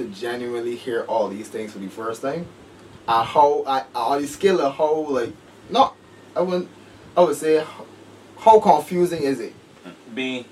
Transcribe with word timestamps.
to 0.00 0.08
genuinely 0.08 0.76
hear 0.76 1.02
all 1.02 1.28
these 1.28 1.48
things 1.48 1.72
for 1.72 1.78
the 1.78 1.88
first 1.88 2.22
time, 2.22 2.46
and 3.06 3.26
how 3.28 3.64
I 3.66 3.84
on 3.94 4.22
the 4.22 4.28
scale 4.28 4.60
of 4.60 4.74
how 4.76 4.94
like 5.08 5.32
not 5.68 5.94
I 6.34 6.40
wouldn't 6.40 6.68
I 7.16 7.22
would 7.22 7.36
say 7.36 7.64
how, 8.38 8.60
confusing 8.60 9.22
is 9.22 9.40
it? 9.40 9.54
B. 10.14 10.46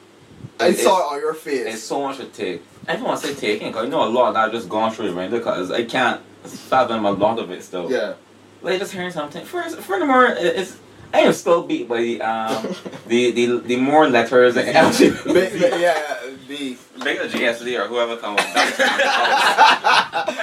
I 0.61 0.67
I 0.67 0.73
saw 0.73 0.99
it 0.99 1.15
on 1.15 1.21
your 1.21 1.35
face. 1.35 1.75
It's 1.75 1.83
so 1.83 2.03
much 2.03 2.19
to 2.19 2.27
take. 2.27 2.63
I 2.87 2.97
to 2.97 3.17
say 3.17 3.35
taking, 3.35 3.69
because 3.69 3.85
you 3.85 3.91
know 3.91 4.05
a 4.05 4.09
lot 4.09 4.29
of 4.29 4.35
that 4.35 4.53
just 4.53 4.69
gone 4.69 4.93
through 4.93 5.13
right 5.13 5.31
because 5.31 5.71
I 5.71 5.85
can't 5.85 6.21
fathom 6.45 7.05
a 7.05 7.11
lot 7.11 7.39
of 7.39 7.51
it 7.51 7.63
still. 7.63 7.91
yeah. 7.91 8.15
Like 8.61 8.81
just 8.81 8.93
hearing 8.93 9.13
something. 9.13 9.45
First, 9.45 9.79
furthermore, 9.79 10.27
it's 10.27 10.79
I 11.13 11.21
am 11.21 11.33
still 11.33 11.63
beat 11.63 11.89
by 11.89 12.01
the 12.01 12.21
um 12.23 12.75
the 13.07 13.31
the 13.31 13.59
the 13.61 13.77
more 13.77 14.09
letters 14.09 14.57
and 14.57 14.69
LGBT. 14.69 15.79
Yeah, 15.81 16.28
the 16.49 16.77
Big 17.05 17.19
GSD 17.19 17.79
or 17.79 17.87
whoever 17.89 18.17
come 18.17 18.35
up. 18.35 18.41
I 18.45 18.47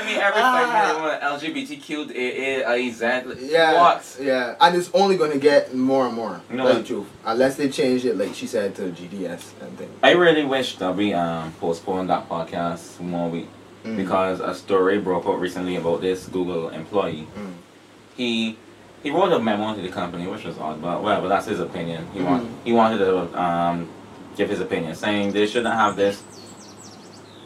mean, 0.05 0.17
everything 0.17 1.25
LGBTQ, 1.65 2.15
A, 2.15 2.61
A, 2.61 2.65
I, 2.65 2.89
Z. 2.91 3.05
yeah, 3.51 3.81
What? 3.81 4.17
yeah, 4.21 4.55
and 4.61 4.75
it's 4.75 4.89
only 4.93 5.17
gonna 5.17 5.37
get 5.37 5.73
more 5.73 6.05
and 6.07 6.15
more. 6.15 6.41
Know 6.49 6.65
That's 6.67 6.79
the 6.79 6.83
truth. 6.85 7.07
Unless 7.25 7.55
they 7.57 7.69
change 7.69 8.05
it, 8.05 8.17
like 8.17 8.33
she 8.35 8.47
said, 8.47 8.75
to 8.75 8.83
GDS 8.83 9.53
and 9.61 9.77
things. 9.77 9.91
I 10.03 10.11
really 10.11 10.45
wish 10.45 10.77
that 10.77 10.95
we 10.95 11.13
um 11.13 11.51
postponed 11.59 12.09
that 12.09 12.29
podcast 12.29 12.99
one 12.99 13.31
week 13.31 13.47
Mm. 13.83 13.97
because 13.97 14.39
a 14.39 14.55
story 14.55 14.97
broke 14.97 15.27
out 15.27 15.39
recently 15.39 15.75
about 15.75 16.01
this 16.01 16.25
Google 16.27 16.69
employee. 16.69 17.27
Mm. 17.37 17.51
He 18.17 18.57
he 19.03 19.11
wrote 19.11 19.31
a 19.31 19.37
memo 19.39 19.75
to 19.75 19.81
the 19.81 19.89
company, 19.89 20.25
which 20.25 20.43
was 20.43 20.57
odd, 20.57 20.81
but 20.81 21.03
whatever. 21.03 21.27
That's 21.27 21.45
his 21.45 21.59
opinion. 21.59 22.07
He 22.11 22.21
want 22.23 22.45
Mhm. 22.45 22.49
he 22.63 22.73
wanted 22.73 22.97
to 22.97 23.39
um 23.39 23.87
give 24.35 24.49
his 24.49 24.59
opinion, 24.59 24.95
saying 24.95 25.31
they 25.33 25.47
shouldn't 25.47 25.73
have 25.75 25.95
this 25.95 26.23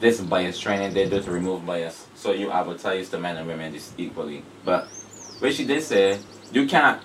this 0.02 0.22
bias 0.22 0.60
training. 0.60 0.94
They 0.94 1.10
do 1.10 1.22
to 1.22 1.32
remove 1.32 1.66
bias, 1.66 2.08
so 2.16 2.32
you 2.32 2.52
advertise 2.52 3.10
to 3.10 3.20
men 3.20 3.38
and 3.38 3.48
women 3.48 3.74
just 3.74 3.94
equally. 4.00 4.44
But 4.66 4.88
what 5.40 5.54
she 5.54 5.66
did 5.66 5.84
say, 5.84 6.20
you 6.52 6.66
can't 6.68 7.02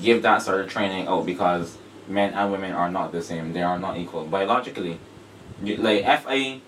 give 0.00 0.22
that 0.22 0.42
sort 0.42 0.60
of 0.60 0.70
training 0.70 1.06
out 1.06 1.26
because 1.26 1.76
men 2.08 2.32
and 2.34 2.50
women 2.52 2.72
are 2.72 2.90
not 2.90 3.12
the 3.12 3.22
same. 3.22 3.52
They 3.52 3.62
are 3.62 3.78
not 3.78 3.96
equal 3.98 4.24
biologically. 4.26 4.98
You, 5.62 5.76
like 5.76 6.04
if 6.04 6.24
I 6.28 6.60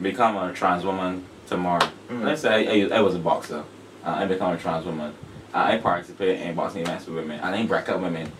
become 0.00 0.36
a 0.36 0.52
trans 0.52 0.84
woman 0.84 1.24
tomorrow, 1.46 1.88
Mm. 2.08 2.22
let's 2.24 2.42
say 2.42 2.84
I, 2.88 2.98
I 2.98 3.00
was 3.00 3.16
a 3.16 3.18
boxer, 3.18 3.64
uh, 4.04 4.10
I 4.10 4.26
become 4.26 4.52
a 4.52 4.56
trans 4.56 4.86
woman, 4.86 5.12
uh, 5.52 5.58
I 5.58 5.78
participate 5.78 6.40
in 6.40 6.54
boxing 6.54 6.82
events 6.82 7.06
with 7.06 7.16
women, 7.16 7.40
and 7.40 7.52
I 7.52 7.66
break 7.66 7.88
up 7.88 8.00
women. 8.00 8.30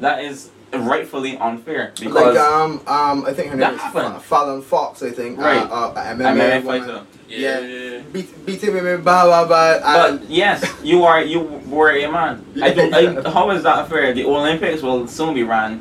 That 0.00 0.24
is 0.24 0.50
rightfully 0.72 1.36
unfair 1.38 1.92
because 1.98 2.14
like 2.14 2.36
um 2.38 2.80
um 2.86 3.24
I 3.26 3.32
think 3.34 3.50
her 3.50 3.56
name 3.56 3.74
is 3.74 3.80
happened. 3.80 4.22
Fallon 4.22 4.62
Fox. 4.62 5.02
I 5.02 5.10
think. 5.10 5.38
Right. 5.38 5.58
Uh, 5.58 5.92
uh, 5.92 5.94
I'm 5.96 6.18
MMA 6.18 6.62
a 6.62 6.64
woman. 6.64 6.80
fighter. 6.86 7.06
Yeah. 7.28 8.00
Beat 8.12 8.46
beating 8.46 8.74
women, 8.74 9.02
blah 9.02 9.24
blah 9.24 9.46
blah. 9.46 9.80
But 9.82 10.28
yes, 10.30 10.64
you 10.82 11.04
are 11.04 11.22
you 11.22 11.40
were 11.40 11.90
a 11.90 12.06
man. 12.10 12.44
I 12.62 12.72
don't, 12.72 12.94
I, 12.94 13.30
how 13.30 13.50
is 13.50 13.62
that 13.62 13.88
fair? 13.88 14.12
The 14.12 14.24
Olympics 14.24 14.82
will 14.82 15.06
soon 15.08 15.34
be 15.34 15.42
run, 15.42 15.80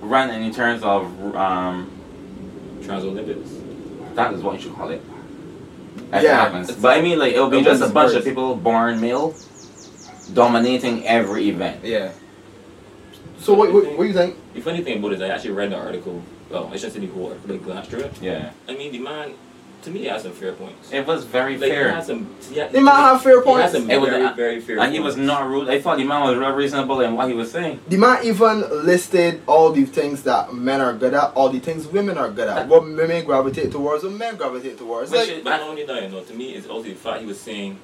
run 0.00 0.30
in 0.30 0.52
terms 0.52 0.82
of 0.82 1.04
um, 1.36 1.90
Trans 2.84 3.04
Olympics. 3.04 3.50
that 4.14 4.32
is 4.34 4.42
what 4.42 4.54
you 4.56 4.62
should 4.62 4.74
call 4.74 4.90
it. 4.90 5.02
If 6.12 6.22
Yeah. 6.22 6.46
it 6.46 6.52
happens. 6.52 6.70
But 6.72 6.96
I 6.98 7.02
mean, 7.02 7.18
like 7.18 7.32
it'll 7.34 7.50
be 7.50 7.62
just 7.62 7.80
a 7.80 7.84
was 7.86 7.92
bunch 7.92 8.14
of 8.14 8.22
people 8.24 8.54
born 8.54 9.00
male, 9.00 9.34
dominating 10.32 11.06
every 11.06 11.48
event. 11.48 11.84
yeah. 11.84 12.12
So 13.42 13.54
what, 13.54 13.72
what 13.72 13.96
what 13.98 14.06
you 14.06 14.12
think? 14.12 14.36
The 14.54 14.60
funny 14.60 14.82
thing 14.82 14.98
about 14.98 15.12
it 15.12 15.16
is 15.16 15.22
I 15.22 15.28
actually 15.28 15.50
read 15.50 15.72
the 15.72 15.76
article. 15.76 16.22
Well, 16.50 16.68
I 16.72 16.76
shouldn't 16.76 16.92
say 16.94 17.00
the 17.00 17.06
whole 17.08 17.28
article, 17.28 17.50
like 17.56 17.64
glanced 17.64 17.90
through 17.90 18.00
it. 18.00 18.22
Yeah, 18.22 18.50
I 18.68 18.74
mean, 18.76 18.92
the 18.92 18.98
man, 18.98 19.34
to 19.82 19.90
me, 19.90 20.00
he 20.00 20.04
has 20.06 20.22
some 20.22 20.32
fair 20.32 20.52
points. 20.52 20.92
it 20.92 21.04
was 21.06 21.24
very 21.24 21.54
Like, 21.58 21.70
he 21.70 21.76
fair. 21.76 21.92
has 21.92 22.06
some. 22.06 22.28
Yeah, 22.52 22.68
They 22.68 22.78
might 22.80 22.94
have 23.08 23.20
fair 23.22 23.42
He 23.42 23.50
has 23.50 23.72
points. 23.72 23.72
some 23.72 23.90
It 23.90 24.00
was- 24.00 24.10
very, 24.10 24.34
very 24.34 24.60
fair 24.60 24.78
And 24.78 24.92
he 24.92 25.00
was 25.00 25.14
points. 25.16 25.26
not 25.26 25.48
rude. 25.48 25.68
I 25.68 25.80
thought 25.80 25.96
the 25.98 26.04
man 26.04 26.20
was 26.28 26.36
real 26.38 26.52
reasonable 26.52 27.00
in 27.00 27.16
what 27.16 27.26
he 27.28 27.34
was 27.34 27.50
saying. 27.50 27.80
The 27.88 27.96
man 27.96 28.24
even 28.24 28.64
listed 28.86 29.40
all 29.48 29.72
the 29.72 29.84
things 29.86 30.22
that 30.22 30.52
men 30.54 30.80
are 30.80 30.92
good 30.92 31.14
at, 31.14 31.32
all 31.34 31.48
the 31.48 31.58
things 31.58 31.88
women 31.88 32.16
are 32.18 32.28
good 32.30 32.46
at. 32.48 32.68
What 32.68 32.82
women 32.84 33.24
gravitate 33.24 33.72
towards, 33.72 34.04
what 34.04 34.12
men 34.12 34.36
gravitate 34.36 34.78
towards. 34.78 35.10
Which 35.10 35.20
Like, 35.20 35.28
is- 35.38 35.42
But 35.44 35.50
not 35.56 35.62
only 35.70 35.84
that, 35.84 36.00
you 36.02 36.08
know, 36.10 36.20
to 36.20 36.34
me, 36.34 36.52
it's 36.54 36.68
also 36.68 36.84
the 36.84 36.94
fact 36.94 37.20
he 37.22 37.26
was 37.26 37.40
saying, 37.40 37.76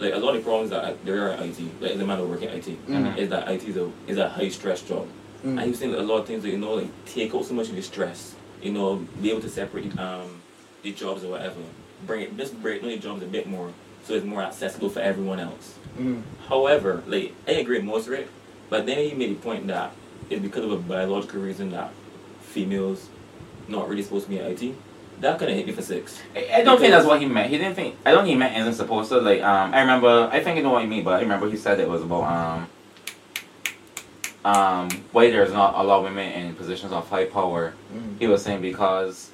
like, 0.00 0.14
a 0.14 0.18
lot 0.18 0.34
of 0.34 0.36
the 0.36 0.42
problems 0.42 0.70
that 0.70 1.04
there 1.04 1.28
are 1.30 1.34
in 1.34 1.50
IT, 1.50 1.60
like, 1.80 1.98
the 1.98 2.06
man 2.06 2.18
who 2.18 2.26
work 2.26 2.42
in 2.42 2.48
IT, 2.48 2.78
Mhm. 2.88 3.16
is 3.18 3.28
that 3.28 3.48
IT 3.48 3.64
is 3.68 3.76
a, 3.76 3.90
is 4.08 4.16
a 4.16 4.28
high 4.28 4.48
stress 4.48 4.80
job. 4.82 5.06
Mm. 5.44 5.62
And 5.62 5.76
saying 5.76 5.92
that 5.92 6.00
a 6.00 6.02
lot 6.02 6.18
of 6.18 6.26
things 6.26 6.42
that, 6.42 6.50
you 6.50 6.58
know, 6.58 6.74
like, 6.74 6.88
take 7.06 7.34
out 7.34 7.44
so 7.44 7.54
much 7.54 7.68
of 7.68 7.76
the 7.76 7.82
stress, 7.82 8.34
you 8.62 8.72
know, 8.72 9.06
be 9.22 9.30
able 9.30 9.40
to 9.42 9.48
separate 9.48 9.98
um, 9.98 10.40
the 10.82 10.92
jobs 10.92 11.22
or 11.24 11.28
whatever. 11.30 11.60
Bring 12.06 12.22
it, 12.22 12.36
just 12.36 12.60
break 12.62 12.80
down 12.82 12.90
the 12.90 12.96
jobs 12.98 13.22
a 13.22 13.26
bit 13.26 13.46
more 13.46 13.72
so 14.06 14.14
it's 14.14 14.24
more 14.24 14.42
accessible 14.42 14.88
for 14.88 15.00
everyone 15.00 15.38
else. 15.38 15.74
Mm. 15.98 16.22
However, 16.48 17.02
like, 17.06 17.34
I 17.46 17.52
agree 17.52 17.80
most 17.80 18.06
of 18.06 18.14
it, 18.14 18.28
but 18.70 18.86
then 18.86 18.98
he 18.98 19.14
made 19.14 19.30
the 19.30 19.34
point 19.42 19.66
that 19.66 19.92
it's 20.30 20.40
because 20.40 20.64
of 20.64 20.72
a 20.72 20.76
biological 20.78 21.40
reason 21.40 21.70
that 21.72 21.90
females 22.40 23.08
not 23.68 23.88
really 23.88 24.02
supposed 24.02 24.24
to 24.24 24.30
be 24.30 24.38
in 24.38 24.46
IT. 24.46 24.74
That 25.20 25.38
kind 25.38 25.50
of 25.50 25.56
hit 25.56 25.66
me 25.66 25.72
for 25.72 25.82
six. 25.82 26.18
I 26.34 26.48
I 26.56 26.64
don't 26.64 26.78
think 26.80 26.92
that's 26.92 27.06
what 27.06 27.20
he 27.20 27.26
meant. 27.26 27.50
He 27.50 27.58
didn't 27.58 27.74
think. 27.74 27.96
I 28.06 28.10
don't 28.12 28.24
think 28.24 28.32
he 28.32 28.38
meant 28.38 28.56
isn't 28.56 28.74
supposed 28.74 29.10
to. 29.10 29.20
Like, 29.20 29.42
um, 29.42 29.74
I 29.74 29.80
remember. 29.80 30.28
I 30.32 30.40
think 30.42 30.58
I 30.58 30.62
know 30.62 30.70
what 30.70 30.82
you 30.82 30.88
mean, 30.88 31.04
but 31.04 31.14
I 31.14 31.20
remember 31.20 31.48
he 31.50 31.56
said 31.56 31.78
it 31.78 31.88
was 31.88 32.02
about 32.02 32.24
um, 32.24 32.68
um, 34.44 34.88
why 35.12 35.30
there's 35.30 35.52
not 35.52 35.74
a 35.74 35.82
lot 35.82 35.98
of 35.98 36.04
women 36.04 36.32
in 36.32 36.54
positions 36.54 36.92
of 36.92 37.08
high 37.08 37.26
power. 37.26 37.74
Mm. 37.94 38.18
He 38.18 38.26
was 38.26 38.42
saying 38.42 38.62
because 38.62 39.30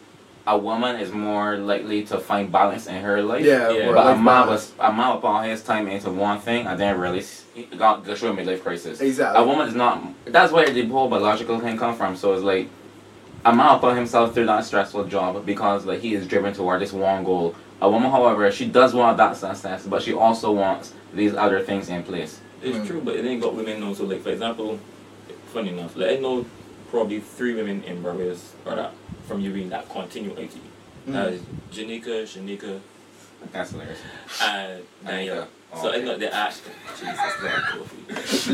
a 0.46 0.56
woman 0.58 0.96
is 0.96 1.12
more 1.12 1.56
likely 1.56 2.04
to 2.04 2.18
find 2.18 2.50
balance 2.50 2.86
in 2.86 3.02
her 3.02 3.22
life. 3.22 3.44
Yeah, 3.44 3.70
Yeah, 3.70 3.86
work 3.86 3.96
But 3.96 4.06
a 4.06 4.10
life 4.10 4.20
man 4.20 4.46
was 4.48 4.72
a 4.80 4.92
man 4.92 5.08
will 5.14 5.20
put 5.20 5.26
all 5.28 5.42
his 5.42 5.62
time 5.62 5.86
into 5.88 6.10
one 6.10 6.40
thing 6.40 6.66
and 6.66 6.78
then 6.78 6.98
really 6.98 7.20
s- 7.20 7.44
got 7.78 8.04
go 8.04 8.14
through 8.14 8.30
a 8.30 8.36
midlife 8.36 8.62
crisis. 8.62 9.00
Exactly. 9.00 9.40
A 9.40 9.46
woman 9.46 9.68
is 9.68 9.74
not. 9.74 10.02
That's 10.24 10.52
where 10.52 10.68
the 10.68 10.84
whole 10.86 11.08
biological 11.08 11.60
thing 11.60 11.76
come 11.76 11.94
from. 11.96 12.16
So 12.16 12.32
it's 12.34 12.42
like 12.42 12.68
a 13.46 13.54
man 13.54 13.72
will 13.72 13.78
put 13.78 13.96
himself 13.96 14.34
through 14.34 14.46
that 14.46 14.64
stressful 14.64 15.04
job 15.04 15.44
because 15.46 15.86
like 15.86 16.00
he 16.00 16.14
is 16.14 16.26
driven 16.26 16.52
toward 16.52 16.80
this 16.82 16.92
one 16.92 17.24
goal. 17.24 17.54
A 17.80 17.88
woman, 17.90 18.10
however, 18.10 18.50
she 18.50 18.66
does 18.66 18.94
want 18.94 19.16
that 19.18 19.36
success, 19.36 19.86
but 19.86 20.02
she 20.02 20.12
also 20.14 20.50
wants 20.52 20.92
these 21.14 21.34
other 21.34 21.60
things 21.60 21.88
in 21.88 22.02
place. 22.02 22.40
It's 22.62 22.76
Mm. 22.78 22.86
true, 22.86 23.00
but 23.04 23.16
it 23.16 23.24
ain't 23.24 23.42
got 23.42 23.54
women 23.54 23.82
also. 23.82 24.04
Like 24.06 24.22
for 24.22 24.30
example, 24.30 24.78
funny 25.52 25.70
enough, 25.70 25.94
like 25.96 26.10
I 26.10 26.16
know 26.16 26.44
probably 26.90 27.20
three 27.20 27.54
women 27.54 27.82
in 27.84 28.02
Barbados 28.02 28.54
or 28.64 28.74
that 28.76 28.92
from 29.28 29.40
UB 29.42 29.68
that 29.70 29.88
continue 29.90 30.32
IT. 30.36 30.56
Mm. 31.08 31.14
Uh, 31.14 31.30
Janika, 31.72 32.22
Shanika, 32.24 32.80
That's 33.52 33.70
hilarious. 33.70 33.98
and 34.42 34.82
Danielle. 35.04 35.42
Anika. 35.42 35.46
Oh, 35.72 35.82
so 35.82 35.88
I 35.88 35.96
okay. 35.96 36.04
know 36.04 36.16
they 36.16 36.28
actually. 36.28 36.72
Jesus, 36.98 37.16
that 37.42 37.62
coffee. 37.70 38.02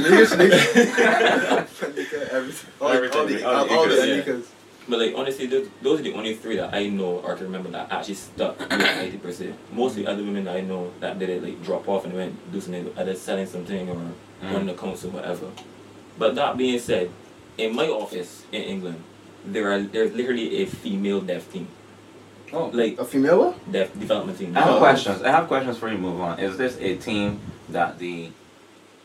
Niggas, 0.02 0.32
niggas. 0.36 1.96
Nika, 1.96 2.32
everything. 2.32 2.70
All, 2.80 2.88
all, 2.88 2.94
Everything, 2.94 3.26
the, 3.28 3.44
all 3.44 3.54
all, 3.54 3.66
the 3.66 3.74
all 3.74 3.88
the 3.88 3.94
Nikas, 3.94 4.06
yeah. 4.26 4.32
Nikas. 4.34 4.44
But 4.88 4.98
like 4.98 5.14
honestly, 5.16 5.46
those, 5.46 5.68
those 5.80 6.00
are 6.00 6.02
the 6.02 6.12
only 6.14 6.34
three 6.34 6.56
that 6.56 6.74
I 6.74 6.88
know 6.88 7.18
or 7.24 7.34
can 7.36 7.44
remember 7.46 7.70
that 7.70 7.90
actually 7.92 8.14
stuck 8.14 8.58
with 8.58 8.72
eighty 8.72 9.16
percent. 9.18 9.54
Most 9.72 9.92
of 9.92 10.04
the 10.04 10.10
other 10.10 10.22
women 10.24 10.44
that 10.44 10.56
I 10.56 10.60
know 10.62 10.92
that 11.00 11.18
did 11.18 11.28
it 11.30 11.42
like 11.42 11.62
drop 11.62 11.88
off 11.88 12.04
and 12.04 12.14
went 12.14 12.52
do 12.52 12.60
something 12.60 12.92
either 12.96 13.14
selling 13.14 13.46
something 13.46 13.88
or 13.88 13.96
Mm. 14.42 14.52
running 14.54 14.70
accounts 14.70 15.04
or 15.04 15.10
whatever. 15.10 15.46
But 16.18 16.34
that 16.34 16.56
being 16.56 16.76
said, 16.80 17.10
in 17.56 17.76
my 17.76 17.86
office 17.86 18.44
in 18.50 18.60
England, 18.62 19.00
there 19.46 19.70
are 19.70 19.80
there's 19.80 20.12
literally 20.14 20.62
a 20.62 20.66
female 20.66 21.20
dev 21.20 21.46
team, 21.52 21.68
Oh, 22.52 22.66
like 22.72 22.98
A 22.98 23.04
female 23.04 23.38
one? 23.38 23.54
dev 23.70 23.92
development 24.00 24.36
team. 24.38 24.56
I 24.56 24.62
have 24.62 24.74
Oh. 24.74 24.78
questions. 24.78 25.22
I 25.22 25.30
have 25.30 25.46
questions 25.46 25.78
for 25.78 25.88
you. 25.88 25.96
Move 25.96 26.20
on. 26.20 26.40
Is 26.40 26.56
this 26.58 26.76
a 26.80 26.96
team 26.96 27.38
that 27.68 28.00
the 28.00 28.30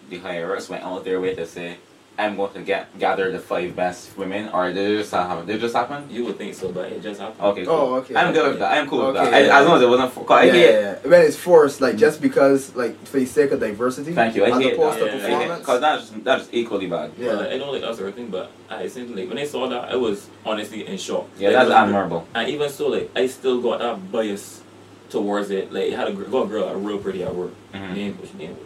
the 0.09 0.17
higher 0.17 0.55
ups 0.55 0.69
went 0.69 0.83
out 0.83 1.03
their 1.05 1.21
way 1.21 1.35
to 1.35 1.45
say, 1.45 1.77
"I'm 2.17 2.35
going 2.35 2.53
to 2.53 2.61
get 2.61 2.97
gather 3.00 3.31
the 3.31 3.39
five 3.39 3.75
best 3.75 4.17
women," 4.17 4.50
or 4.50 4.72
did 4.73 4.78
it 4.91 4.97
just 5.00 5.11
happen? 5.13 5.45
Did 5.45 5.57
it 5.57 5.59
just 5.59 5.75
happen? 5.75 6.07
You 6.09 6.25
would 6.25 6.38
think 6.38 6.53
so, 6.55 6.72
but 6.72 6.91
it 6.91 7.01
just 7.03 7.19
happened. 7.22 7.41
Okay. 7.41 7.66
Cool. 7.66 7.73
Oh, 7.75 7.95
okay. 7.95 8.16
I'm 8.16 8.33
good 8.33 8.50
with 8.50 8.59
that. 8.59 8.78
I'm 8.78 8.88
cool 8.89 9.07
with 9.07 9.17
Okay, 9.17 9.25
that. 9.29 9.33
I, 9.33 9.39
yeah. 9.45 9.59
as 9.59 9.67
long 9.67 9.78
as 9.78 9.81
it 9.83 9.89
wasn't. 9.89 10.11
For, 10.13 10.23
'cause 10.25 10.38
I 10.39 10.44
yeah, 10.45 10.51
hate. 10.53 10.61
yeah, 10.72 10.79
yeah. 11.03 11.09
When 11.11 11.22
it's 11.22 11.35
forced, 11.38 11.81
like 11.81 11.96
just 11.97 12.22
because, 12.22 12.75
like 12.75 12.97
for 13.05 13.19
the 13.19 13.25
sake 13.25 13.52
of 13.52 13.59
diversity. 13.59 14.14
Thank 14.14 14.35
you. 14.35 14.46
I 14.46 14.49
As 14.49 14.61
hate 14.64 14.73
opposed 14.73 14.99
that. 14.99 14.99
to 14.99 15.05
Yeah, 15.05 15.16
yeah, 15.16 15.22
yeah. 15.28 15.34
performance. 15.37 15.59
Because 15.59 15.81
that's 15.81 16.09
that's 16.23 16.49
equally 16.52 16.87
bad. 16.87 17.11
Yeah. 17.17 17.28
But, 17.28 17.37
like, 17.41 17.52
I 17.53 17.58
know 17.58 17.72
like 17.72 17.81
that's 17.81 17.99
everything, 17.99 18.28
but 18.28 18.52
I 18.69 18.84
essentially 18.84 19.22
like 19.22 19.29
when 19.29 19.37
I 19.37 19.46
saw 19.46 19.67
that, 19.69 19.91
I 19.91 19.96
was 19.96 20.28
honestly 20.46 20.87
in 20.87 20.97
shock. 20.97 21.28
Yeah, 21.37 21.49
Like, 21.49 21.67
that's 21.67 21.72
admirable. 21.72 22.28
And 22.34 22.49
even 22.49 22.69
so, 22.69 22.87
like 22.87 23.11
I 23.16 23.28
still 23.28 23.61
got 23.61 23.79
that 23.79 24.11
bias 24.11 24.61
towards 25.09 25.52
it. 25.52 25.72
Like, 25.72 25.93
I 25.93 25.96
had 25.96 26.08
a 26.09 26.11
gr- 26.14 26.23
got 26.25 26.43
a 26.43 26.47
girl 26.47 26.67
that 26.67 26.75
real 26.78 26.97
pretty 26.97 27.23
at 27.23 27.34
work. 27.34 27.52
Mhm. 27.73 27.93
Name, 27.96 28.17
what's 28.19 28.31
her 28.34 28.37
name? 28.40 28.58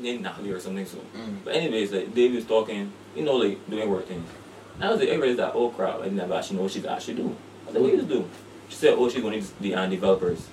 Name 0.00 0.22
Natalie 0.22 0.50
or 0.52 0.60
something. 0.60 0.86
So, 0.86 0.98
Mm. 1.16 1.36
but 1.44 1.54
anyways, 1.54 1.92
like 1.92 2.14
Dave 2.14 2.34
was 2.34 2.44
talking, 2.44 2.92
you 3.16 3.22
know, 3.24 3.36
like 3.36 3.58
doing 3.70 3.88
work 3.88 4.06
things. 4.06 4.28
I 4.80 4.90
was 4.90 5.00
like, 5.00 5.08
everybody's 5.08 5.36
that 5.38 5.52
oh 5.54 5.70
crap, 5.70 6.00
I 6.02 6.08
never 6.08 6.34
actually 6.34 6.56
know 6.56 6.62
what 6.64 6.72
she's 6.72 6.84
actually 6.86 7.14
doing. 7.14 7.36
I 7.64 7.66
was 7.66 7.74
like, 7.74 7.82
what 7.84 7.92
you 7.92 8.02
do? 8.02 8.28
She 8.68 8.76
said, 8.76 8.94
oh, 8.96 9.08
she's 9.08 9.22
going 9.22 9.40
to 9.42 9.60
the 9.60 9.74
uh, 9.74 9.86
developers. 9.86 10.46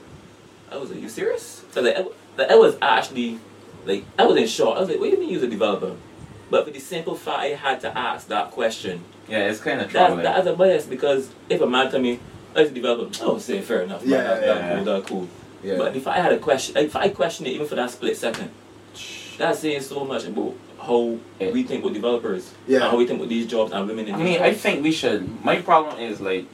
I 0.71 0.77
was 0.77 0.89
like, 0.91 1.01
you 1.01 1.09
serious? 1.09 1.63
So 1.71 1.81
like, 1.81 1.93
I, 1.95 1.97
w- 1.99 2.15
like, 2.37 2.49
I 2.49 2.55
was 2.55 2.75
actually, 2.81 3.39
like, 3.85 4.03
I 4.17 4.25
was 4.25 4.37
in 4.37 4.47
shock. 4.47 4.77
I 4.77 4.79
was 4.79 4.89
like, 4.89 4.99
what 4.99 5.05
do 5.05 5.11
you 5.11 5.19
mean 5.19 5.29
you're 5.29 5.43
a 5.43 5.47
developer? 5.47 5.95
But 6.49 6.65
for 6.65 6.71
the 6.71 6.79
simple 6.79 7.15
fact 7.15 7.39
I 7.39 7.45
had 7.49 7.81
to 7.81 7.95
ask 7.97 8.27
that 8.29 8.51
question, 8.51 9.03
Yeah, 9.27 9.47
it's 9.49 9.59
kind 9.59 9.79
of 9.81 9.91
that's, 9.91 9.93
troubling. 9.93 10.23
that's 10.23 10.47
a 10.47 10.53
bias 10.55 10.85
because 10.85 11.29
if 11.49 11.61
a 11.61 11.67
man 11.67 11.91
tell 11.91 11.99
me, 11.99 12.19
I 12.55 12.61
was 12.61 12.71
a 12.71 12.73
developer, 12.73 13.11
oh, 13.21 13.37
say 13.37 13.61
fair 13.61 13.81
enough. 13.81 14.01
man, 14.01 14.11
Yeah, 14.11 14.21
that's, 14.23 14.41
yeah, 14.41 14.47
that's 14.53 14.59
yeah. 14.61 14.75
cool, 14.75 14.85
that's 14.85 15.09
cool. 15.09 15.27
Yeah. 15.63 15.77
But 15.77 15.95
if 15.95 16.07
I 16.07 16.17
had 16.19 16.31
a 16.31 16.37
question, 16.39 16.77
if 16.77 16.95
I 16.95 17.09
question 17.09 17.45
it 17.47 17.49
even 17.53 17.67
for 17.67 17.75
that 17.75 17.89
split 17.89 18.15
second, 18.17 18.49
that's 19.37 19.59
saying 19.59 19.81
so 19.81 20.03
much 20.05 20.25
about 20.25 20.53
how 20.81 21.17
Yeah. 21.39 21.51
we 21.51 21.63
think 21.63 21.83
with 21.83 21.93
developers, 21.93 22.51
Yeah. 22.67 22.81
and 22.81 22.91
how 22.91 22.97
we 22.97 23.05
think 23.07 23.19
with 23.19 23.29
these 23.29 23.47
jobs 23.47 23.71
and 23.71 23.87
women 23.87 24.07
in 24.07 24.15
I 24.15 24.17
these 24.17 24.25
mean, 24.25 24.41
I 24.41 24.53
think 24.53 24.83
we 24.83 24.91
should. 24.91 25.43
My 25.43 25.57
problem 25.61 25.99
is 25.99 26.21
like, 26.21 26.45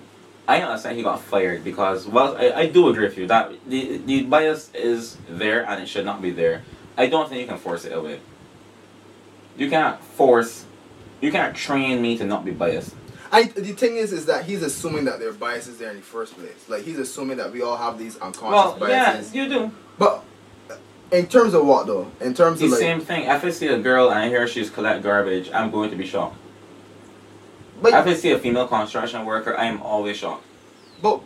I 0.47 0.61
understand 0.61 0.97
he 0.97 1.03
got 1.03 1.21
fired 1.21 1.63
because, 1.63 2.07
well, 2.07 2.35
I, 2.37 2.51
I 2.63 2.65
do 2.67 2.87
agree 2.89 3.05
with 3.05 3.17
you 3.17 3.27
that 3.27 3.51
the 3.67 3.97
the 4.05 4.23
bias 4.23 4.69
is 4.73 5.17
there 5.29 5.65
and 5.69 5.81
it 5.83 5.87
should 5.87 6.05
not 6.05 6.21
be 6.21 6.31
there. 6.31 6.63
I 6.97 7.07
don't 7.07 7.27
think 7.29 7.41
you 7.41 7.47
can 7.47 7.57
force 7.57 7.85
it 7.85 7.93
away. 7.93 8.19
You 9.57 9.69
can't 9.69 10.01
force, 10.01 10.65
you 11.19 11.31
can't 11.31 11.55
train 11.55 12.01
me 12.01 12.17
to 12.17 12.25
not 12.25 12.43
be 12.45 12.51
biased. 12.51 12.95
I 13.31 13.43
the 13.43 13.73
thing 13.73 13.95
is, 13.97 14.11
is 14.11 14.25
that 14.25 14.45
he's 14.45 14.61
assuming 14.63 15.05
that 15.05 15.19
their 15.19 15.31
bias 15.31 15.67
is 15.67 15.77
there 15.77 15.91
in 15.91 15.97
the 15.97 16.01
first 16.03 16.35
place. 16.37 16.67
Like 16.67 16.83
he's 16.83 16.99
assuming 16.99 17.37
that 17.37 17.51
we 17.53 17.61
all 17.61 17.77
have 17.77 17.97
these 17.97 18.17
unconscious 18.17 18.79
Well, 18.79 18.89
yeah, 18.89 19.13
biases. 19.13 19.33
you 19.35 19.47
do. 19.47 19.71
But 19.97 20.23
in 21.11 21.27
terms 21.27 21.53
of 21.53 21.65
what 21.65 21.87
though? 21.87 22.09
In 22.21 22.33
terms 22.33 22.59
The 22.59 22.65
of 22.65 22.71
like, 22.71 22.79
same 22.79 23.01
thing. 23.01 23.23
If 23.29 23.43
I 23.43 23.49
see 23.51 23.67
a 23.67 23.77
girl 23.79 24.09
and 24.09 24.19
I 24.19 24.29
hear 24.29 24.47
she's 24.47 24.69
collect 24.69 25.03
garbage, 25.03 25.49
I'm 25.53 25.71
going 25.71 25.89
to 25.91 25.95
be 25.95 26.05
shocked. 26.05 26.37
but, 27.81 27.93
if 27.93 28.07
I 28.07 28.13
see 28.13 28.31
a 28.31 28.39
female 28.39 28.67
construction 28.67 29.25
worker, 29.25 29.57
I 29.57 29.65
am 29.65 29.81
always 29.81 30.17
shocked. 30.17 30.43
but 31.01 31.21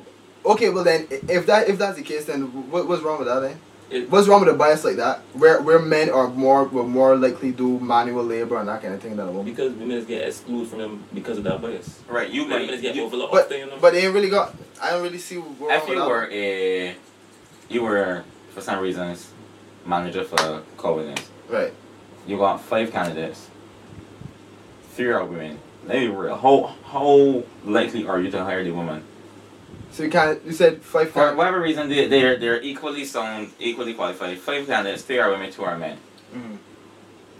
okay, 0.45 0.69
well 0.69 0.83
then, 0.83 1.07
if 1.09 1.45
that 1.47 1.69
if 1.69 1.77
that's 1.77 1.97
the 1.97 2.03
case, 2.03 2.25
then 2.25 2.43
what, 2.71 2.87
what's 2.87 3.01
wrong 3.03 3.19
with 3.19 3.27
that 3.27 3.39
then? 3.41 3.59
It- 3.91 4.09
What's 4.09 4.27
wrong 4.27 4.39
with 4.43 4.49
a 4.49 4.57
bias 4.57 4.83
like 4.83 4.95
that? 4.95 5.19
Where 5.33 5.61
where 5.61 5.77
men 5.77 6.09
are 6.09 6.27
more 6.29 6.63
will 6.63 6.87
more 6.87 7.15
likely 7.15 7.51
to 7.51 7.57
do 7.57 7.79
manual 7.79 8.23
labor 8.23 8.57
and 8.57 8.67
that 8.67 8.81
kind 8.81 8.95
of 8.95 8.99
thing 8.99 9.15
than 9.15 9.27
a 9.27 9.31
woman. 9.31 9.45
because 9.45 9.73
women 9.73 10.03
get 10.05 10.27
excluded 10.27 10.69
from 10.69 10.79
them 10.79 11.03
because 11.13 11.37
of 11.37 11.43
that 11.43 11.61
bias. 11.61 11.99
Right, 12.07 12.27
you 12.31 12.45
Women 12.45 12.65
might. 12.65 12.81
get 12.81 12.95
you- 12.95 13.03
overlooked, 13.03 13.31
But 13.31 13.51
you 13.51 13.67
know. 13.67 13.77
but 13.79 13.93
they 13.93 14.03
ain't 14.05 14.13
really 14.15 14.31
got. 14.31 14.55
I 14.81 14.89
don't 14.89 15.03
really 15.03 15.19
see 15.19 15.37
what 15.37 15.69
wrong 15.69 15.77
If 15.77 15.83
with 15.83 15.89
you 15.93 15.99
that. 15.99 16.09
were 16.09 16.29
a, 16.31 16.95
you 17.69 17.83
were 17.83 18.23
for 18.55 18.61
some 18.61 18.79
reasons 18.79 19.29
manager 19.85 20.23
for 20.23 20.63
Covenants. 20.77 21.29
right. 21.49 21.73
You 22.27 22.37
got 22.37 22.59
five 22.61 22.91
candidates. 22.91 23.49
Three 24.93 25.11
are 25.11 25.23
women. 25.23 25.59
Be 25.87 26.07
real. 26.07 26.35
How 26.35 26.73
how 26.83 27.43
likely 27.63 28.07
are 28.07 28.19
you 28.19 28.31
to 28.31 28.43
hire 28.43 28.63
the 28.63 28.71
woman? 28.71 29.03
So 29.91 30.03
you 30.03 30.09
can't. 30.09 30.43
You 30.43 30.51
said 30.51 30.81
five. 30.81 31.11
For 31.11 31.35
whatever 31.35 31.61
reason, 31.61 31.87
they 31.87 32.07
they're 32.07 32.37
they're 32.37 32.61
equally 32.63 33.05
sound, 33.05 33.51
equally 33.59 33.93
qualified. 33.93 34.39
Five 34.39 34.65
candidates. 34.65 35.03
Three 35.03 35.19
are 35.19 35.29
women. 35.29 35.51
Two 35.51 35.63
are 35.63 35.77
men. 35.77 35.97
Mhm. 36.35 36.57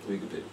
we 0.08 0.20
could 0.20 0.30
pick. 0.30 0.44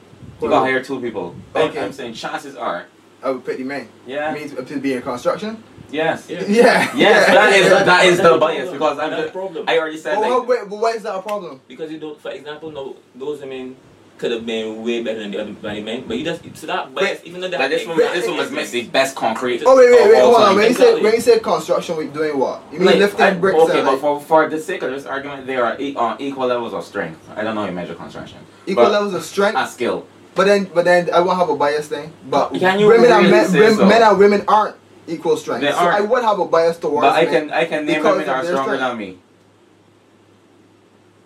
You 0.41 0.49
gotta 0.49 0.65
hire 0.65 0.83
two 0.83 0.99
people. 1.01 1.37
Okay. 1.55 1.85
I'm 1.85 1.93
saying 1.93 2.15
chances 2.15 2.57
are. 2.57 2.87
I 3.23 3.31
would 3.31 3.45
pick 3.45 3.59
the 3.59 3.65
man. 3.65 3.89
Yeah. 4.07 4.33
Means 4.33 4.57
up 4.59 4.67
to 4.69 4.81
be 4.81 4.95
in 4.95 5.03
construction. 5.03 5.63
Yes. 5.93 6.29
Yeah. 6.29 6.43
Yeah. 6.49 6.97
Yes, 6.97 7.27
that 7.27 7.53
is 7.53 7.69
that 7.71 8.05
is 8.07 8.19
the 8.21 8.39
bias 8.39 8.71
because 8.71 8.99
I'm. 8.99 9.11
The- 9.11 9.31
problem. 9.31 9.65
I 9.69 9.79
already 9.79 9.97
said 9.99 10.19
Well, 10.19 10.39
like. 10.41 10.49
wait, 10.49 10.69
but 10.71 10.77
why 10.79 10.91
is 10.93 11.03
that 11.05 11.15
a 11.15 11.23
problem? 11.23 11.61
Because 11.69 11.91
you 11.93 11.99
don't, 12.01 12.21
for 12.21 12.31
example, 12.31 12.71
no, 12.71 12.97
those 13.15 13.41
women 13.41 13.77
could 14.19 14.31
have 14.31 14.47
been 14.47 14.85
way 14.85 15.03
better 15.03 15.19
than 15.21 15.31
the 15.33 15.41
other 15.41 15.53
than 15.53 15.75
the 15.75 15.81
men, 15.83 16.05
but 16.07 16.17
you 16.17 16.25
just 16.25 16.43
so 16.57 16.67
that 16.69 16.95
bias, 16.95 17.21
even 17.25 17.41
though 17.41 17.49
they 17.49 17.59
Like 17.59 17.71
this 17.71 17.87
one, 17.87 17.97
this 17.99 18.27
one 18.27 18.37
was 18.37 18.47
experience- 18.47 18.73
missing 18.73 18.91
best 18.91 19.17
concrete. 19.17 19.63
Oh 19.67 19.77
wait, 19.77 19.91
wait, 19.91 20.01
of 20.03 20.09
wait, 20.11 20.21
hold 20.21 20.37
on. 20.37 20.57
When 20.57 20.69
you 20.69 20.75
say 20.75 21.01
when 21.03 21.15
you 21.15 21.21
say 21.21 21.39
construction, 21.41 21.97
we're 21.97 22.07
doing 22.09 22.39
what? 22.39 22.63
You 22.73 22.79
mean 22.79 22.87
Like, 22.87 22.97
lifting 22.99 23.21
I- 23.27 23.35
bricks 23.35 23.59
Okay, 23.59 23.83
but 23.83 23.93
like, 23.93 24.01
for, 24.01 24.21
for 24.21 24.49
the 24.49 24.61
sake 24.61 24.83
of 24.83 24.91
this 24.91 25.07
argument, 25.07 25.47
they 25.47 25.57
are 25.57 25.77
e- 25.81 25.97
on 25.97 26.21
equal 26.21 26.47
levels 26.47 26.73
of 26.73 26.85
strength. 26.85 27.19
I 27.37 27.43
don't 27.43 27.55
know 27.55 27.63
how 27.63 27.67
you 27.69 27.73
measure 27.75 27.95
construction. 27.95 28.39
equal 28.67 28.85
but- 28.85 28.93
levels 28.93 29.15
of 29.15 29.25
strength? 29.25 29.57
A 29.59 29.67
skill. 29.67 30.07
But 30.35 30.47
then, 30.47 30.65
but 30.73 30.87
then 30.87 31.11
I 31.13 31.21
won't 31.21 31.37
have 31.39 31.51
a 31.51 31.57
bias 31.57 31.89
thing. 31.89 32.11
But 32.31 32.55
Can 32.55 32.79
you 32.81 32.87
women 32.87 33.11
and 33.13 33.31
men, 33.31 33.47
say 33.49 33.59
women- 33.61 33.77
so? 33.77 33.87
men 33.87 34.03
and 34.03 34.19
women 34.19 34.45
aren't 34.49 34.77
equal 35.07 35.37
strength. 35.37 35.63
They 35.63 35.71
so 35.73 35.79
aren't. 35.79 35.97
I 35.97 36.01
would 36.03 36.23
have 36.23 36.39
a 36.39 36.45
bias 36.47 36.79
towards 36.79 37.07
But 37.07 37.13
I 37.15 37.27
can 37.27 37.51
I 37.51 37.65
can 37.65 37.85
name 37.87 38.03
women 38.03 38.27
that 38.27 38.37
are 38.37 38.45
stronger 38.45 38.77
strength. 38.77 38.81
than 38.81 38.99
me. 38.99 39.19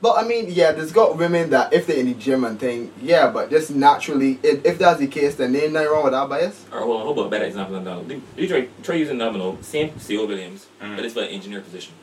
But 0.02 0.18
I 0.22 0.28
mean, 0.28 0.46
yeah, 0.50 0.72
there's 0.72 0.92
got 0.92 1.16
women 1.16 1.50
that 1.50 1.72
if 1.72 1.86
they're 1.86 1.96
in 1.96 2.06
the 2.06 2.14
gym 2.14 2.44
and 2.44 2.60
thing, 2.60 2.92
yeah, 3.00 3.30
but 3.30 3.48
just 3.50 3.70
naturally, 3.70 4.38
if, 4.42 4.64
if 4.64 4.78
that's 4.78 5.00
the 5.00 5.06
case, 5.06 5.36
then 5.36 5.52
there's 5.52 5.72
nothing 5.72 5.88
wrong 5.90 6.04
with 6.04 6.12
that 6.12 6.28
bias. 6.28 6.64
Or 6.70 6.80
hold 6.80 6.96
on, 7.00 7.06
hold 7.06 7.18
on, 7.20 7.26
a 7.26 7.30
better 7.30 7.46
example 7.46 7.74
than 7.80 7.84
that. 7.84 8.10
You- 8.14 8.22
You 8.36 8.46
try, 8.46 8.68
try 8.82 8.94
using 8.96 9.16
Domino, 9.18 9.56
same 9.62 9.90
CO 9.98 10.26
Williams, 10.26 10.66
Mhm. 10.82 10.96
but 10.96 11.04
it's 11.04 11.14
for 11.14 11.20
an 11.22 11.28
engineer 11.28 11.60
position. 11.62 11.94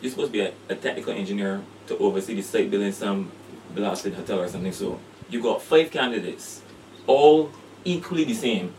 You're 0.00 0.10
supposed 0.10 0.28
to 0.28 0.32
be 0.32 0.40
a, 0.40 0.52
a 0.68 0.76
technical 0.76 1.12
engineer 1.12 1.60
to 1.88 1.98
oversee 1.98 2.34
the 2.36 2.42
site 2.42 2.70
building 2.70 2.92
some 2.92 3.32
blasted 3.74 4.14
hotel 4.14 4.40
or 4.40 4.48
something. 4.48 4.72
So 4.72 5.00
you 5.28 5.42
got 5.42 5.62
five 5.62 5.90
candidates, 5.90 6.60
all 7.08 7.50
equally 7.84 8.24
the 8.24 8.34
same. 8.34 8.72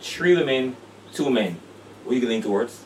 Three 0.00 0.34
women, 0.34 0.76
two 1.12 1.30
men. 1.30 1.58
What 2.04 2.12
are 2.12 2.18
you 2.18 2.26
leaning 2.26 2.42
towards? 2.42 2.84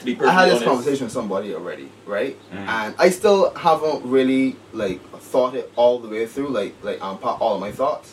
To 0.00 0.04
be 0.06 0.18
I 0.20 0.32
had 0.32 0.44
this 0.46 0.52
honest, 0.54 0.64
conversation 0.64 1.04
with 1.06 1.12
somebody 1.12 1.54
already, 1.54 1.90
right? 2.06 2.36
Mhm. 2.52 2.56
And 2.66 2.94
I 2.98 3.10
still 3.10 3.50
haven't 3.54 4.04
really 4.04 4.56
like 4.72 5.00
thought 5.18 5.54
it 5.54 5.70
all 5.76 5.98
the 5.98 6.08
way 6.08 6.26
through, 6.26 6.48
like 6.48 6.74
like 6.82 6.98
unpack 7.02 7.40
all 7.40 7.54
of 7.54 7.60
my 7.60 7.70
thoughts. 7.72 8.12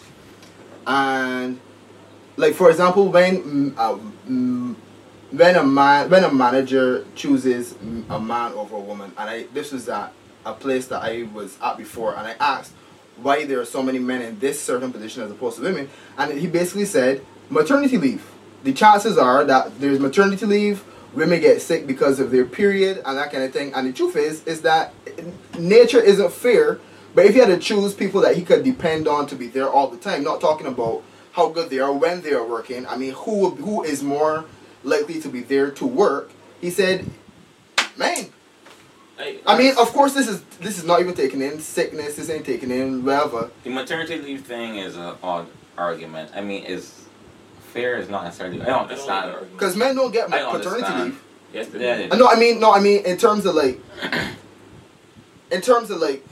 And 0.86 1.60
like 2.36 2.54
for 2.56 2.70
example, 2.70 3.08
when 3.10 3.44
mm, 3.44 3.78
uh, 3.78 3.98
mm, 4.30 4.76
when 5.32 5.56
a 5.56 5.64
man 5.64 6.10
when 6.10 6.24
a 6.24 6.34
manager 6.34 7.06
chooses 7.16 7.74
mm, 7.74 8.04
a 8.10 8.20
man 8.20 8.54
over 8.54 8.76
a 8.76 8.80
woman, 8.80 9.12
and 9.18 9.30
I 9.30 9.44
this 9.54 9.72
was 9.72 9.88
at 9.90 10.12
a 10.46 10.54
place 10.54 10.88
that 10.88 11.04
I 11.04 11.28
was 11.34 11.58
at 11.64 11.78
before, 11.78 12.16
and 12.16 12.28
I 12.28 12.36
asked 12.40 12.74
why 13.18 13.46
there 13.46 13.60
are 13.60 13.66
so 13.66 13.82
many 13.82 14.00
men 14.00 14.22
in 14.22 14.40
this 14.40 14.62
certain 14.62 14.92
position 14.92 15.24
as 15.24 15.32
opposed 15.32 15.58
to 15.58 15.64
women, 15.64 15.90
and 16.18 16.38
he 16.38 16.48
basically 16.48 16.86
said 16.86 17.22
maternity 17.50 17.98
leave. 17.98 18.24
The 18.68 18.74
chances 18.74 19.18
are 19.18 19.46
that 19.46 19.80
there's 19.80 19.98
maternity 19.98 20.46
leave, 20.46 20.84
women 21.14 21.40
get 21.40 21.62
sick 21.62 21.88
because 21.88 22.20
of 22.20 22.32
their 22.32 22.44
period 22.44 23.02
and 23.06 23.18
that 23.18 23.32
kind 23.32 23.46
of 23.46 23.54
thing. 23.54 23.74
And 23.74 23.88
the 23.88 23.94
truth 23.94 24.18
is, 24.18 24.44
is 24.44 24.64
that 24.64 24.94
nature 25.58 26.02
isn't 26.02 26.34
fair. 26.34 26.82
But 27.16 27.28
if 27.28 27.34
he 27.34 27.40
had 27.40 27.48
to 27.48 27.60
choose 27.60 27.94
people 27.94 28.20
that 28.24 28.36
he 28.36 28.44
could 28.44 28.66
depend 28.66 29.08
on 29.08 29.26
to 29.28 29.36
be 29.36 29.48
there 29.48 29.70
all 29.70 29.88
the 29.88 29.96
time, 29.96 30.22
not 30.22 30.42
talking 30.42 30.68
about 30.68 31.02
how 31.32 31.48
good 31.48 31.70
they 31.70 31.80
are 31.80 31.94
when 31.94 32.20
they 32.24 32.34
are 32.34 32.46
working. 32.46 32.86
I 32.88 32.98
mean, 32.98 33.14
who 33.14 33.52
who 33.52 33.86
is 33.86 34.04
more 34.04 34.44
likely 34.84 35.22
to 35.22 35.30
be 35.30 35.40
there 35.40 35.72
to 35.72 35.86
work? 35.86 36.32
He 36.60 36.70
said, 36.70 37.10
"Man, 37.96 38.26
I, 39.18 39.40
I 39.46 39.58
mean, 39.58 39.76
of 39.80 39.94
course, 39.94 40.14
this 40.14 40.28
is 40.28 40.42
this 40.60 40.78
is 40.78 40.84
not 40.84 41.00
even 41.00 41.14
taking 41.14 41.42
in 41.42 41.62
sickness. 41.62 42.18
This 42.18 42.30
ain't 42.30 42.46
taking 42.46 42.72
in 42.72 43.06
whatever. 43.06 43.50
The 43.64 43.70
maternity 43.70 44.20
leave 44.20 44.42
thing 44.42 44.76
is 44.76 44.98
an 44.98 45.16
odd 45.24 45.48
argument. 45.78 46.32
I 46.36 46.42
mean, 46.42 46.66
is 46.66 47.07
fair 47.68 47.98
is 47.98 48.10
not 48.10 48.24
necessarily. 48.24 48.62
I 48.62 48.66
don't 48.66 48.92
I 48.92 48.96
don't 48.96 49.08
like 49.08 49.24
understand. 49.26 49.52
Because 49.54 49.76
men 49.76 49.96
don't 49.96 50.12
get 50.12 50.32
I 50.34 50.44
paternity 50.52 50.68
understand. 50.68 51.04
leave. 51.06 51.24
Yes, 51.54 51.68
they 51.68 51.80
Yeah, 51.80 52.08
do. 52.10 52.18
No, 52.18 52.28
I 52.28 52.36
mean, 52.40 52.60
no, 52.60 52.74
I 52.74 52.80
mean, 52.80 53.06
in 53.06 53.18
terms 53.18 53.46
of 53.46 53.56
like, 53.56 53.80
in 55.52 55.62
terms 55.62 55.90
of 55.90 56.00
like, 56.00 56.26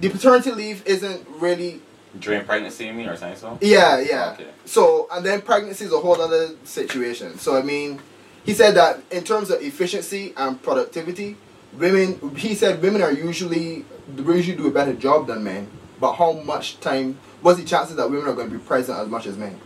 the 0.00 0.08
paternity 0.08 0.52
leave 0.52 0.86
isn't 0.86 1.26
really. 1.28 1.80
During 2.18 2.44
pregnancy, 2.44 2.86
you 2.86 2.92
mean, 2.92 3.08
or 3.08 3.16
something 3.16 3.38
so? 3.38 3.58
Yeah, 3.60 4.00
yeah. 4.00 4.32
Okay. 4.32 4.46
So, 4.64 5.08
and 5.12 5.24
then 5.24 5.42
pregnancy 5.42 5.84
is 5.84 5.92
a 5.92 5.98
whole 5.98 6.20
other 6.20 6.50
situation. 6.64 7.38
So, 7.38 7.56
I 7.56 7.62
mean, 7.62 8.00
he 8.44 8.54
said 8.54 8.74
that 8.76 9.00
in 9.10 9.24
terms 9.24 9.50
of 9.50 9.60
efficiency 9.60 10.32
and 10.36 10.60
productivity, 10.62 11.36
women. 11.74 12.34
He 12.36 12.54
said 12.54 12.80
women 12.82 13.02
are 13.02 13.12
usually 13.12 13.84
they 14.08 14.22
usually 14.22 14.56
do 14.56 14.66
a 14.68 14.70
better 14.70 14.94
job 14.94 15.26
than 15.26 15.44
men. 15.44 15.68
But 16.00 16.14
how 16.14 16.32
much 16.32 16.80
time? 16.80 17.18
What's 17.40 17.58
the 17.58 17.64
chances 17.64 17.96
that 17.96 18.10
women 18.10 18.28
are 18.28 18.34
going 18.34 18.50
to 18.50 18.58
be 18.58 18.62
present 18.64 18.98
as 18.98 19.08
much 19.08 19.26
as 19.26 19.36
men? 19.36 19.58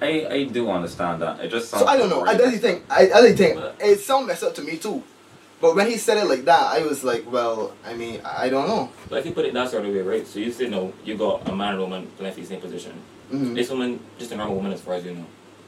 I, 0.00 0.26
I 0.30 0.44
do 0.44 0.70
understand 0.70 1.20
that. 1.22 1.40
It 1.40 1.48
just 1.50 1.68
sounds. 1.68 1.82
So 1.82 1.88
I 1.88 1.96
don't 1.96 2.08
know. 2.08 2.22
I 2.22 2.34
crazy. 2.36 2.50
don't 2.52 2.60
think. 2.60 2.84
I, 2.90 3.02
I 3.02 3.20
don't 3.20 3.36
think 3.36 3.60
it 3.80 4.00
sounds 4.00 4.26
messed 4.26 4.42
up 4.42 4.54
to 4.56 4.62
me 4.62 4.76
too. 4.78 5.02
But 5.60 5.76
when 5.76 5.88
he 5.88 5.98
said 5.98 6.16
it 6.16 6.24
like 6.24 6.46
that, 6.46 6.62
I 6.62 6.82
was 6.82 7.04
like, 7.04 7.30
well, 7.30 7.74
I 7.84 7.92
mean, 7.94 8.22
I 8.24 8.46
I 8.46 8.48
don't 8.48 8.66
know. 8.66 8.90
But 9.10 9.18
if 9.18 9.26
you 9.26 9.32
put 9.32 9.44
it 9.44 9.52
that 9.52 9.70
sort 9.70 9.84
of 9.84 9.92
way, 9.92 10.00
right? 10.00 10.26
So 10.26 10.38
you 10.38 10.50
say 10.52 10.68
no, 10.68 10.94
you 11.04 11.16
got 11.16 11.46
a 11.48 11.54
man 11.54 11.72
and 11.74 11.80
woman 11.80 12.06
playing 12.16 12.32
for 12.32 12.40
the 12.40 12.46
same 12.46 12.60
position. 12.60 12.94
Mhm. 13.30 13.54
This 13.54 13.68
woman, 13.68 14.00
just 14.18 14.32
a 14.32 14.36
normal 14.36 14.56
woman 14.56 14.72
as 14.72 14.80
far 14.80 14.94
as 14.94 15.04
you 15.04 15.14
know. 15.14 15.26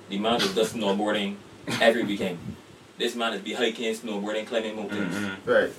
The 0.09 0.19
man 0.19 0.40
is 0.40 0.54
just 0.54 0.75
snowboarding 0.75 1.37
every 1.81 2.04
weekend. 2.04 2.38
This 2.99 3.14
man 3.14 3.35
is 3.35 3.42
be 3.42 3.52
hiking, 3.52 3.92
snowboarding, 3.95 4.47
climbing 4.47 4.76
mountains. 4.76 5.14
Mhm. 5.14 5.37
Right. 5.45 5.71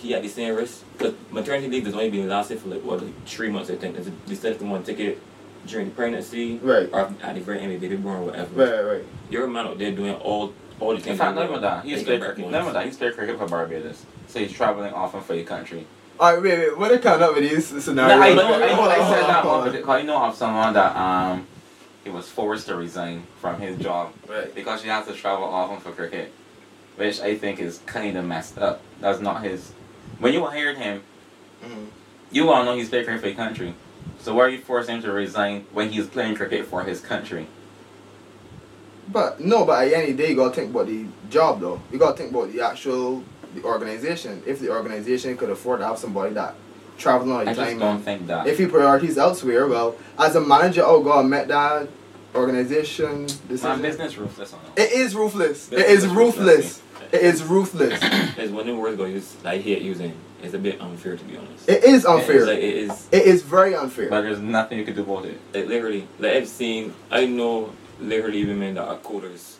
He 0.00 0.12
had 0.12 0.22
the 0.22 0.28
same 0.28 0.54
risk. 0.54 0.82
Because 0.96 1.14
maternity 1.30 1.68
leave 1.68 1.84
has 1.86 1.94
only 1.94 2.10
been 2.10 2.28
lasted 2.28 2.58
for 2.60 2.68
like, 2.68 2.82
what, 2.82 3.02
like 3.02 3.26
three 3.26 3.50
months, 3.50 3.70
I 3.70 3.76
think. 3.76 3.96
They 3.96 4.10
decided 4.26 4.58
to 4.60 4.64
want 4.64 4.86
to 4.86 4.92
take 4.92 5.00
it 5.00 5.20
during 5.66 5.88
the 5.90 5.94
pregnancy 5.94 6.58
Right. 6.58 6.88
or 6.92 7.12
at 7.22 7.34
the 7.34 7.40
very 7.40 7.60
end 7.60 7.72
of 7.74 7.80
the 7.80 7.86
baby 7.88 8.00
born 8.00 8.16
or 8.22 8.24
whatever. 8.26 8.54
Right. 8.54 8.94
Right. 8.96 9.04
You're 9.30 9.44
a 9.44 9.48
man 9.48 9.66
out 9.66 9.78
there 9.78 9.92
doing 9.92 10.14
all 10.14 10.54
all 10.80 10.90
the 10.92 10.96
In 10.96 11.02
things. 11.02 11.18
fact, 11.18 11.34
that 11.34 11.42
not 11.42 11.50
even 11.50 11.60
that. 11.62 11.84
He's 11.84 11.92
Taking 11.98 12.06
played 12.06 12.20
cricket. 12.22 12.44
ones. 12.44 12.52
Not 12.52 12.62
even 12.62 12.72
that. 12.72 12.84
He's 12.86 12.96
played 12.96 13.14
cricket 13.14 13.38
for 13.38 13.46
Barbados. 13.46 14.06
So 14.28 14.38
he's 14.38 14.50
traveling 14.52 14.94
often 14.94 15.20
for 15.20 15.34
the 15.34 15.44
country. 15.44 15.86
All 16.18 16.32
right. 16.32 16.42
Wait. 16.42 16.58
Wait. 16.58 16.78
What 16.78 16.90
are 16.90 16.98
coming 16.98 17.22
up 17.22 17.34
with 17.34 17.50
these 17.50 17.70
No, 17.70 17.80
scenarios? 17.80 18.18
I 18.22 18.32
know. 18.34 18.54
I 18.54 18.58
know. 18.66 18.74
Hold 18.76 18.88
I 18.88 18.96
said 19.12 19.22
that 19.28 19.44
one 19.44 19.70
because 19.72 19.88
I 19.88 20.02
know 20.02 20.16
of 20.22 20.34
someone 20.34 20.72
that 20.72 20.96
um 20.96 21.46
he 22.04 22.08
was 22.08 22.26
forced 22.30 22.66
to 22.68 22.76
resign 22.76 23.24
from 23.42 23.60
his 23.60 23.76
job 23.78 24.14
Right. 24.26 24.54
because 24.54 24.82
he 24.82 24.88
has 24.88 25.06
to 25.06 25.12
travel 25.12 25.44
often 25.44 25.78
for 25.80 25.92
cricket, 25.92 26.32
which 26.96 27.20
I 27.20 27.36
think 27.36 27.60
is 27.60 27.80
kind 27.84 28.16
of 28.16 28.24
messed 28.24 28.56
up. 28.56 28.80
That's 29.02 29.20
not 29.20 29.42
his. 29.42 29.72
When 30.20 30.32
you 30.32 30.44
hired 30.44 30.76
him, 30.78 31.02
Mhm. 31.64 31.86
you 32.30 32.50
all 32.50 32.64
know 32.64 32.76
he's 32.76 32.88
cricket 32.88 33.20
for 33.20 33.26
the 33.26 33.34
country. 33.34 33.74
So 34.22 34.34
why 34.34 34.44
are 34.44 34.48
you 34.50 34.58
forcing 34.60 34.96
him 34.96 35.02
to 35.02 35.12
resign 35.12 35.64
when 35.72 35.88
he's 35.90 36.06
playing 36.06 36.36
cricket 36.36 36.66
for 36.66 36.82
his 36.84 37.00
country? 37.00 37.46
But 39.10 39.40
no. 39.40 39.64
But 39.64 39.82
at 39.82 39.88
the 39.90 39.96
end 39.96 40.10
of 40.10 40.16
the 40.16 40.22
day, 40.22 40.30
you 40.30 40.36
gotta 40.36 40.54
think 40.54 40.70
about 40.70 40.86
the 40.86 41.06
job 41.30 41.60
though. 41.60 41.80
You 41.90 41.98
gotta 41.98 42.16
think 42.16 42.30
about 42.30 42.52
the 42.52 42.60
actual 42.60 43.24
the 43.54 43.62
organization. 43.64 44.42
If 44.46 44.60
the 44.60 44.70
organization 44.70 45.36
could 45.36 45.50
afford 45.50 45.80
to 45.80 45.86
have 45.86 45.98
somebody 45.98 46.34
that 46.34 46.54
traveling 46.98 47.32
all 47.32 47.44
the 47.44 47.50
I 47.50 47.54
just 47.54 47.78
don't 47.78 48.02
think 48.02 48.26
that. 48.28 48.46
if 48.46 48.58
he 48.58 48.66
priorities 48.66 49.16
elsewhere, 49.18 49.66
well, 49.66 49.96
as 50.18 50.36
a 50.36 50.40
manager, 50.40 50.82
oh 50.84 51.02
god, 51.02 51.26
met 51.26 51.48
that 51.48 51.88
organization. 52.34 53.26
This 53.48 53.62
My 53.64 53.74
is 53.74 53.80
business 53.80 54.16
ruthless 54.18 54.52
on 54.52 54.60
It 54.76 54.92
is 54.92 55.14
ruthless. 55.16 55.66
It 55.68 55.76
Business 55.76 55.90
is 55.98 56.04
is 56.04 56.10
ruthless. 56.10 56.82
It 57.12 57.22
is 57.22 57.42
ruthless. 57.42 57.98
There's 58.36 58.50
one 58.50 58.60
of 58.60 58.66
the 58.66 58.76
words 58.76 58.96
go 58.96 59.04
use 59.04 59.32
that 59.42 59.54
I 59.54 59.58
hate 59.58 59.82
using. 59.82 60.14
It's 60.42 60.54
a 60.54 60.58
bit 60.58 60.80
unfair 60.80 61.16
to 61.16 61.24
be 61.24 61.36
honest. 61.36 61.68
It 61.68 61.84
is 61.84 61.96
It's 61.96 62.04
unfair. 62.06 62.46
like 62.46 62.58
it 62.58 62.74
is 62.76 63.08
It 63.12 63.24
is 63.24 63.42
very 63.42 63.74
unfair. 63.74 64.08
But 64.08 64.22
there's 64.22 64.38
nothing 64.40 64.78
you 64.78 64.84
can 64.84 64.94
do 64.94 65.02
about 65.02 65.26
it. 65.26 65.38
like 65.52 65.66
literally 65.66 66.06
like 66.18 66.32
I've 66.32 66.48
seen 66.48 66.94
I 67.10 67.26
know 67.26 67.72
literally 68.00 68.44
women 68.46 68.74
that 68.76 68.84
are 68.88 68.96
coders 68.98 69.56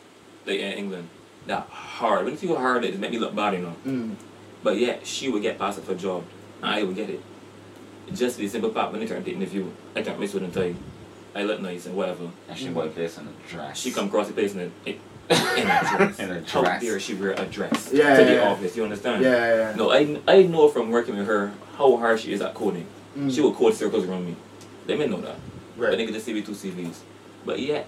like 0.46 0.58
in 0.60 0.72
England 0.72 1.08
that 1.46 1.66
hard. 1.68 2.24
When 2.24 2.32
you 2.34 2.38
see 2.38 2.46
how 2.46 2.56
hard 2.56 2.84
it 2.84 2.90
is, 2.90 2.94
it 2.96 3.00
make 3.00 3.10
me 3.10 3.18
look 3.18 3.34
bad, 3.34 3.54
you 3.54 3.60
know. 3.60 3.76
Mm. 3.86 4.14
But 4.62 4.78
yeah, 4.78 4.96
she 5.04 5.28
would 5.28 5.42
get 5.42 5.58
passed 5.58 5.80
for 5.80 5.92
a 5.92 5.96
job 5.96 6.24
and 6.62 6.70
I 6.70 6.82
would 6.82 6.96
get 6.96 7.10
it. 7.10 7.20
Just 8.14 8.38
the 8.38 8.48
simple 8.48 8.70
fact 8.70 8.92
when 8.92 9.00
they 9.00 9.06
turn 9.06 9.22
to 9.22 9.30
interview, 9.32 9.70
I 9.94 10.00
can't 10.02 10.18
miss 10.18 10.32
with 10.32 10.42
them 10.44 10.52
tell 10.52 10.64
you. 10.64 10.76
I 11.34 11.42
look 11.44 11.60
nice 11.60 11.84
and 11.86 11.94
whatever. 11.96 12.30
And 12.48 12.58
she 12.58 12.68
boy 12.70 12.88
place 12.88 13.18
in 13.18 13.26
a 13.28 13.48
dress. 13.50 13.78
She 13.78 13.92
come 13.92 14.06
across 14.06 14.28
the 14.28 14.32
place 14.34 14.54
in 14.54 14.72
a, 14.86 14.96
in 15.30 15.36
a 15.36 15.80
dress. 15.96 16.18
In 16.18 16.30
a 16.30 16.40
How 16.46 16.60
dress. 16.62 16.82
dare 16.82 17.00
she 17.00 17.14
wear 17.14 17.32
a 17.32 17.44
dress 17.46 17.90
Yeah, 17.92 18.16
to 18.16 18.22
yeah, 18.22 18.24
the 18.28 18.34
yeah. 18.34 18.48
office? 18.50 18.76
You 18.76 18.82
understand? 18.84 19.22
Yeah, 19.22 19.30
yeah, 19.36 19.56
yeah. 19.70 19.74
No, 19.76 19.90
I, 19.90 20.20
I 20.26 20.42
know 20.42 20.68
from 20.68 20.90
working 20.90 21.16
with 21.16 21.26
her 21.26 21.52
how 21.76 21.96
hard 21.96 22.20
she 22.20 22.32
is 22.32 22.40
at 22.40 22.54
coding. 22.54 22.86
Mm. 23.16 23.32
She 23.34 23.40
will 23.40 23.54
code 23.54 23.74
circles 23.74 24.04
around 24.06 24.26
me. 24.26 24.36
They 24.86 24.96
may 24.96 25.06
know 25.06 25.20
that. 25.20 25.36
But 25.78 25.90
they 25.92 25.96
Right. 26.04 26.12
get 26.12 26.24
the 26.24 26.32
CV 26.32 26.44
two 26.44 26.52
CVs. 26.52 26.96
But 27.44 27.58
yet, 27.60 27.86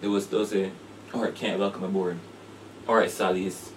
they 0.00 0.08
will 0.08 0.20
still 0.20 0.44
say, 0.46 0.70
Alright, 1.14 1.34
can't 1.34 1.58
welcome 1.58 1.84
aboard. 1.84 2.18
Alright, 2.88 3.10
Sally, 3.10 3.46
it's, 3.46 3.70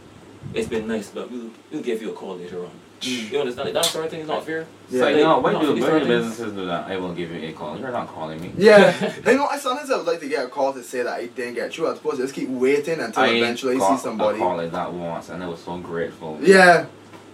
it's 0.53 0.68
been 0.68 0.88
nice, 0.88 1.10
but 1.10 1.32
we'll, 1.32 1.50
we'll 1.72 1.82
give 1.82 2.01
you 2.01 2.12
a 2.12 2.13
call 2.13 2.36
later 2.38 2.63
on. 2.63 2.72
Mm. 3.01 3.32
You 3.32 3.39
understand? 3.39 3.65
Like, 3.65 3.74
that 3.74 3.86
sort 3.86 4.06
of 4.06 4.12
thing 4.12 4.22
is 4.22 4.27
not 4.27 4.46
fair. 4.46 4.65
Yeah. 4.89 5.00
So, 5.00 5.06
Like, 5.06 5.15
you 5.15 5.24
know, 5.24 5.39
why 5.39 5.53
not 5.53 5.62
do 5.62 5.68
for 5.68 5.74
these 5.75 5.84
when 5.84 5.98
your 6.00 6.06
businesses 6.08 6.53
do 6.53 6.65
that? 6.65 6.88
I 6.89 6.98
will 6.98 7.13
give 7.13 7.32
you 7.32 7.48
a 7.50 7.53
call. 7.53 7.77
You're 7.77 7.91
not 7.91 8.08
calling 8.08 8.41
me. 8.41 8.51
Yeah, 8.58 9.13
you 9.25 9.38
know, 9.38 9.46
I 9.48 9.58
sometimes 9.58 9.89
I 9.91 9.98
would 9.98 10.06
like 10.08 10.20
to 10.20 10.27
get 10.29 10.46
a 10.46 10.50
call 10.50 10.74
to 10.74 10.84
say 10.84 11.03
that 11.03 11.13
I 11.13 11.27
didn't 11.27 11.56
get 11.56 11.74
through. 11.74 11.89
I 11.91 11.96
suppose 11.96 12.18
just 12.18 12.34
keep 12.34 12.50
waiting 12.50 13.00
until 13.00 13.24
I 13.24 13.27
eventually 13.29 13.77
got 13.77 13.98
see 13.98 14.03
somebody. 14.03 14.38
a 14.38 14.41
call 14.41 14.58
like 14.58 14.72
that 14.72 14.91
once, 14.94 15.29
and 15.29 15.44
I 15.44 15.48
was 15.48 15.60
so 15.63 15.77
grateful. 15.77 16.38
Yeah, 16.41 16.86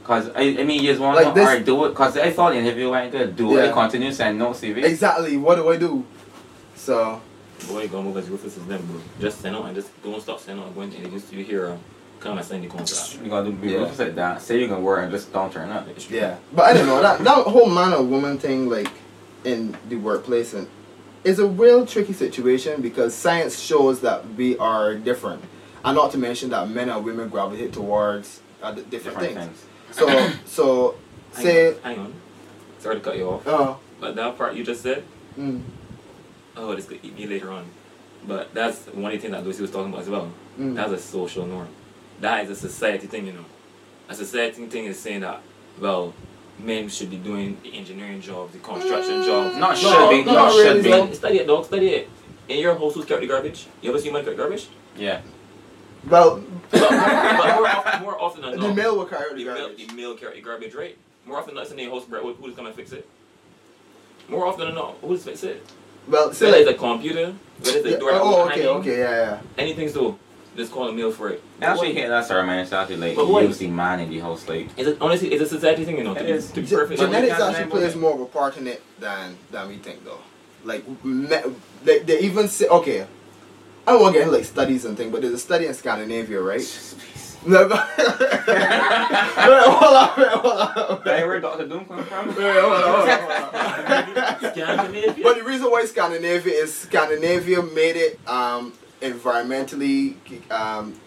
Cause 0.03 0.29
I, 0.35 0.41
I 0.59 0.63
mean, 0.63 0.83
you 0.83 0.89
just 0.91 1.01
want 1.01 1.15
Like 1.15 1.29
to 1.29 1.33
this- 1.33 1.47
alright, 1.47 1.65
do 1.65 1.85
it. 1.85 1.95
Cause 1.95 2.15
I 2.15 2.29
thought 2.31 2.51
the 2.53 2.59
interview 2.59 2.91
went 2.91 3.11
good. 3.11 3.35
Do 3.35 3.55
Yeah. 3.55 3.63
it. 3.69 3.73
Continue 3.73 4.11
send 4.11 4.37
no 4.37 4.51
CV. 4.51 4.83
exactly. 4.83 5.35
What 5.37 5.55
do 5.55 5.67
I 5.69 5.77
do? 5.77 6.05
So 6.75 7.19
Boy, 7.69 7.87
gonna 7.87 8.03
move 8.03 8.17
as 8.17 8.29
ruthless 8.29 8.57
as 8.57 8.65
them, 8.67 8.85
bro. 8.85 9.01
Just 9.19 9.41
send 9.41 9.55
out 9.55 9.65
and 9.65 9.73
just 9.75 9.89
don't 10.03 10.21
stop 10.21 10.39
sending 10.39 10.63
out. 10.63 10.67
I'm 10.69 10.75
going 10.75 10.91
to 10.91 10.97
interviews 10.97 11.23
till 11.27 11.39
you 11.39 11.45
hear, 11.45 11.69
um, 11.71 11.79
come 12.19 12.37
and 12.37 12.45
sign 12.45 12.61
the 12.61 12.67
contract. 12.67 13.19
You 13.23 13.29
gotta 13.29 13.51
be 13.51 13.69
Yeah. 13.69 13.77
ruthless 13.79 13.99
at 13.99 14.15
that. 14.15 14.41
Say 14.41 14.59
you 14.61 14.67
can 14.67 14.81
work 14.83 15.03
and 15.03 15.11
just 15.11 15.31
don't 15.33 15.51
turn 15.51 15.69
up. 15.71 15.87
Yeah, 16.09 16.35
but 16.53 16.65
I 16.65 16.73
don't 16.73 16.87
know 16.87 17.01
that 17.01 17.23
that 17.23 17.45
whole 17.47 17.69
man 17.69 17.93
or 17.93 18.03
woman 18.03 18.37
thing, 18.37 18.69
like 18.69 18.89
in 19.43 19.75
the 19.89 19.95
workplace, 19.97 20.53
and 20.53 20.67
is 21.23 21.39
a 21.39 21.45
real 21.47 21.85
tricky 21.85 22.13
situation 22.13 22.81
because 22.81 23.13
science 23.13 23.59
shows 23.59 24.01
that 24.01 24.25
we 24.35 24.57
are 24.57 24.95
different, 24.95 25.43
and 25.83 25.95
not 25.95 26.11
to 26.11 26.17
mention 26.17 26.49
that 26.49 26.69
men 26.69 26.89
and 26.89 27.03
women 27.05 27.29
gravitate 27.29 27.73
towards 27.73 28.41
uh, 28.63 28.71
different, 28.71 28.91
Different 29.19 29.19
things. 29.19 29.37
things. 29.37 29.65
So 29.91 30.31
so 30.45 30.95
Hang 31.35 31.43
say 31.45 31.67
on, 31.69 31.75
hang 31.83 31.99
on. 31.99 32.13
Sorry 32.79 32.95
to 32.95 33.01
cut 33.01 33.17
you 33.17 33.29
off. 33.29 33.47
uh 33.47 33.73
But 33.99 34.15
that 34.15 34.37
part 34.37 34.55
you 34.55 34.63
just 34.63 34.81
said, 34.81 35.03
mm, 35.37 35.61
oh, 36.57 36.75
this 36.75 36.85
could 36.85 36.99
eat 37.03 37.15
me 37.17 37.27
later 37.27 37.51
on. 37.51 37.65
But 38.27 38.53
that's 38.55 38.85
one 38.87 39.05
of 39.05 39.11
the 39.11 39.17
things 39.19 39.31
that 39.33 39.45
Lucy 39.45 39.61
was 39.61 39.69
talking 39.71 39.89
about 39.91 40.01
as 40.01 40.09
well. 40.09 40.31
mm. 40.59 40.75
That's 40.75 40.91
a 40.91 40.97
social 40.97 41.45
norm. 41.45 41.67
That 42.21 42.43
is 42.45 42.49
a 42.51 42.55
society 42.55 43.07
thing, 43.07 43.27
you 43.27 43.33
know. 43.33 43.45
A 44.09 44.15
society 44.15 44.65
thing 44.67 44.85
is 44.85 44.99
saying 44.99 45.21
that, 45.21 45.41
well, 45.79 46.13
men 46.59 46.87
should 46.89 47.09
be 47.09 47.17
doing 47.17 47.57
the 47.63 47.73
engineering 47.77 48.21
jobs, 48.21 48.53
the 48.53 48.59
construction 48.59 49.21
Mm, 49.21 49.25
jobs. 49.25 49.57
Not 49.57 49.69
No, 49.71 49.75
should 49.75 50.09
be. 50.09 50.23
not 50.23 50.33
Not 50.33 50.47
really, 50.49 50.63
should 50.63 50.83
be. 50.83 50.89
though. 50.89 50.97
Study, 51.05 51.13
study 51.15 51.37
it, 51.39 51.47
dog. 51.47 51.65
Study 51.65 51.87
it. 51.89 52.09
In 52.47 52.59
your 52.59 52.75
house, 52.77 52.93
who's 52.93 53.05
carry 53.05 53.21
the 53.21 53.27
garbage? 53.27 53.65
You 53.81 53.89
ever 53.89 53.99
see 53.99 54.11
men 54.11 54.23
carry 54.23 54.35
garbage? 54.37 54.67
Yeah. 54.97 55.21
well, 56.07 56.41
but, 56.71 56.79
but 56.89 57.55
more, 57.55 57.67
often, 57.67 58.01
more 58.03 58.21
often 58.21 58.41
than 58.43 58.51
not, 58.51 58.59
the 58.61 58.67
not, 58.67 58.75
male 58.75 58.95
will 58.97 59.05
carry 59.05 59.29
the 59.31 59.35
the 59.35 59.45
male, 59.45 59.57
garbage. 59.67 59.87
the 59.87 59.93
male 59.93 60.15
carry 60.15 60.35
the 60.35 60.41
garbage, 60.41 60.73
right? 60.75 60.97
More 61.25 61.37
often 61.39 61.49
than 61.49 61.55
not, 61.55 61.63
it's 61.63 61.71
in 61.71 61.77
the 61.77 61.89
house, 61.89 62.05
Brett. 62.05 62.21
Who- 62.21 62.33
Who's 62.33 62.55
gonna 62.55 62.71
fix 62.71 62.91
it? 62.91 63.07
More 64.29 64.45
often 64.45 64.65
than 64.67 64.75
not, 64.75 64.95
who's 65.01 65.23
fix 65.23 65.43
it? 65.43 65.65
Well, 66.07 66.27
Whether 66.27 66.35
say 66.35 66.59
it's 66.61 66.67
like 66.67 66.75
a 66.75 66.79
computer, 66.79 67.33
whether 67.59 67.77
it's 67.79 67.87
a 67.87 67.91
yeah, 67.91 67.97
door 67.97 68.09
oh, 68.13 68.47
okay, 68.49 68.67
okay, 68.67 68.99
yeah, 68.99 69.09
yeah. 69.09 69.39
Anything's 69.57 69.93
so, 69.93 70.17
just 70.55 70.71
call 70.71 70.87
a 70.89 70.93
meal 70.93 71.11
for 71.11 71.29
it. 71.29 71.43
I 71.61 71.65
actually 71.65 71.93
hate 71.93 72.07
that 72.07 72.25
ceremony. 72.25 72.61
It's 72.61 72.73
actually 72.73 72.97
like 72.97 73.15
But 73.15 73.27
what- 73.27 73.43
use 73.43 73.57
the 73.57 73.67
man 73.67 73.99
in 73.99 74.09
the 74.09 74.19
whole 74.19 74.39
Like 74.47 74.69
It's 74.77 74.87
a, 74.89 74.97
honestly, 75.01 75.31
it's 75.33 75.43
a 75.43 75.47
society 75.47 75.85
thing, 75.85 75.97
you 75.97 76.03
know. 76.03 76.13
To 76.13 76.19
It 76.21 76.25
be, 76.25 76.31
is. 76.31 76.51
to 76.51 76.61
be 76.61 76.67
perfect. 76.67 76.99
Genetics 76.99 77.39
actually 77.39 77.69
plays 77.69 77.95
more 77.95 78.13
of 78.13 78.21
a 78.21 78.25
part 78.25 78.57
in 78.57 78.67
it 78.67 78.81
than 78.99 79.37
than 79.51 79.67
we 79.67 79.75
think, 79.77 80.03
though. 80.05 80.19
Like, 80.63 80.83
me, 81.03 81.27
they, 81.83 81.99
they 81.99 82.19
even 82.21 82.47
say, 82.47 82.67
okay, 82.67 83.05
I 83.85 83.91
don't 83.91 84.01
want 84.01 84.13
to 84.13 84.19
get 84.19 84.27
into 84.27 84.37
like 84.37 84.45
studies 84.45 84.83
and 84.85 84.97
things, 84.97 85.11
but 85.11 85.21
there's 85.21 85.33
a 85.33 85.37
study 85.37 85.67
in 85.67 85.73
Scandinavia, 85.75 86.41
right? 86.41 86.65
No, 87.45 87.69
but- 87.69 87.87
Wait, 87.97 89.63
hold 89.67 89.95
on, 89.95 90.09
wait, 90.17 90.27
hold 90.29 90.59
on. 90.59 91.01
That 91.05 91.27
where 91.27 91.39
Doctor 91.39 91.67
Doom 91.67 91.85
come 91.85 92.03
from? 92.05 92.27
Wait, 92.35 92.59
hold 92.59 92.73
on, 92.73 92.81
hold 92.81 93.09
on, 93.09 94.03
hold 94.03 94.17
on. 94.17 94.39
Scandinavia. 94.53 95.23
But 95.23 95.35
the 95.37 95.43
reason 95.43 95.69
why 95.69 95.85
Scandinavia 95.85 96.53
is 96.53 96.73
Scandinavia 96.73 97.61
made 97.61 97.95
it 97.97 98.19
um, 98.27 98.73
environmentally 99.11 100.15
um, 100.51 100.99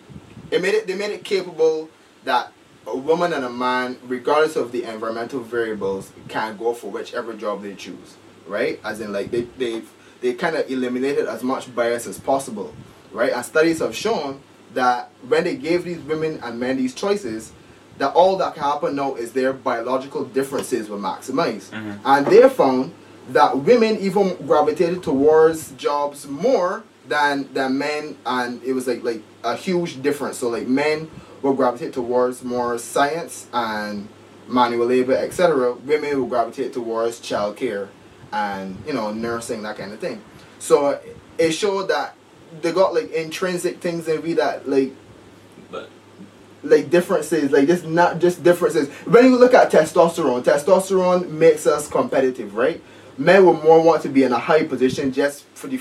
it 0.51 0.63
made 0.63 0.75
it 0.75 0.87
they 0.87 0.95
made 0.95 1.11
it 1.11 1.25
capable 1.25 1.89
that 2.25 2.53
a 2.87 2.97
woman 2.97 3.33
and 3.33 3.45
a 3.45 3.51
man, 3.51 3.99
regardless 4.07 4.57
of 4.57 4.73
the 4.73 4.85
environmental 4.85 5.41
variables, 5.41 6.11
can 6.29 6.57
go 6.57 6.73
for 6.73 6.91
whichever 6.91 7.35
job 7.35 7.63
they 7.63 7.75
choose. 7.75 8.17
Right? 8.47 8.81
As 8.85 9.01
in 9.01 9.13
like 9.13 9.31
they 9.31 9.43
they 9.59 9.83
they 10.21 10.35
kind 10.35 10.57
of 10.57 10.71
eliminated 10.71 11.27
as 11.27 11.43
much 11.43 11.75
bias 11.75 12.07
as 12.07 12.19
possible. 12.19 12.75
Right? 13.13 13.33
And 13.33 13.45
studies 13.45 13.81
have 13.81 13.95
shown 13.95 14.41
that 14.75 15.11
when 15.27 15.45
they 15.45 15.57
gave 15.57 15.85
these 15.85 16.01
women 16.01 16.41
and 16.43 16.59
men 16.61 16.77
these 16.77 16.95
choices, 16.95 17.53
that 17.99 18.13
all 18.15 18.37
that 18.37 18.55
can 18.55 18.63
happen 18.63 18.97
now 18.97 19.15
is 19.15 19.33
their 19.33 19.53
biological 19.53 20.25
differences 20.25 20.89
were 20.89 20.99
maximized. 20.99 21.71
Mhm. 21.71 21.99
And 22.05 22.27
they 22.27 22.49
found 22.49 22.93
that 23.31 23.59
women 23.59 23.99
even 23.99 24.37
gravitated 24.47 25.03
towards 25.03 25.73
jobs 25.73 26.27
more 26.27 26.85
than 27.09 27.53
than 27.53 27.79
men 27.79 28.17
and 28.27 28.63
it 28.63 28.73
was 28.73 28.87
like 28.87 29.03
like 29.03 29.23
a 29.45 29.57
huge 29.57 30.03
difference. 30.03 30.39
So 30.39 30.49
like 30.49 30.67
men 30.67 31.11
will 31.43 31.55
gravitate 31.55 31.93
towards 31.93 32.43
more 32.45 32.79
science 32.79 33.47
and 33.53 34.09
manual 34.47 34.87
labor, 34.87 35.15
etc. 35.15 35.75
Women 35.75 36.21
will 36.21 36.27
gravitate 36.27 36.73
towards 36.73 37.21
childcare 37.21 37.89
and 38.33 38.77
you 38.87 38.93
know 38.93 39.13
nursing 39.13 39.63
that 39.63 39.77
kind 39.77 39.93
of 39.93 40.01
thing. 40.01 40.23
So 40.59 41.01
it 41.39 41.53
showed 41.53 41.89
that 41.89 42.15
they 42.63 42.73
got 42.73 42.95
like 42.95 43.11
intrinsic 43.13 43.81
things 43.81 44.09
in 44.09 44.23
me 44.23 44.35
that 44.35 44.69
like 44.69 44.93
But 45.71 45.91
like 46.63 46.91
differences, 46.91 47.51
like 47.51 47.67
just 47.67 47.85
not 47.87 48.19
just 48.19 48.43
differences. 48.43 48.89
When 49.07 49.25
you 49.27 49.39
look 49.39 49.55
at 49.55 49.71
testosterone, 49.71 50.43
testosterone 50.43 51.29
makes 51.31 51.67
us 51.67 51.89
competitive, 51.89 52.55
right? 52.55 52.83
Men 53.17 53.45
will 53.45 53.55
more 53.55 53.83
want 53.83 54.03
to 54.03 54.09
be 54.09 54.23
in 54.23 54.33
a 54.33 54.39
high 54.39 54.65
position 54.65 55.13
just 55.13 55.45
for 55.55 55.67
the 55.67 55.81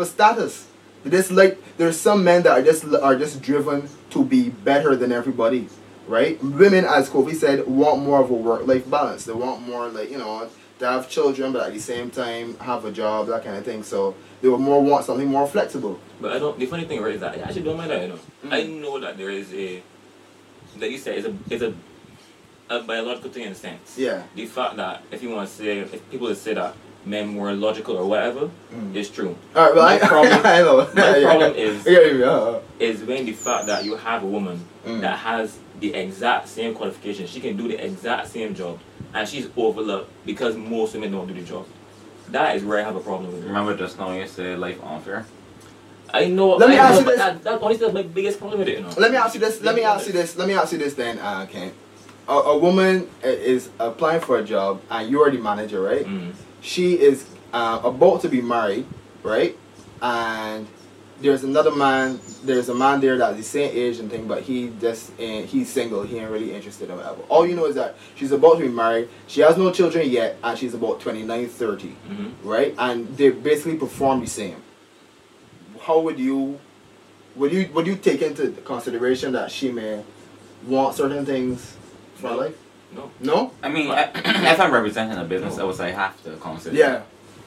for 0.00 0.06
status. 0.06 0.66
Just 1.08 1.30
like 1.30 1.58
there's 1.78 1.98
some 1.98 2.24
men 2.24 2.42
that 2.42 2.52
are 2.52 2.62
just 2.62 2.84
are 2.84 3.16
just 3.16 3.40
driven 3.42 3.88
to 4.10 4.24
be 4.24 4.50
better 4.50 4.96
than 4.96 5.12
everybody, 5.12 5.68
right? 6.06 6.42
Women, 6.42 6.84
as 6.84 7.08
Kofi 7.08 7.34
said, 7.34 7.66
want 7.66 8.02
more 8.02 8.20
of 8.20 8.30
a 8.30 8.34
work 8.34 8.66
life 8.66 8.88
balance. 8.90 9.24
They 9.24 9.32
want 9.32 9.62
more 9.66 9.88
like 9.88 10.10
you 10.10 10.18
know 10.18 10.48
to 10.78 10.86
have 10.86 11.08
children, 11.08 11.52
but 11.52 11.66
at 11.66 11.72
the 11.72 11.80
same 11.80 12.10
time 12.10 12.56
have 12.58 12.84
a 12.84 12.92
job, 12.92 13.28
that 13.28 13.44
kind 13.44 13.56
of 13.56 13.64
thing. 13.64 13.82
So 13.82 14.14
they 14.42 14.48
would 14.48 14.60
more 14.60 14.82
want 14.82 15.04
something 15.06 15.26
more 15.28 15.46
flexible. 15.46 15.98
but 16.20 16.32
I 16.32 16.38
don't. 16.38 16.58
The 16.58 16.66
funny 16.66 16.84
thing 16.84 17.00
right 17.00 17.14
is 17.14 17.20
that 17.20 17.34
I 17.38 17.40
actually 17.42 17.62
don't 17.62 17.76
mind 17.78 17.90
that. 17.90 18.02
You 18.02 18.08
know, 18.08 18.18
Mm. 18.44 18.52
I 18.52 18.62
know 18.64 18.98
that 19.00 19.16
there 19.18 19.30
is 19.30 19.52
a 19.54 19.82
that 20.78 20.90
you 20.90 20.98
said 20.98 21.16
is 21.18 21.24
a 21.26 21.34
is 21.50 21.62
a 21.62 21.72
a 22.68 22.82
biological 22.82 23.30
thing 23.30 23.44
in 23.44 23.52
a 23.52 23.54
sense. 23.54 23.96
Yeah. 23.98 24.22
The 24.34 24.46
fact 24.46 24.76
that 24.76 25.02
if 25.10 25.22
you 25.22 25.30
want 25.30 25.48
to 25.48 25.54
say 25.54 25.78
if 25.80 26.10
people 26.10 26.34
say 26.34 26.54
that 26.54 26.74
men 27.04 27.28
more 27.28 27.52
logical 27.52 27.96
or 27.96 28.06
whatever, 28.06 28.50
Mm. 28.74 28.94
it's 28.94 29.08
true. 29.08 29.34
All 29.56 29.64
right, 29.66 29.74
well, 29.74 29.84
My 29.86 29.94
I, 29.94 29.98
problem- 30.08 30.40
I 30.44 30.58
know. 30.60 30.88
My 30.94 31.16
Yeah, 31.18 31.22
problem 31.24 31.54
is 31.56 31.86
Yeah, 31.86 32.00
yeah, 32.00 32.26
uh, 32.26 32.60
is 32.78 33.02
when 33.02 33.24
the 33.26 33.32
fact 33.32 33.66
that 33.66 33.84
you 33.84 33.96
have 33.96 34.22
a 34.22 34.26
woman 34.26 34.64
Mm. 34.86 35.00
that 35.00 35.18
has 35.18 35.58
the 35.80 35.94
exact 35.94 36.48
same 36.48 36.74
qualifications, 36.74 37.30
she 37.30 37.40
can 37.40 37.56
do 37.56 37.68
the 37.68 37.82
exact 37.84 38.28
same 38.28 38.54
job, 38.54 38.78
and 39.14 39.28
she's 39.28 39.48
overlooked 39.56 40.10
because 40.26 40.56
most 40.56 40.94
women 40.94 41.10
don't 41.12 41.26
do 41.26 41.34
the 41.34 41.42
job. 41.42 41.64
That 42.30 42.56
is 42.56 42.64
where 42.64 42.78
I 42.78 42.82
have 42.82 42.96
a 42.96 43.00
problem 43.00 43.32
with 43.32 43.44
it. 43.44 43.46
Remember 43.48 43.76
just 43.76 43.98
now 43.98 44.12
you 44.12 44.26
said 44.26 44.58
life 44.58 44.78
unfair. 44.84 45.26
I 46.12 46.26
know. 46.26 46.56
Let 46.56 46.68
me 46.68 46.78
I 46.78 46.88
ask 46.88 46.98
you 47.00 47.06
this. 47.06 47.18
That, 47.18 47.42
that 47.44 47.62
honestly 47.62 47.86
is 47.86 47.92
my 47.94 48.02
biggest 48.02 48.38
problem 48.38 48.58
with 48.60 48.68
it. 48.68 48.78
You 48.78 48.84
know. 48.84 48.90
Let 48.98 49.10
me 49.10 49.16
ask 49.16 49.34
you 49.34 49.40
this. 49.40 49.60
Let 49.62 49.74
me 49.74 49.82
ask 49.82 50.06
you 50.06 50.12
this. 50.12 50.36
Let 50.36 50.48
me 50.48 50.54
ask 50.54 50.72
you 50.72 50.78
this 50.78 50.94
then, 50.94 51.18
uh, 51.18 51.46
Ken. 51.46 51.72
A, 52.28 52.32
a 52.32 52.58
woman 52.58 53.08
is 53.22 53.68
applying 53.78 54.20
for 54.20 54.38
a 54.38 54.44
job, 54.44 54.80
and 54.90 55.08
you're 55.10 55.30
the 55.30 55.38
manager, 55.38 55.80
right? 55.80 56.04
Mm. 56.04 56.32
She 56.60 56.94
is 57.00 57.26
uh, 57.52 57.80
about 57.84 58.20
to 58.22 58.28
be 58.28 58.40
married, 58.42 58.86
right? 59.22 59.56
And 60.02 60.66
there's 61.20 61.44
another 61.44 61.70
man. 61.74 62.18
There's 62.44 62.68
a 62.70 62.74
man 62.74 63.00
there 63.00 63.18
that's 63.18 63.36
the 63.36 63.42
same 63.42 63.70
age 63.74 63.98
and 63.98 64.10
thing, 64.10 64.26
but 64.26 64.42
he 64.42 64.72
just 64.80 65.10
and 65.18 65.46
he's 65.46 65.68
single. 65.68 66.02
He 66.02 66.18
ain't 66.18 66.30
really 66.30 66.54
interested 66.54 66.88
in 66.88 66.96
whatever. 66.96 67.20
All 67.28 67.46
you 67.46 67.54
know 67.54 67.66
is 67.66 67.74
that 67.74 67.96
she's 68.14 68.32
about 68.32 68.54
to 68.58 68.62
be 68.62 68.68
married. 68.68 69.08
She 69.26 69.40
has 69.42 69.56
no 69.58 69.70
children 69.70 70.08
yet, 70.08 70.36
and 70.42 70.58
she's 70.58 70.72
about 70.74 71.00
29, 71.00 71.48
30, 71.48 71.88
Mm-hmm. 71.88 72.48
right? 72.48 72.74
And 72.78 73.08
they 73.16 73.30
basically 73.30 73.76
perform 73.76 74.20
the 74.20 74.26
same. 74.26 74.62
How 75.82 76.00
would 76.00 76.18
you, 76.18 76.58
would 77.36 77.52
you, 77.52 77.68
would 77.74 77.86
you 77.86 77.96
take 77.96 78.22
into 78.22 78.50
consideration 78.64 79.32
that 79.32 79.50
she 79.50 79.70
may 79.72 80.02
want 80.66 80.94
certain 80.96 81.24
things 81.26 81.76
from 82.14 82.30
No. 82.32 82.36
life? 82.38 82.58
No. 82.94 83.10
No. 83.20 83.52
I 83.62 83.68
mean, 83.68 83.90
I- 83.90 84.10
if 84.14 84.60
I'm 84.60 84.72
representing 84.72 85.18
a 85.18 85.24
business, 85.24 85.58
I 85.58 85.64
would 85.64 85.76
say 85.76 85.88
I 85.88 85.90
have 85.92 86.22
to 86.24 86.36
consider. 86.36 86.76
Yeah. 86.76 87.02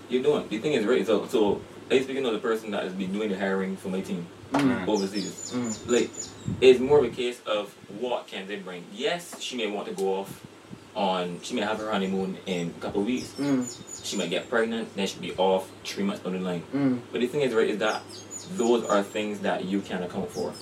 You're 0.09 0.23
doing. 0.23 0.47
The 0.47 0.59
thing 0.59 0.73
is, 0.73 0.85
right? 0.85 1.05
So, 1.05 1.27
so 1.27 1.61
I 1.91 2.01
speaking 2.01 2.25
of 2.25 2.33
the 2.33 2.39
person 2.39 2.71
that 2.71 2.83
has 2.83 2.93
been 2.93 3.11
doing 3.11 3.29
the 3.29 3.37
hiring 3.37 3.77
for 3.77 3.89
my 3.89 4.01
team 4.01 4.27
Mm. 4.53 4.87
overseas. 4.87 5.51
Mm. 5.55 5.89
Like, 5.89 6.11
it's 6.61 6.79
more 6.79 6.99
of 6.99 7.05
a 7.05 7.09
case 7.09 7.41
of 7.47 7.73
what 7.99 8.27
can 8.27 8.45
they 8.47 8.57
bring. 8.57 8.83
Yes, 8.93 9.39
she 9.41 9.57
may 9.57 9.65
want 9.65 9.87
to 9.87 9.93
go 9.95 10.19
off 10.19 10.45
on. 10.95 11.39
She 11.41 11.55
may 11.55 11.61
have 11.61 11.79
her 11.79 11.89
honeymoon 11.91 12.37
in 12.45 12.71
a 12.77 12.79
couple 12.79 13.01
of 13.01 13.07
weeks. 13.07 13.29
Mm. 13.39 14.05
She 14.05 14.15
might 14.15 14.29
get 14.29 14.49
pregnant. 14.51 14.95
Then 14.95 15.07
she'll 15.07 15.21
be 15.23 15.33
off 15.37 15.67
three 15.83 16.03
months 16.03 16.21
down 16.23 16.33
the 16.33 16.39
line. 16.39 16.61
Mm. 16.71 16.99
But 17.11 17.21
the 17.21 17.27
thing 17.27 17.41
is, 17.41 17.51
right, 17.55 17.67
is 17.67 17.79
that 17.79 18.03
those 18.55 18.85
are 18.85 19.01
things 19.01 19.39
that 19.39 19.65
you 19.65 19.81
can 19.81 20.03
account 20.03 20.29
for. 20.29 20.53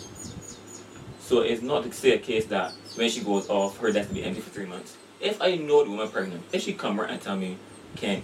So 1.32 1.40
it's 1.40 1.62
not 1.62 1.84
to 1.84 1.94
say 1.94 2.12
a 2.12 2.18
case 2.18 2.44
that 2.48 2.74
when 2.96 3.10
she 3.10 3.22
goes 3.22 3.50
off, 3.50 3.78
her 3.78 3.90
desk 3.90 4.10
will 4.10 4.16
be 4.16 4.24
empty 4.26 4.42
for 4.42 4.50
three 4.50 4.66
months. 4.66 4.98
If 5.22 5.42
I 5.42 5.56
know 5.56 5.82
the 5.82 5.90
woman 5.90 6.10
pregnant, 6.10 6.44
if 6.52 6.62
she 6.62 6.74
come 6.74 7.00
right 7.00 7.10
and 7.10 7.22
tell 7.22 7.38
me, 7.38 7.56
Ken, 7.96 8.22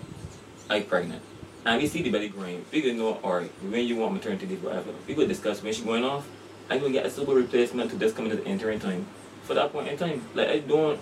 I 0.69 0.81
pregnant, 0.81 1.21
and 1.65 1.81
we 1.81 1.87
see 1.87 2.01
the 2.01 2.09
belly 2.09 2.27
growing, 2.27 2.65
we 2.69 2.81
could 2.81 2.97
know, 2.97 3.17
alright, 3.23 3.49
when 3.61 3.85
you 3.85 3.95
want 3.95 4.11
maternity 4.11 4.45
leave, 4.47 4.61
whatever. 4.61 4.91
We 5.07 5.15
could 5.15 5.29
discuss 5.29 5.63
when 5.63 5.71
she 5.71 5.85
going 5.85 6.03
off. 6.03 6.27
I 6.69 6.79
could 6.79 6.91
get 6.91 7.05
a 7.05 7.09
suitable 7.09 7.35
replacement 7.35 7.91
to 7.91 7.97
just 7.97 8.13
come 8.13 8.25
in 8.25 8.33
at 8.33 8.43
the 8.43 8.45
interim 8.45 8.77
time. 8.77 9.05
For 9.43 9.53
that 9.53 9.71
point 9.71 9.87
in 9.87 9.97
time, 9.97 10.21
like 10.33 10.49
I 10.49 10.59
don't, 10.59 10.99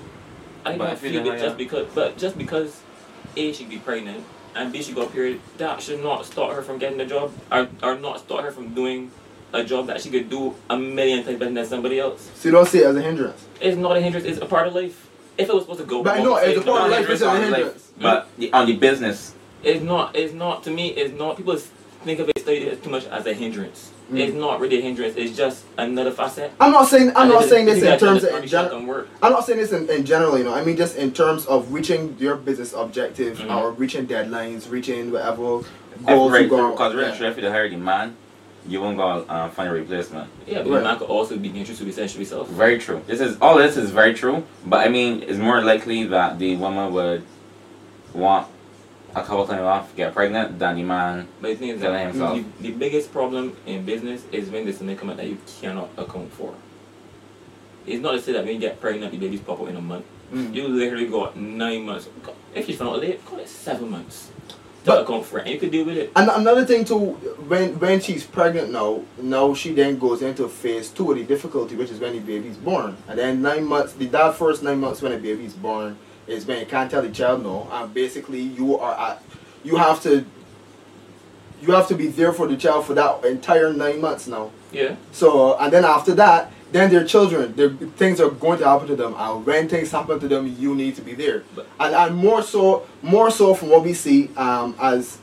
I 0.63 0.77
But 0.77 0.85
don't 0.85 0.99
feel 0.99 1.25
it 1.25 1.39
just 1.39 1.57
because, 1.57 1.87
but 1.95 2.19
just 2.19 2.37
because 2.37 2.81
A 3.35 3.51
she 3.51 3.65
be 3.65 3.79
pregnant 3.79 4.23
and 4.53 4.71
B 4.71 4.83
she 4.83 4.93
got 4.93 5.11
period, 5.11 5.41
that 5.57 5.81
should 5.81 6.03
not 6.03 6.27
stop 6.27 6.53
her 6.53 6.61
from 6.61 6.77
getting 6.77 7.01
a 7.01 7.07
job, 7.07 7.33
or 7.51 7.67
or 7.81 7.97
not 7.97 8.19
stop 8.19 8.43
her 8.43 8.51
from 8.51 8.75
doing 8.75 9.09
a 9.53 9.63
job 9.63 9.87
that 9.87 10.01
she 10.01 10.09
could 10.09 10.29
do 10.29 10.53
a 10.69 10.77
million 10.77 11.23
times 11.23 11.39
better 11.39 11.53
than 11.53 11.65
somebody 11.65 11.99
else. 11.99 12.29
So 12.35 12.49
you 12.49 12.51
don't 12.53 12.67
see 12.67 12.79
it 12.79 12.85
as 12.87 12.95
a 12.95 13.01
hindrance. 13.01 13.45
It's 13.61 13.77
not 13.77 13.95
a 13.97 14.01
hindrance. 14.01 14.25
It's 14.25 14.39
a 14.41 14.45
part 14.45 14.67
of 14.67 14.75
life. 14.75 15.07
If 15.37 15.49
it 15.49 15.53
was 15.53 15.63
supposed 15.63 15.81
to 15.81 15.85
go, 15.85 16.03
But 16.03 16.19
I 16.19 16.23
know, 16.23 16.37
it's 16.37 16.59
a 16.59 16.61
part 16.63 16.65
not 16.65 16.85
of 16.85 16.91
life, 16.91 17.09
it's 17.09 17.21
a 17.21 17.39
hindrance. 17.39 17.91
But 17.99 18.27
the, 18.37 18.51
on 18.53 18.65
the 18.67 18.75
business, 18.77 19.33
It's 19.63 19.83
not. 19.83 20.15
It's 20.15 20.33
not. 20.33 20.63
To 20.63 20.71
me, 20.71 20.89
it's 20.89 21.17
not. 21.17 21.37
People 21.37 21.57
think 21.57 22.19
of 22.19 22.29
it 22.29 22.39
study 22.39 22.57
it 22.57 22.83
too 22.83 22.89
much 22.91 23.05
as 23.07 23.25
a 23.25 23.33
hindrance. 23.33 23.91
Mm. 24.11 24.19
It's 24.19 24.35
not 24.35 24.59
really 24.59 24.77
a 24.77 24.81
hindrance. 24.81 25.15
It's 25.17 25.35
just 25.35 25.65
another 25.79 26.11
facet. 26.11 26.51
I'm 26.61 26.71
not 26.71 26.87
saying 26.87 27.09
I'm 27.15 27.23
And 27.23 27.31
not 27.31 27.45
saying 27.45 27.65
this 27.65 27.81
in 27.81 27.97
terms 27.97 28.23
of 28.23 28.35
in 28.43 28.47
gen- 28.47 28.85
work. 28.85 29.07
I'm 29.23 29.31
not 29.31 29.45
saying 29.45 29.57
this 29.57 29.71
in, 29.71 29.89
in 29.89 30.05
general, 30.05 30.37
you 30.37 30.43
know. 30.43 30.53
I 30.53 30.63
mean 30.63 30.77
just 30.77 30.95
in 30.95 31.11
terms 31.11 31.47
of 31.47 31.73
reaching 31.73 32.15
your 32.19 32.35
business 32.35 32.73
objective 32.73 33.39
Mhm. 33.39 33.55
or 33.57 33.71
reaching 33.71 34.05
deadlines, 34.05 34.69
reaching 34.69 35.11
whatever 35.11 35.61
goals 36.05 36.39
you 36.39 36.47
go. 36.47 36.71
because 36.71 36.93
really, 36.93 37.07
yeah. 37.09 37.15
sure, 37.15 37.29
if 37.31 37.37
you 37.39 37.49
hire 37.49 37.67
the 37.67 37.77
man, 37.77 38.15
you 38.67 38.81
won't 38.81 38.97
go 38.97 39.07
uh, 39.07 39.49
find 39.49 39.69
a 39.69 39.71
replacement. 39.71 40.29
Yeah, 40.47 40.63
but 40.63 40.71
Right. 40.71 40.77
the 40.79 40.83
man 40.83 40.97
could 40.97 41.09
also 41.09 41.37
be 41.37 41.49
interested 41.49 41.77
to 41.79 41.83
be 41.85 41.91
essentially 41.91 42.25
self. 42.25 42.49
Very 42.49 42.79
true. 42.79 43.01
This 43.07 43.21
is 43.21 43.37
all. 43.41 43.57
This 43.57 43.77
is 43.77 43.91
very 43.91 44.13
true. 44.13 44.43
But 44.65 44.85
I 44.85 44.89
mean, 44.89 45.23
it's 45.23 45.37
more 45.37 45.61
likely 45.61 46.05
that 46.05 46.39
the 46.39 46.55
woman 46.55 46.93
would 46.93 47.23
want 48.13 48.47
a 49.15 49.21
couple 49.23 49.47
times 49.47 49.61
off, 49.61 49.95
get 49.95 50.13
pregnant, 50.13 50.59
than 50.59 50.75
the 50.75 50.83
man. 50.83 51.27
But 51.41 51.59
the 51.59 51.71
that 51.73 52.07
himself. 52.07 52.37
the, 52.37 52.69
the 52.69 52.71
biggest 52.71 53.11
problem 53.11 53.55
in 53.65 53.85
business 53.85 54.23
is 54.31 54.49
when 54.49 54.65
there's 54.65 54.81
an 54.81 54.89
income 54.89 55.15
that 55.15 55.25
you 55.27 55.37
cannot 55.61 55.89
account 55.97 56.31
for. 56.33 56.53
It's 57.87 58.01
not 58.01 58.13
to 58.13 58.21
say 58.21 58.33
that 58.33 58.43
when 58.43 58.55
you 58.55 58.59
get 58.59 58.81
pregnant, 58.81 59.11
the 59.11 59.17
baby's 59.17 59.41
pop 59.41 59.61
out 59.61 59.69
in 59.69 59.75
a 59.75 59.81
month. 59.81 60.05
Mm. 60.33 60.55
You 60.55 60.67
literally 60.67 61.07
got 61.07 61.37
nine 61.37 61.85
months. 61.85 62.09
If 62.53 62.67
you 62.67 62.75
found 62.75 62.95
out 62.95 63.01
late, 63.01 63.23
call 63.25 63.39
it 63.39 63.47
seven 63.47 63.91
months 63.91 64.31
But- 64.85 65.03
account 65.03 65.25
for 65.25 65.39
it, 65.39 65.45
and 65.45 65.53
you 65.53 65.59
could 65.59 65.71
deal 65.71 65.85
with 65.85 65.97
it. 65.97 66.11
And 66.15 66.29
another 66.29 66.65
thing 66.65 66.85
too, 66.85 67.11
when 67.47 67.79
when 67.79 67.99
she's 67.99 68.23
pregnant 68.23 68.71
now, 68.71 69.01
now 69.21 69.53
she 69.53 69.73
then 69.73 69.97
goes 69.97 70.21
into 70.21 70.47
phase 70.47 70.89
two 70.89 71.11
of 71.11 71.17
the 71.17 71.23
difficulty, 71.23 71.75
which 71.75 71.91
is 71.91 71.99
when 71.99 72.13
the 72.13 72.19
baby's 72.19 72.57
born. 72.57 72.97
And 73.07 73.17
then 73.17 73.41
nine 73.41 73.65
months, 73.65 73.93
the 73.93 74.05
that 74.07 74.35
first 74.35 74.63
nine 74.63 74.79
months 74.79 75.01
when 75.01 75.11
the 75.11 75.17
baby's 75.17 75.53
born 75.53 75.97
is 76.27 76.45
when 76.45 76.59
you 76.59 76.65
can't 76.65 76.89
tell 76.89 77.01
the 77.01 77.09
child 77.09 77.43
no, 77.43 77.67
and 77.71 77.93
basically 77.93 78.41
you 78.41 78.77
are 78.77 78.93
at, 79.11 79.23
you 79.63 79.75
have 79.75 80.01
to, 80.03 80.25
you 81.61 81.73
have 81.73 81.87
to 81.87 81.95
be 81.95 82.07
there 82.07 82.33
for 82.33 82.47
the 82.47 82.57
child 82.57 82.85
for 82.85 82.93
that 82.93 83.23
entire 83.25 83.73
nine 83.73 84.01
months 84.01 84.27
now. 84.27 84.51
Yeah. 84.71 84.95
So 85.11 85.57
and 85.57 85.71
then 85.71 85.85
after 85.85 86.13
that, 86.15 86.51
then 86.71 86.91
their 86.91 87.05
children, 87.05 87.55
their 87.55 87.69
things 87.69 88.19
are 88.19 88.29
going 88.29 88.59
to 88.59 88.65
happen 88.65 88.87
to 88.87 88.95
them, 88.95 89.15
and 89.17 89.45
when 89.45 89.69
things 89.69 89.91
happen 89.91 90.19
to 90.19 90.27
them, 90.27 90.55
you 90.59 90.75
need 90.75 90.95
to 90.95 91.01
be 91.01 91.13
there. 91.13 91.43
But- 91.55 91.67
And 91.79 91.95
and 91.95 92.15
more 92.15 92.41
so, 92.41 92.85
more 93.01 93.31
so 93.31 93.53
from 93.53 93.69
what 93.69 93.83
we 93.83 93.93
see, 93.93 94.29
um, 94.35 94.75
as 94.81 95.17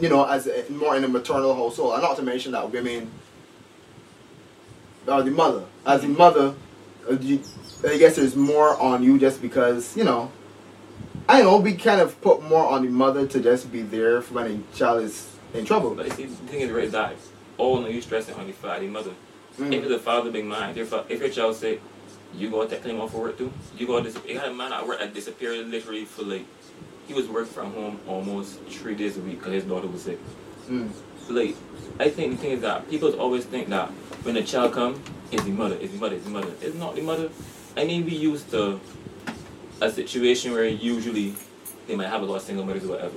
you 0.00 0.08
know, 0.08 0.24
as 0.24 0.46
a, 0.48 0.64
more 0.72 0.96
in 0.96 1.04
a 1.04 1.08
maternal 1.08 1.54
household, 1.54 1.92
and 1.94 2.02
not 2.02 2.16
to 2.16 2.22
mention 2.22 2.52
that 2.52 2.70
women 2.72 3.10
are 5.08 5.22
the 5.22 5.30
mother. 5.30 5.64
As 5.86 6.02
the 6.02 6.08
mother, 6.08 6.54
uh, 7.08 7.14
you, 7.20 7.40
I 7.86 7.98
guess 7.98 8.16
there's 8.16 8.36
more 8.36 8.76
on 8.80 9.02
you 9.02 9.18
just 9.18 9.42
because 9.42 9.96
you 9.96 10.04
know. 10.04 10.30
I 11.28 11.40
don't 11.40 11.46
know 11.52 11.56
we 11.58 11.74
kind 11.74 12.00
of 12.00 12.20
put 12.20 12.42
more 12.42 12.66
on 12.66 12.82
the 12.84 12.90
mother 12.90 13.26
to 13.28 13.40
just 13.40 13.70
be 13.70 13.82
there 13.82 14.20
for 14.22 14.34
when 14.34 14.46
a 14.72 14.76
child 14.76 15.02
is 15.04 15.28
in 15.54 15.64
trouble. 15.64 15.94
But 15.94 16.12
see, 16.12 16.24
the 16.26 16.34
thing 16.48 16.60
is, 16.60 16.70
right, 16.70 16.84
is 16.84 16.92
that 16.92 17.14
all 17.58 17.80
no 17.80 17.88
you're 17.88 18.02
stressing 18.02 18.34
on 18.34 18.46
the 18.46 18.52
father, 18.52 18.80
the 18.80 18.88
mother. 18.88 19.12
Mm. 19.58 19.72
If 19.72 19.84
it's 19.84 19.92
a 19.92 19.98
father 19.98 20.30
big 20.30 20.44
man, 20.44 20.76
if 20.76 20.90
your, 20.90 21.04
if 21.08 21.20
your 21.20 21.28
child 21.28 21.56
sick, 21.56 21.80
you 22.34 22.50
go 22.50 22.66
take 22.66 22.82
him 22.84 23.00
off 23.00 23.12
for 23.12 23.20
work 23.20 23.38
too. 23.38 23.52
You 23.76 23.86
go 23.86 24.02
dis- 24.02 24.18
You 24.26 24.38
had 24.38 24.48
a 24.48 24.54
man 24.54 24.72
at 24.72 24.86
work 24.86 25.00
that 25.00 25.12
disappeared 25.12 25.66
literally 25.68 26.04
for 26.06 26.22
like, 26.22 26.46
he 27.06 27.14
was 27.14 27.28
working 27.28 27.52
from 27.52 27.72
home 27.74 28.00
almost 28.08 28.60
three 28.64 28.94
days 28.94 29.18
a 29.18 29.20
week 29.20 29.38
because 29.38 29.52
his 29.52 29.64
daughter 29.64 29.86
was 29.86 30.02
sick. 30.02 30.18
Mm. 30.68 30.90
Like, 31.28 31.54
I 32.00 32.08
think 32.08 32.32
the 32.32 32.38
thing 32.38 32.52
is 32.52 32.60
that 32.62 32.88
people 32.88 33.12
always 33.20 33.44
think 33.44 33.68
that 33.68 33.88
when 34.24 34.36
a 34.36 34.42
child 34.42 34.72
come, 34.72 35.02
it's 35.30 35.44
the 35.44 35.50
mother, 35.50 35.76
it's 35.80 35.92
the 35.92 35.98
mother, 35.98 36.16
it's 36.16 36.24
the 36.24 36.30
mother. 36.30 36.52
It's 36.60 36.76
not 36.76 36.94
the 36.94 37.02
mother. 37.02 37.28
I 37.76 37.84
mean, 37.84 38.04
we 38.04 38.14
used 38.14 38.50
to 38.50 38.80
a 39.80 39.90
situation 39.90 40.52
where 40.52 40.66
usually 40.66 41.34
they 41.86 41.96
might 41.96 42.08
have 42.08 42.22
a 42.22 42.24
lot 42.24 42.36
of 42.36 42.42
single 42.42 42.64
mothers 42.64 42.84
or 42.84 42.88
whatever. 42.88 43.14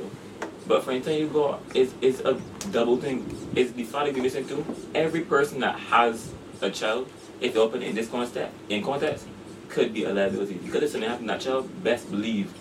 But 0.68 0.84
for 0.84 0.92
anything 0.92 1.20
you 1.20 1.28
go, 1.28 1.60
it's, 1.74 1.94
it's 2.02 2.22
a 2.22 2.40
double 2.72 2.98
thing. 2.98 3.26
It's 3.56 3.72
the 3.72 3.84
father 3.84 4.12
be 4.12 4.22
missing 4.22 4.48
too. 4.48 4.66
Every 4.96 5.22
person 5.22 5.60
that 5.60 5.78
has 5.78 6.32
a 6.62 6.72
child, 6.72 7.10
if 7.40 7.56
open 7.56 7.84
in 7.84 7.96
this 7.96 8.10
context, 8.10 8.56
in 8.70 8.84
context, 8.84 9.28
could 9.70 9.94
be 9.94 10.06
a 10.06 10.14
liability. 10.14 10.56
Because 10.56 10.84
if 10.84 10.92
something 10.92 11.10
happened 11.10 11.28
to 11.28 11.34
that 11.34 11.42
child, 11.42 11.84
best 11.84 12.10
believe 12.10 12.52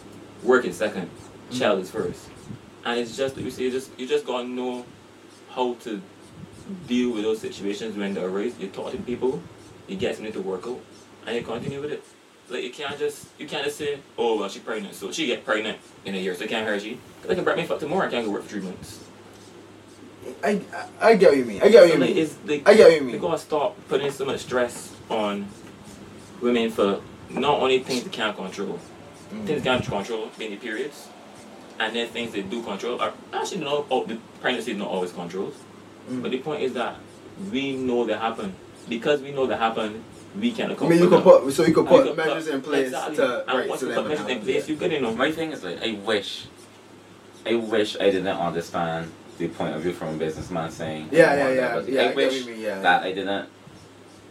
work 0.42 0.64
is 0.64 0.76
second, 0.76 1.10
child 1.50 1.80
is 1.80 1.90
first. 1.90 2.28
And 2.84 3.00
it's 3.00 3.16
just 3.16 3.36
you 3.36 3.50
see, 3.50 3.64
you 3.64 3.70
just 3.70 3.90
you 3.98 4.06
just 4.06 4.26
gotta 4.26 4.46
know 4.46 4.84
how 5.50 5.74
to 5.74 6.02
deal 6.86 7.12
with 7.12 7.22
those 7.22 7.40
situations 7.40 7.96
when 7.96 8.12
they 8.12 8.22
arise. 8.22 8.58
You 8.58 8.68
talk 8.68 8.92
to 8.92 8.98
people, 8.98 9.42
you 9.86 9.96
get 9.96 10.16
something 10.16 10.32
to 10.32 10.40
work 10.42 10.66
out, 10.66 10.80
and 11.26 11.36
you 11.36 11.42
continue 11.42 11.80
with 11.80 11.92
it. 11.92 12.04
Like 12.50 12.62
you 12.62 12.70
can't 12.70 12.98
just 12.98 13.26
you 13.38 13.46
can't 13.48 13.64
just 13.64 13.78
say, 13.78 13.98
oh 14.18 14.38
well 14.38 14.48
she's 14.48 14.62
pregnant, 14.62 14.94
so 14.94 15.10
she 15.12 15.26
get 15.26 15.44
pregnant 15.44 15.78
in 16.04 16.14
a 16.14 16.18
year, 16.18 16.34
so 16.34 16.46
can't 16.46 16.66
hurt 16.66 16.82
she. 16.82 16.98
Cause 17.22 17.30
I 17.30 17.34
can 17.34 17.44
break 17.44 17.56
me 17.56 17.64
fuck 17.64 17.80
tomorrow, 17.80 18.06
I 18.06 18.10
can't 18.10 18.26
go 18.26 18.32
work 18.32 18.42
for 18.42 18.48
three 18.50 18.60
months. 18.60 19.00
I, 20.42 20.60
I 21.00 21.08
I 21.10 21.16
get 21.16 21.30
what 21.30 21.38
you 21.38 21.44
mean. 21.44 21.62
I 21.62 21.68
get 21.68 21.82
what 21.82 21.88
So 21.90 21.94
you 21.94 22.00
like 22.00 22.14
mean. 22.14 22.28
like 22.46 22.68
I 22.68 22.74
get 22.74 22.88
what 22.90 22.94
you 23.00 23.06
mean. 23.06 23.18
gotta 23.18 23.38
stop 23.38 23.76
putting 23.88 24.10
so 24.10 24.24
much 24.24 24.40
stress 24.40 24.94
on 25.10 25.46
women 26.40 26.70
for 26.70 27.00
not 27.30 27.60
only 27.60 27.78
things 27.80 28.04
they 28.04 28.10
can't 28.10 28.36
control, 28.36 28.78
Mm. 29.32 29.46
things 29.46 29.62
they 29.62 29.70
can't 29.70 29.84
control 29.84 30.28
being 30.38 30.50
the 30.50 30.56
periods, 30.58 31.08
and 31.80 31.96
then 31.96 32.06
things 32.08 32.32
they 32.32 32.42
do 32.42 32.62
control 32.62 33.00
are 33.00 33.12
actually 33.32 33.64
no 33.64 33.86
oh, 33.90 34.04
the 34.04 34.18
pregnancy 34.42 34.72
is 34.72 34.76
not 34.78 34.88
always 34.88 35.12
controlled. 35.12 35.54
Mm. 36.10 36.20
But 36.22 36.30
the 36.30 36.38
point 36.38 36.62
is 36.62 36.74
that 36.74 36.96
we 37.50 37.74
know 37.76 38.04
they 38.04 38.12
happen. 38.14 38.54
Because 38.86 39.22
we 39.22 39.32
know 39.32 39.46
they 39.46 39.56
happen, 39.56 40.04
we 40.38 40.50
can 40.52 40.72
I 40.72 40.74
mean, 40.88 40.98
you 40.98 41.08
for 41.08 41.16
could 41.16 41.22
put 41.24 41.52
so 41.52 41.64
you 41.64 41.72
could 41.74 41.86
put 41.86 42.06
you 42.06 42.14
could 42.14 42.16
measures 42.16 42.44
put- 42.46 42.54
in 42.54 42.60
place 42.62 42.86
exactly. 42.88 43.16
to 43.16 43.48
and 43.48 43.58
right 43.58 43.68
once 43.68 43.80
so 43.80 43.86
you 43.86 43.92
then 43.94 44.02
put 44.02 44.08
when 44.08 44.18
measures 44.18 44.30
in 44.30 44.36
it 44.38 44.44
place, 44.44 44.68
you 44.68 44.74
happens, 44.74 44.78
good 44.80 44.92
enough. 44.92 45.16
My 45.16 45.32
thing 45.32 45.52
is 45.52 45.62
like, 45.64 45.82
I 45.82 45.92
wish, 45.92 46.46
I 47.46 47.54
wish 47.54 47.96
I 48.00 48.10
didn't 48.10 48.26
understand 48.28 49.12
the 49.38 49.48
point 49.48 49.74
of 49.76 49.82
view 49.82 49.92
from 49.92 50.14
a 50.14 50.18
businessman 50.18 50.70
saying. 50.70 51.08
yeah, 51.12 51.30
I 51.30 51.36
yeah, 51.36 51.48
yeah, 51.48 51.74
that, 51.80 51.88
yeah. 51.88 52.00
I 52.02 52.10
I 52.10 52.14
wish 52.14 52.40
you 52.46 52.52
mean. 52.52 52.60
Yeah. 52.60 52.80
that 52.80 53.02
I 53.02 53.12
didn't. 53.12 53.48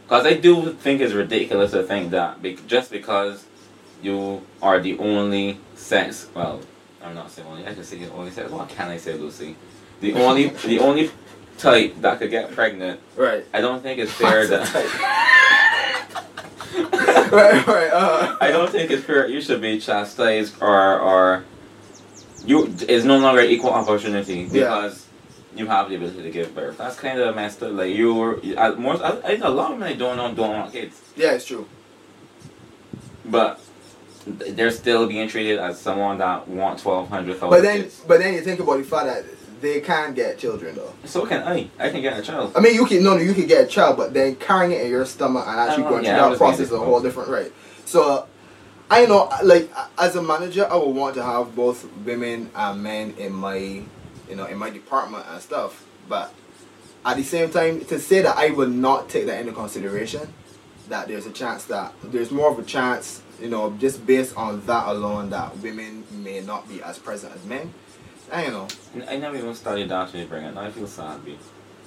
Because 0.06 0.26
I 0.26 0.34
do 0.34 0.74
think 0.74 1.00
it's 1.02 1.14
ridiculous 1.14 1.72
to 1.72 1.84
think 1.84 2.12
that 2.12 2.42
be- 2.42 2.58
just 2.68 2.92
because 2.92 3.46
you 4.02 4.42
are 4.62 4.80
the 4.80 4.98
only 5.00 5.60
sex, 5.76 6.28
well, 6.36 6.60
I'm 7.02 7.16
not 7.16 7.32
saying 7.32 7.48
only, 7.48 7.66
I 7.66 7.74
can 7.74 7.84
say 7.84 7.98
the 8.00 8.12
only 8.12 8.32
sex, 8.32 8.52
what 8.52 8.68
can 8.70 8.90
I 8.90 8.98
say, 8.98 9.14
Lucy? 9.14 9.56
The 10.02 10.14
only, 10.16 10.48
the 10.66 10.80
only 10.80 11.10
type 11.58 11.96
that 12.02 12.20
could 12.20 12.32
get 12.32 12.52
pregnant, 12.52 13.00
Right. 13.16 13.46
I 13.54 13.62
don't 13.62 13.82
think 13.82 14.00
it's 14.00 14.12
fair 14.12 14.46
that. 14.48 15.40
right. 17.32 17.68
Right. 17.68 17.92
Uh, 17.92 18.38
I 18.42 18.50
don't 18.52 18.70
think 18.70 18.92
it's 18.92 19.04
fair. 19.04 19.28
You 19.28 19.42
should 19.42 19.62
be 19.62 19.80
chastised 19.80 20.56
or 20.62 21.00
or 21.00 21.44
you 22.46 22.68
is 22.88 23.06
no 23.06 23.18
longer 23.18 23.42
equal 23.42 23.72
opportunity 23.72 24.42
Yeah. 24.42 24.50
because 24.52 25.08
you 25.56 25.68
have 25.68 25.90
the 25.90 25.96
ability 25.96 26.24
to 26.24 26.32
give 26.32 26.54
birth. 26.56 26.78
That's 26.78 26.98
kind 26.98 27.20
of 27.20 27.36
messed 27.36 27.62
up. 27.64 27.72
Like 27.74 27.94
you 27.94 28.14
were, 28.14 28.40
I, 28.58 28.72
more, 28.76 29.02
I, 29.04 29.10
I 29.10 29.22
think 29.38 29.44
a 29.44 29.50
lot 29.50 29.72
of 29.72 29.80
men 29.80 29.98
don't 29.98 30.18
know, 30.18 30.34
don't 30.34 30.50
want 30.52 30.72
kids, 30.74 31.00
Yeah, 31.16 31.34
it's 31.34 31.46
true. 31.46 31.68
but 33.26 33.60
they're 34.26 34.72
still 34.72 35.06
being 35.08 35.28
treated 35.28 35.60
as 35.60 35.80
someone 35.80 36.18
that 36.18 36.48
want 36.48 36.80
twelve 36.80 37.10
hundred 37.10 37.34
thousand 37.38 37.50
But 37.52 37.62
then, 37.62 37.82
kids. 37.84 38.02
but 38.08 38.20
then 38.20 38.34
you 38.34 38.42
think 38.42 38.60
about 38.60 38.78
the 38.78 38.84
fact 38.84 39.06
that 39.06 39.26
they 39.64 39.80
can't 39.80 40.14
get 40.14 40.38
children 40.38 40.76
though. 40.76 40.94
So 41.06 41.26
can 41.26 41.42
I. 41.44 41.70
I 41.80 41.90
can 41.90 42.02
get 42.02 42.20
a 42.20 42.22
child. 42.22 42.52
I 42.56 42.60
mean, 42.60 42.76
you 42.76 42.86
can 42.86 43.02
no, 43.02 43.16
no, 43.16 43.22
you 43.22 43.34
can 43.34 43.48
get 43.48 43.64
a 43.64 43.68
child, 43.68 43.98
but 43.98 44.14
then 44.14 44.36
carrying 44.36 44.74
it 44.74 44.82
in 44.86 44.92
your 44.92 45.06
stomach 45.06 45.46
and 45.48 45.60
actually 45.60 45.86
Oh, 45.86 45.90
going 45.90 46.04
yeah, 46.04 46.20
through 46.20 46.32
that 46.32 46.38
process 46.38 46.68
is 46.68 46.72
a 46.74 46.78
whole 46.78 47.02
different 47.02 47.30
right. 47.30 47.52
So, 47.86 48.28
I 48.92 49.06
know, 49.06 49.32
like 49.44 49.72
as 49.98 50.16
a 50.16 50.22
manager, 50.22 50.68
I 50.70 50.76
would 50.76 50.96
want 50.96 51.16
to 51.16 51.24
have 51.24 51.56
both 51.56 51.90
women 52.06 52.50
and 52.54 52.84
men 52.84 53.16
in 53.18 53.32
my, 53.34 53.56
you 53.56 54.36
know, 54.36 54.46
in 54.46 54.58
my 54.58 54.70
department 54.70 55.26
and 55.30 55.42
stuff. 55.42 55.86
But 56.10 56.34
at 57.06 57.16
the 57.18 57.24
same 57.24 57.50
time, 57.50 57.84
to 57.86 58.00
say 58.00 58.22
that 58.22 58.38
I 58.38 58.50
would 58.50 58.72
not 58.72 59.10
take 59.10 59.26
that 59.28 59.40
into 59.40 59.54
consideration, 59.54 60.34
that 60.90 61.08
there's 61.08 61.26
a 61.26 61.32
chance 61.32 61.64
that 61.66 61.94
there's 62.04 62.32
more 62.32 62.52
of 62.52 62.60
a 62.60 62.64
chance, 62.64 63.22
you 63.42 63.50
know, 63.50 63.72
just 63.80 64.06
based 64.06 64.36
on 64.36 64.66
that 64.66 64.88
alone, 64.88 65.30
that 65.30 65.58
women 65.60 66.04
may 66.12 66.42
not 66.42 66.68
be 66.68 66.84
as 66.84 67.00
present 67.00 67.34
as 67.34 67.44
men. 67.46 67.74
I 68.32 68.44
don't 68.44 68.54
know. 68.54 69.06
I 69.08 69.18
never 69.18 69.36
even 69.36 69.54
studied 69.56 69.90
that 69.90 70.10
to 70.12 70.26
bring 70.26 70.46
it. 70.46 70.56
Now 70.56 70.62
I 70.62 70.72
feel 70.72 70.88
sad, 70.88 71.24
B. 71.26 71.38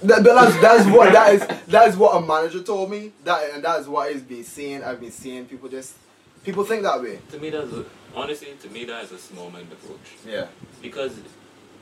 That, 0.03 0.23
but 0.23 0.35
that's 0.35 0.61
that's 0.61 0.87
what 0.91 1.13
that 1.13 1.35
is 1.35 1.67
that 1.69 1.89
is 1.89 1.97
what 1.97 2.23
a 2.23 2.27
manager 2.27 2.63
told 2.63 2.91
me. 2.91 3.13
That 3.25 3.55
and 3.55 3.65
that 3.65 3.81
is 3.81 3.89
what 3.89 4.11
is 4.11 4.23
been 4.23 4.45
seeing. 4.45 4.83
I've 4.83 5.01
been 5.01 5.11
seeing 5.11 5.47
people 5.47 5.69
just 5.69 5.95
people 6.47 6.65
think 6.65 6.83
that 6.85 7.03
way. 7.03 7.19
To 7.31 7.39
me, 7.39 7.51
that's 7.51 7.73
a, 7.73 7.85
honestly, 8.15 8.49
to 8.63 8.69
me, 8.71 8.85
that 8.85 9.05
is 9.05 9.13
a 9.13 9.19
small-minded 9.19 9.73
approach. 9.73 10.15
Yeah. 10.27 10.47
Because, 10.81 11.19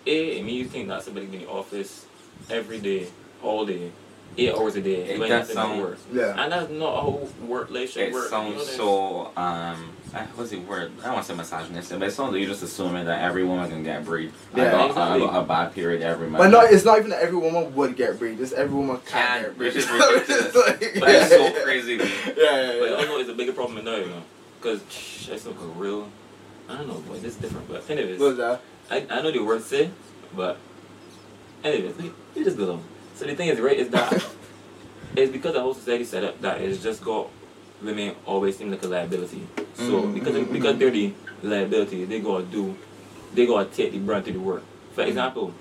A, 0.07 0.39
I 0.39 0.43
mean, 0.43 0.57
you 0.57 0.65
think 0.65 0.89
that 0.89 1.03
somebody 1.03 1.27
in 1.27 1.33
the 1.33 1.47
office 1.47 2.07
every 2.51 2.81
day, 2.81 3.07
all 3.43 3.67
day, 3.67 3.93
eight 4.37 4.55
hours 4.55 4.75
did. 4.75 4.85
day, 4.85 5.03
It 5.15 5.19
going 5.19 5.31
does 5.31 5.49
to 5.49 5.55
sound- 5.55 5.81
work. 5.81 5.99
Yeah. 6.13 6.43
And 6.43 6.53
that's 6.53 6.71
not 6.71 6.95
how 7.03 7.29
work 7.47 7.71
life 7.71 7.91
should 7.93 8.03
It 8.09 8.13
work. 8.13 8.25
you 8.25 8.31
sounds 8.31 8.57
know, 8.57 8.63
so 8.63 9.27
um. 9.37 9.91
I- 10.15 10.27
What's 10.37 10.51
the 10.51 10.59
word? 10.61 10.93
I 11.01 11.07
don't 11.07 11.15
want 11.15 11.27
to 11.27 11.33
say 11.33 11.37
misogynistic, 11.37 11.99
but 11.99 12.07
it 12.07 12.13
sounds 12.13 12.31
like 12.33 12.41
you're 12.41 12.49
just 12.51 12.63
assuming 12.63 13.05
that 13.07 13.21
every 13.23 13.43
woman 13.43 13.69
can 13.69 13.83
get 13.83 14.05
breed. 14.05 14.33
I 14.55 14.59
Yeah, 14.59 14.71
got, 14.71 14.89
exactly. 14.91 15.23
I 15.23 15.27
got 15.27 15.43
a 15.43 15.47
bad 15.47 15.75
period 15.75 16.03
every 16.03 16.29
month. 16.29 16.39
But 16.45 16.49
no, 16.51 16.61
it's 16.61 16.85
not 16.85 16.99
even 16.99 17.11
that 17.11 17.21
every 17.23 17.37
woman 17.37 17.75
would 17.75 17.97
get 17.97 18.17
breed. 18.21 18.39
Just 18.39 18.53
every 18.53 18.77
woman 18.77 18.99
can, 19.07 19.07
Can, 19.07 19.43
get 19.43 19.57
breed. 19.59 19.67
which 19.75 19.77
is 19.85 19.91
ridiculous. 19.91 20.47
It's 20.47 20.55
like- 20.57 21.01
But 21.01 21.09
it's 21.11 21.29
so 21.31 21.63
crazy. 21.65 21.97
Yeah, 21.97 22.05
But 22.05 22.37
yeah, 22.39 22.73
you 22.75 22.85
yeah. 22.97 23.05
know, 23.07 23.19
it's 23.19 23.29
a 23.31 23.35
bigger 23.35 23.53
problem 23.53 23.85
now, 23.85 23.97
you 23.97 24.07
know. 24.07 24.23
Because 24.61 24.81
it's 25.29 25.47
like 25.47 25.57
a 25.61 25.67
real, 25.79 26.09
I 26.69 26.77
don't 26.77 26.87
know, 26.87 26.95
boy, 26.95 27.15
this 27.15 27.35
is 27.35 27.37
different. 27.37 27.67
But 27.69 27.91
anyways, 27.91 28.21
What's 28.21 28.37
that? 28.39 28.61
I, 28.91 29.05
I 29.11 29.21
know 29.21 29.33
the 29.33 29.41
word 29.41 29.63
say, 29.63 29.91
but 30.37 30.59
anyways, 31.65 31.97
we, 31.97 32.13
we 32.37 32.45
just 32.45 32.57
go 32.57 32.73
on. 32.75 32.85
So 33.15 33.27
the 33.27 33.35
thing 33.35 33.49
is, 33.49 33.61
right, 33.61 33.77
is 33.79 33.89
that 33.91 34.13
it's 35.17 35.31
because 35.33 35.55
the 35.55 35.61
whole 35.61 35.75
society 35.75 36.05
set 36.05 36.25
up 36.25 36.41
that 36.41 36.61
it's 36.61 36.83
just 36.83 37.03
got 37.03 37.29
women 37.83 38.15
always 38.27 38.57
seem 38.59 38.71
like 38.71 38.83
a 38.83 38.87
liability. 38.89 39.47
So 39.75 40.03
Mm, 40.03 40.15
because 40.15 40.35
mm, 40.37 40.53
because 40.53 40.79
they're 40.79 40.91
the 40.91 41.13
liability, 41.43 42.05
they 42.05 42.21
gotta 42.21 42.45
do, 42.45 42.77
they 43.35 43.47
gotta 43.47 43.69
take 43.71 43.93
the 43.93 43.99
brunt 43.99 44.27
of 44.29 44.35
the 44.35 44.41
work. 44.41 44.63
For 44.95 45.05
Mm. 45.05 45.09
example, 45.09 45.53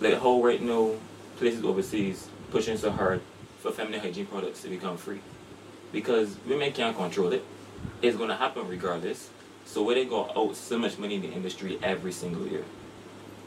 like 0.00 0.20
how 0.20 0.42
right 0.42 0.60
now 0.62 0.92
places 1.38 1.64
overseas 1.64 2.28
pushing 2.50 2.76
so 2.76 2.90
hard 2.90 3.20
for 3.60 3.70
feminine 3.72 4.00
hygiene 4.00 4.26
products 4.26 4.62
to 4.62 4.68
become 4.68 4.96
free, 4.96 5.20
because 5.92 6.36
women 6.46 6.72
can't 6.72 6.96
control 6.96 7.32
it. 7.32 7.44
It's 8.02 8.16
gonna 8.16 8.36
happen 8.36 8.68
regardless. 8.68 9.30
So 9.64 9.82
where 9.82 9.94
they 9.94 10.04
go 10.04 10.30
out 10.36 10.54
so 10.56 10.78
much 10.78 10.96
money 10.98 11.16
in 11.16 11.22
the 11.22 11.32
industry 11.32 11.78
every 11.82 12.12
single 12.12 12.46
year. 12.46 12.64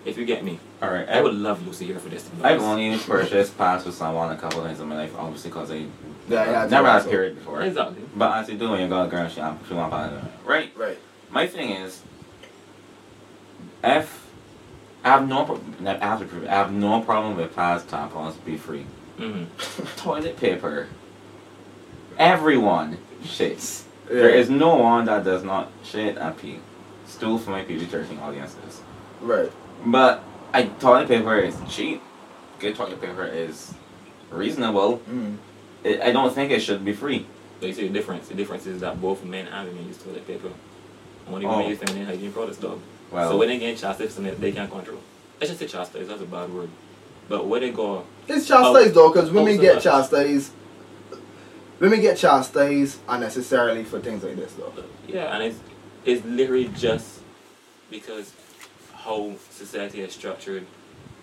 If 0.05 0.17
you 0.17 0.25
get 0.25 0.43
me, 0.45 0.59
All 0.81 0.89
right. 0.91 1.07
I 1.09 1.21
would 1.21 1.33
love 1.33 1.65
Lucy 1.67 1.85
here 1.85 1.99
for 1.99 2.07
this. 2.09 2.23
to 2.23 2.31
be 2.35 2.43
I've 2.43 2.62
only 2.62 2.97
purchased 2.97 3.57
pads 3.57 3.85
with 3.85 3.95
someone 3.95 4.31
a 4.31 4.38
couple 4.38 4.62
times 4.63 4.79
in 4.79 4.88
my 4.88 4.95
life, 4.95 5.13
obviously, 5.17 5.49
because 5.51 5.69
I 5.71 5.75
Yeah, 5.75 5.85
yeah, 6.29 6.67
never 6.67 6.89
had 6.89 7.05
a 7.05 7.09
period 7.09 7.35
before. 7.35 7.62
Exactly. 7.62 8.03
But 8.15 8.38
as 8.38 8.49
you 8.49 8.57
do 8.57 8.69
when 8.71 8.79
you 8.81 8.88
got 8.88 9.07
a 9.07 9.09
girl, 9.09 9.27
she, 9.27 9.41
she 9.67 9.73
want 9.73 9.91
pads. 9.91 10.25
Right. 10.45 10.71
Right. 10.77 10.97
My 11.31 11.47
thing 11.47 11.71
is, 11.71 12.01
if 13.83 14.25
I 15.03 15.09
have 15.09 15.27
no 15.27 15.43
pro- 15.45 15.62
I 15.85 15.97
have, 15.97 16.19
to 16.19 16.25
prove 16.25 16.45
I 16.45 16.51
have 16.51 16.71
no 16.71 17.01
problem 17.01 17.35
with 17.35 17.53
pads, 17.55 17.83
tampons 17.83 18.43
be 18.45 18.55
free. 18.57 18.85
Mm-hmm. 19.17 19.83
Toilet 20.01 20.38
paper. 20.38 20.88
Everyone 22.17 22.97
shits. 23.23 23.83
Yeah. 24.07 24.15
There 24.15 24.29
is 24.29 24.49
no 24.49 24.75
one 24.75 25.05
that 25.05 25.23
does 25.23 25.43
not 25.43 25.71
shit 25.83 26.17
and 26.17 26.38
pee. 26.38 26.59
Stool 27.05 27.38
for 27.38 27.51
my 27.51 27.63
PG-13 27.63 28.21
audiences. 28.21 28.81
Right. 29.21 29.51
But 29.85 30.23
I 30.53 30.63
toilet 30.63 31.07
paper 31.07 31.37
is 31.37 31.55
cheap. 31.69 32.01
Good 32.59 32.75
toilet 32.75 32.99
paper 33.01 33.25
is 33.25 33.73
reasonable. 34.29 34.99
Mm. 35.09 35.37
I 35.85 36.09
I 36.09 36.11
don't 36.11 36.33
think 36.33 36.51
it 36.51 36.61
should 36.61 36.83
be 36.83 36.93
free. 36.93 37.25
But 37.59 37.67
you 37.67 37.73
see 37.73 37.87
the 37.87 37.93
difference. 37.93 38.27
The 38.27 38.35
difference 38.35 38.65
is 38.65 38.81
that 38.81 39.01
both 39.01 39.23
men 39.23 39.47
and 39.47 39.67
women 39.67 39.87
use 39.87 39.97
toilet 39.97 40.25
paper. 40.27 40.49
Only 41.27 41.45
Oh. 41.45 41.49
women 41.51 41.67
use 41.69 41.79
feminine 41.79 42.05
hygiene 42.07 42.31
products, 42.31 42.57
dog. 42.57 42.79
Well, 43.11 43.29
so 43.31 43.37
when 43.37 43.49
they 43.49 43.57
get 43.59 43.77
chastised, 43.77 44.13
something 44.13 44.35
they 44.39 44.51
can't 44.51 44.69
control. 44.71 44.99
I 45.41 45.45
should 45.45 45.57
say 45.57 45.67
chastised. 45.67 46.09
That's 46.09 46.21
a 46.21 46.25
bad 46.25 46.53
word. 46.53 46.69
But 47.27 47.45
where 47.47 47.59
they 47.59 47.69
go, 47.71 48.03
It's 48.27 48.47
chastised 48.47 48.93
though, 48.95 49.09
because 49.11 49.29
women 49.31 49.53
also 49.53 49.61
get 49.61 49.73
not- 49.75 49.83
chastised. 49.83 50.51
Women 51.79 52.01
get 52.01 52.17
chastised 52.17 52.99
unnecessarily 53.07 53.83
for 53.85 53.99
things 53.99 54.23
like 54.23 54.35
this 54.35 54.53
though. 54.53 54.73
yeah, 55.07 55.33
and 55.33 55.43
it's 55.43 55.59
it's 56.05 56.25
literally 56.25 56.69
just 56.75 57.19
because 57.89 58.33
how 59.10 59.36
society 59.50 60.02
is 60.02 60.13
structured 60.13 60.65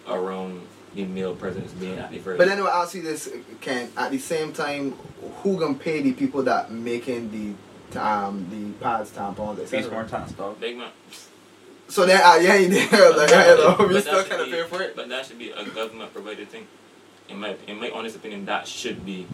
around 0.08 0.60
the 0.94 1.04
male 1.04 1.34
presence 1.34 1.72
being 1.72 1.98
at 1.98 2.10
the 2.10 2.18
first. 2.18 2.38
But 2.38 2.48
then 2.48 2.60
I 2.60 2.82
ask 2.82 2.94
you 2.94 3.02
this, 3.02 3.30
Ken. 3.60 3.90
At 3.96 4.10
the 4.10 4.18
same 4.18 4.52
time, 4.52 4.92
who 5.42 5.58
gonna 5.58 5.74
pay 5.74 6.02
the 6.02 6.12
people 6.12 6.42
that 6.42 6.70
making 6.70 7.30
the 7.30 8.00
um 8.00 8.46
the 8.50 8.84
pads, 8.84 9.10
tampons, 9.12 9.58
Peace 9.58 9.72
etc. 9.72 9.92
more 9.92 10.04
task, 10.04 10.36
dog. 10.36 10.60
Big 10.60 10.76
man. 10.76 10.90
So 11.88 12.04
then, 12.04 12.20
uh, 12.20 12.34
yeah, 12.42 12.56
you 12.56 12.68
there, 12.68 12.88
like, 13.16 13.30
you 13.30 13.36
know, 13.36 13.76
But 13.78 13.88
we 13.88 13.94
that 13.94 14.02
still 14.02 14.22
should 14.22 14.30
kind 14.30 14.42
of 14.42 14.46
be- 14.48 14.52
pay 14.52 14.64
for 14.64 14.82
it. 14.82 14.96
But 14.96 15.08
that 15.08 15.24
should 15.26 15.38
be 15.38 15.50
a 15.50 15.64
government 15.64 16.12
provided 16.12 16.48
thing. 16.48 16.66
In 17.28 17.38
my 17.38 17.54
in 17.68 17.78
my 17.80 17.90
honest 17.90 18.16
opinion, 18.16 18.44
that 18.46 18.66
should 18.66 19.06
be 19.06 19.26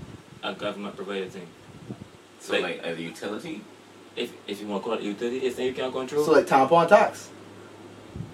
a 0.43 0.53
government 0.53 0.95
provided 0.97 1.33
thing. 1.33 1.47
So 2.41 2.59
like 2.61 2.79
as 2.81 2.99
a 2.99 3.03
utility. 3.03 3.62
If 4.15 4.35
if 4.47 4.61
you 4.61 4.67
want 4.67 4.83
to 4.83 4.91
call 4.91 4.99
it 4.99 5.03
utility, 5.03 5.38
it's 5.38 5.57
thing 5.57 5.67
you 5.69 5.73
can't 5.73 5.93
control. 5.93 6.25
So 6.25 6.33
like 6.33 6.47
tampon 6.47 6.88
tax. 6.88 7.31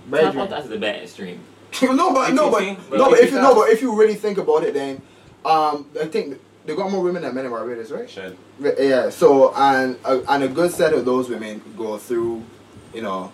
Tampon 0.09 0.33
Brethren. 0.33 0.49
tax 0.49 0.67
is 0.67 0.73
a 0.73 0.79
bad 0.79 1.03
extreme. 1.03 1.41
no, 1.83 2.13
but 2.13 2.33
no, 2.33 2.51
but 2.51 2.63
ATC? 2.63 2.79
no, 2.93 3.11
but 3.11 3.19
if 3.21 3.31
you 3.31 3.39
ATC 3.39 3.43
no, 3.43 3.55
but 3.55 3.71
if 3.71 3.83
you 3.83 3.95
really 3.95 4.15
think 4.15 4.39
about 4.39 4.65
it, 4.65 4.75
then 4.75 5.01
um, 5.45 5.87
I 6.01 6.07
think 6.07 6.41
they 6.65 6.75
got 6.75 6.91
more 6.91 7.03
women 7.03 7.23
than 7.23 7.35
men 7.35 7.45
in 7.45 7.51
Barbados, 7.51 7.91
right? 7.91 8.09
Should. 8.09 8.37
Yeah. 8.61 9.11
So 9.11 9.55
and 9.55 9.99
a, 10.05 10.23
and 10.33 10.45
a 10.45 10.49
good 10.49 10.71
set 10.73 10.93
of 10.93 11.05
those 11.05 11.29
women 11.29 11.63
go 11.77 11.99
through, 11.99 12.43
you 12.95 13.03
know, 13.03 13.25
me- 13.25 13.33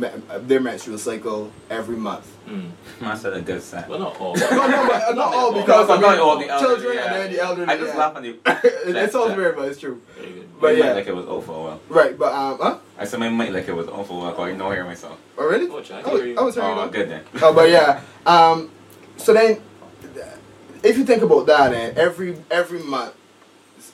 their 0.00 0.60
menstrual 0.60 0.98
cycle 0.98 1.52
every 1.68 1.96
month. 1.96 2.36
Mm. 2.46 2.70
I 3.02 3.14
said 3.16 3.34
a 3.34 3.40
good 3.40 3.62
set. 3.62 3.88
Well, 3.88 3.98
not 3.98 4.20
all. 4.20 4.36
No, 4.52 4.66
no, 4.66 4.86
but 4.86 5.14
not 5.14 5.34
all 5.34 5.52
because 5.52 5.88
no, 5.88 5.94
I 5.94 6.00
not 6.00 6.10
mean, 6.12 6.20
all, 6.20 6.38
the 6.38 6.48
elderly, 6.48 6.74
children 6.76 6.94
yeah. 6.96 7.04
and 7.04 7.14
then 7.14 7.32
the 7.32 7.40
elderly. 7.40 7.68
I 7.68 7.76
just 7.76 7.94
yeah. 7.94 7.98
laugh 7.98 8.16
at 8.16 8.24
you. 8.24 8.40
it, 8.46 8.96
it 8.96 9.12
sounds 9.12 9.36
weird, 9.36 9.56
but 9.56 9.68
it's 9.68 9.80
true. 9.80 10.00
But 10.60 10.62
My 10.62 10.70
yeah. 10.70 10.86
mic 10.86 10.94
like 10.94 11.06
it 11.08 11.16
was 11.16 11.26
awful 11.26 11.64
well. 11.64 11.80
Right, 11.88 12.18
but 12.18 12.32
um, 12.32 12.58
huh? 12.58 12.78
I 12.98 13.04
said 13.04 13.20
my 13.20 13.28
mic 13.28 13.50
like 13.52 13.68
it 13.68 13.74
was 13.74 13.88
awful 13.88 14.20
well. 14.20 14.40
I 14.40 14.52
know 14.52 14.70
hear 14.70 14.84
myself. 14.84 15.18
Oh 15.36 15.46
really? 15.48 15.68
Oh, 15.68 15.82
I 15.94 16.00
I 16.00 16.12
was. 16.12 16.20
I 16.38 16.42
was 16.42 16.54
hearing 16.54 16.70
you 16.70 16.74
Oh, 16.74 16.86
though. 16.86 16.88
good 16.88 17.08
then. 17.10 17.24
Oh, 17.42 17.52
but 17.52 17.68
yeah. 17.70 18.00
Um, 18.24 18.70
so 19.16 19.32
then, 19.34 19.60
if 20.82 20.96
you 20.96 21.04
think 21.04 21.22
about 21.22 21.46
that, 21.46 21.70
then 21.70 21.94
every 21.96 22.36
every 22.50 22.80
month, 22.80 23.14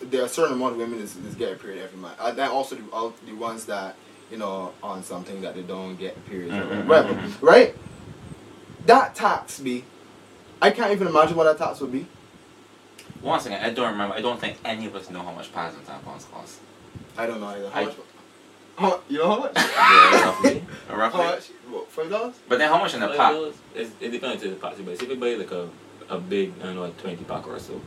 there 0.00 0.22
are 0.22 0.26
a 0.26 0.28
certain 0.28 0.54
amount 0.54 0.72
of 0.72 0.78
women 0.78 1.00
is, 1.00 1.16
is 1.16 1.34
get 1.34 1.52
a 1.52 1.56
period 1.56 1.82
every 1.82 1.98
month. 1.98 2.16
And 2.20 2.38
then 2.38 2.50
also 2.50 2.76
the, 2.76 2.90
all 2.92 3.14
the 3.26 3.32
ones 3.32 3.64
that 3.66 3.96
you 4.30 4.36
know 4.38 4.72
on 4.82 5.02
something 5.02 5.40
that 5.42 5.54
they 5.54 5.62
don't 5.62 5.96
get 5.96 6.16
a 6.16 6.20
period, 6.20 6.52
or 6.52 6.62
Mhm, 6.62 6.86
whatever, 6.86 7.14
mhm. 7.14 7.32
right? 7.42 7.74
That 8.86 9.14
tax 9.14 9.60
be, 9.60 9.84
I 10.62 10.70
can't 10.70 10.92
even 10.92 11.08
imagine 11.08 11.36
what 11.36 11.44
that 11.44 11.58
tax 11.64 11.80
would 11.80 11.92
be. 11.92 12.06
One 13.20 13.40
second, 13.40 13.62
I 13.64 13.70
don't 13.70 13.90
remember. 13.92 14.14
I 14.14 14.20
don't 14.20 14.40
think 14.40 14.58
any 14.64 14.86
of 14.86 14.94
us 14.94 15.10
know 15.10 15.20
how 15.22 15.32
much 15.32 15.52
pads 15.52 15.74
and 15.76 15.84
tampons 15.86 16.30
cost. 16.32 16.60
I 17.16 17.26
don't 17.26 17.40
know 17.40 17.48
either. 17.48 17.68
How 17.70 17.80
I- 17.80 17.84
much? 17.86 17.94
How, 18.76 18.88
mu- 18.90 18.96
you 19.08 19.18
know 19.18 19.28
how 19.28 19.38
much? 19.40 19.52
Yeah, 19.56 20.24
roughly. 20.24 20.64
How 20.88 20.96
Roughly. 20.96 21.24
much? 21.24 21.46
What, 21.68 21.90
Five 21.90 22.10
dollars? 22.10 22.34
But 22.48 22.58
then 22.60 22.68
how 22.70 22.78
much 22.78 22.94
in 22.94 23.02
a 23.02 23.08
Five 23.08 23.16
pack? 23.16 23.32
dollars? 23.32 23.54
It's- 23.74 23.90
It 24.00 24.10
depends 24.10 24.44
on 24.44 24.50
the 24.50 24.56
party, 24.56 24.82
but 24.84 24.94
if 24.94 25.02
you 25.02 25.16
buy 25.16 25.34
like 25.34 25.50
a, 25.50 25.68
a 26.08 26.18
big, 26.18 26.52
I 26.60 26.66
don't 26.66 26.76
know, 26.76 26.82
like 26.82 26.96
20 27.02 27.24
pack 27.24 27.48
or 27.48 27.58
so, 27.58 27.80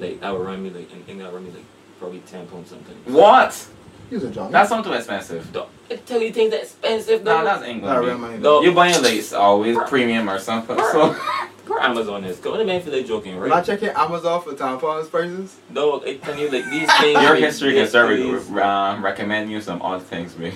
like 0.00 0.20
that 0.20 0.32
would 0.32 0.46
run 0.46 0.62
me 0.62 0.70
like, 0.70 0.90
I 0.90 0.96
think 1.02 1.18
that 1.18 1.30
would 1.30 1.34
run 1.34 1.44
me 1.44 1.50
like 1.50 1.64
probably 1.98 2.20
10 2.20 2.46
pounds 2.46 2.70
something. 2.70 2.96
What? 3.12 3.66
Use 4.10 4.24
a 4.24 4.30
John. 4.30 4.50
That's 4.50 4.70
not 4.70 4.84
too 4.84 4.92
expensive. 4.92 5.52
Dog, 5.52 5.68
I 5.90 5.96
tell 5.96 6.20
you 6.20 6.32
things 6.32 6.50
that 6.50 6.62
expensive 6.62 7.24
Nah, 7.24 7.44
that's 7.44 7.64
England. 7.64 8.00
real 8.04 8.14
B. 8.14 8.20
money. 8.20 8.64
You 8.66 8.72
buying 8.72 9.02
lace 9.02 9.32
always 9.32 9.76
premium 9.86 10.28
or 10.30 10.38
something. 10.38 10.76
So 10.76 11.14
Poor 11.66 11.80
Amazon 11.80 12.24
is. 12.24 12.38
Come 12.40 12.52
on, 12.52 12.58
the 12.60 12.64
man 12.64 12.80
feel 12.80 12.94
like 12.94 13.06
joking, 13.06 13.38
When 13.38 13.52
I 13.52 13.56
right? 13.56 13.64
checking 13.66 13.90
Amazon 13.90 14.40
for 14.42 14.52
tampons 14.54 15.10
prices. 15.10 15.56
No, 15.68 16.02
I 16.02 16.14
tell 16.16 16.38
you 16.38 16.50
like 16.50 16.64
these 16.70 16.90
things. 17.00 17.20
your 17.22 17.34
history 17.36 17.72
can 17.72 17.82
this 17.82 17.92
serve 17.92 18.10
is- 18.12 18.50
um, 18.52 19.04
recommend 19.04 19.50
you 19.50 19.60
some 19.60 19.82
odd 19.82 20.02
things, 20.02 20.36
me. 20.38 20.52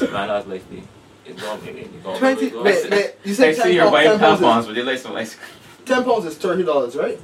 Man, 0.00 0.10
that's 0.28 0.46
life, 0.48 0.68
B. 0.68 0.82
It's 1.24 1.42
all 1.44 1.58
maybe. 1.58 1.80
It's 1.82 2.04
all 2.06 2.16
Twenty. 2.18 2.48
Wait, 2.56 2.90
wait. 2.90 3.14
You 3.24 3.32
I 3.32 3.34
said 3.34 3.54
see 3.56 3.62
ten 3.62 3.72
you're 3.74 3.82
pounds. 3.84 3.92
buying 3.92 4.08
Ten 4.10 4.18
pounds, 4.18 4.40
tampons, 4.40 4.60
is, 4.60 4.66
but 4.66 4.76
you 4.76 4.82
like 4.82 4.98
some 4.98 5.14
ice 5.16 5.34
cream. 5.36 5.48
ten 5.84 6.04
pounds 6.04 6.24
is 6.24 6.36
thirty 6.36 6.64
dollars, 6.64 6.96
right? 6.96 7.20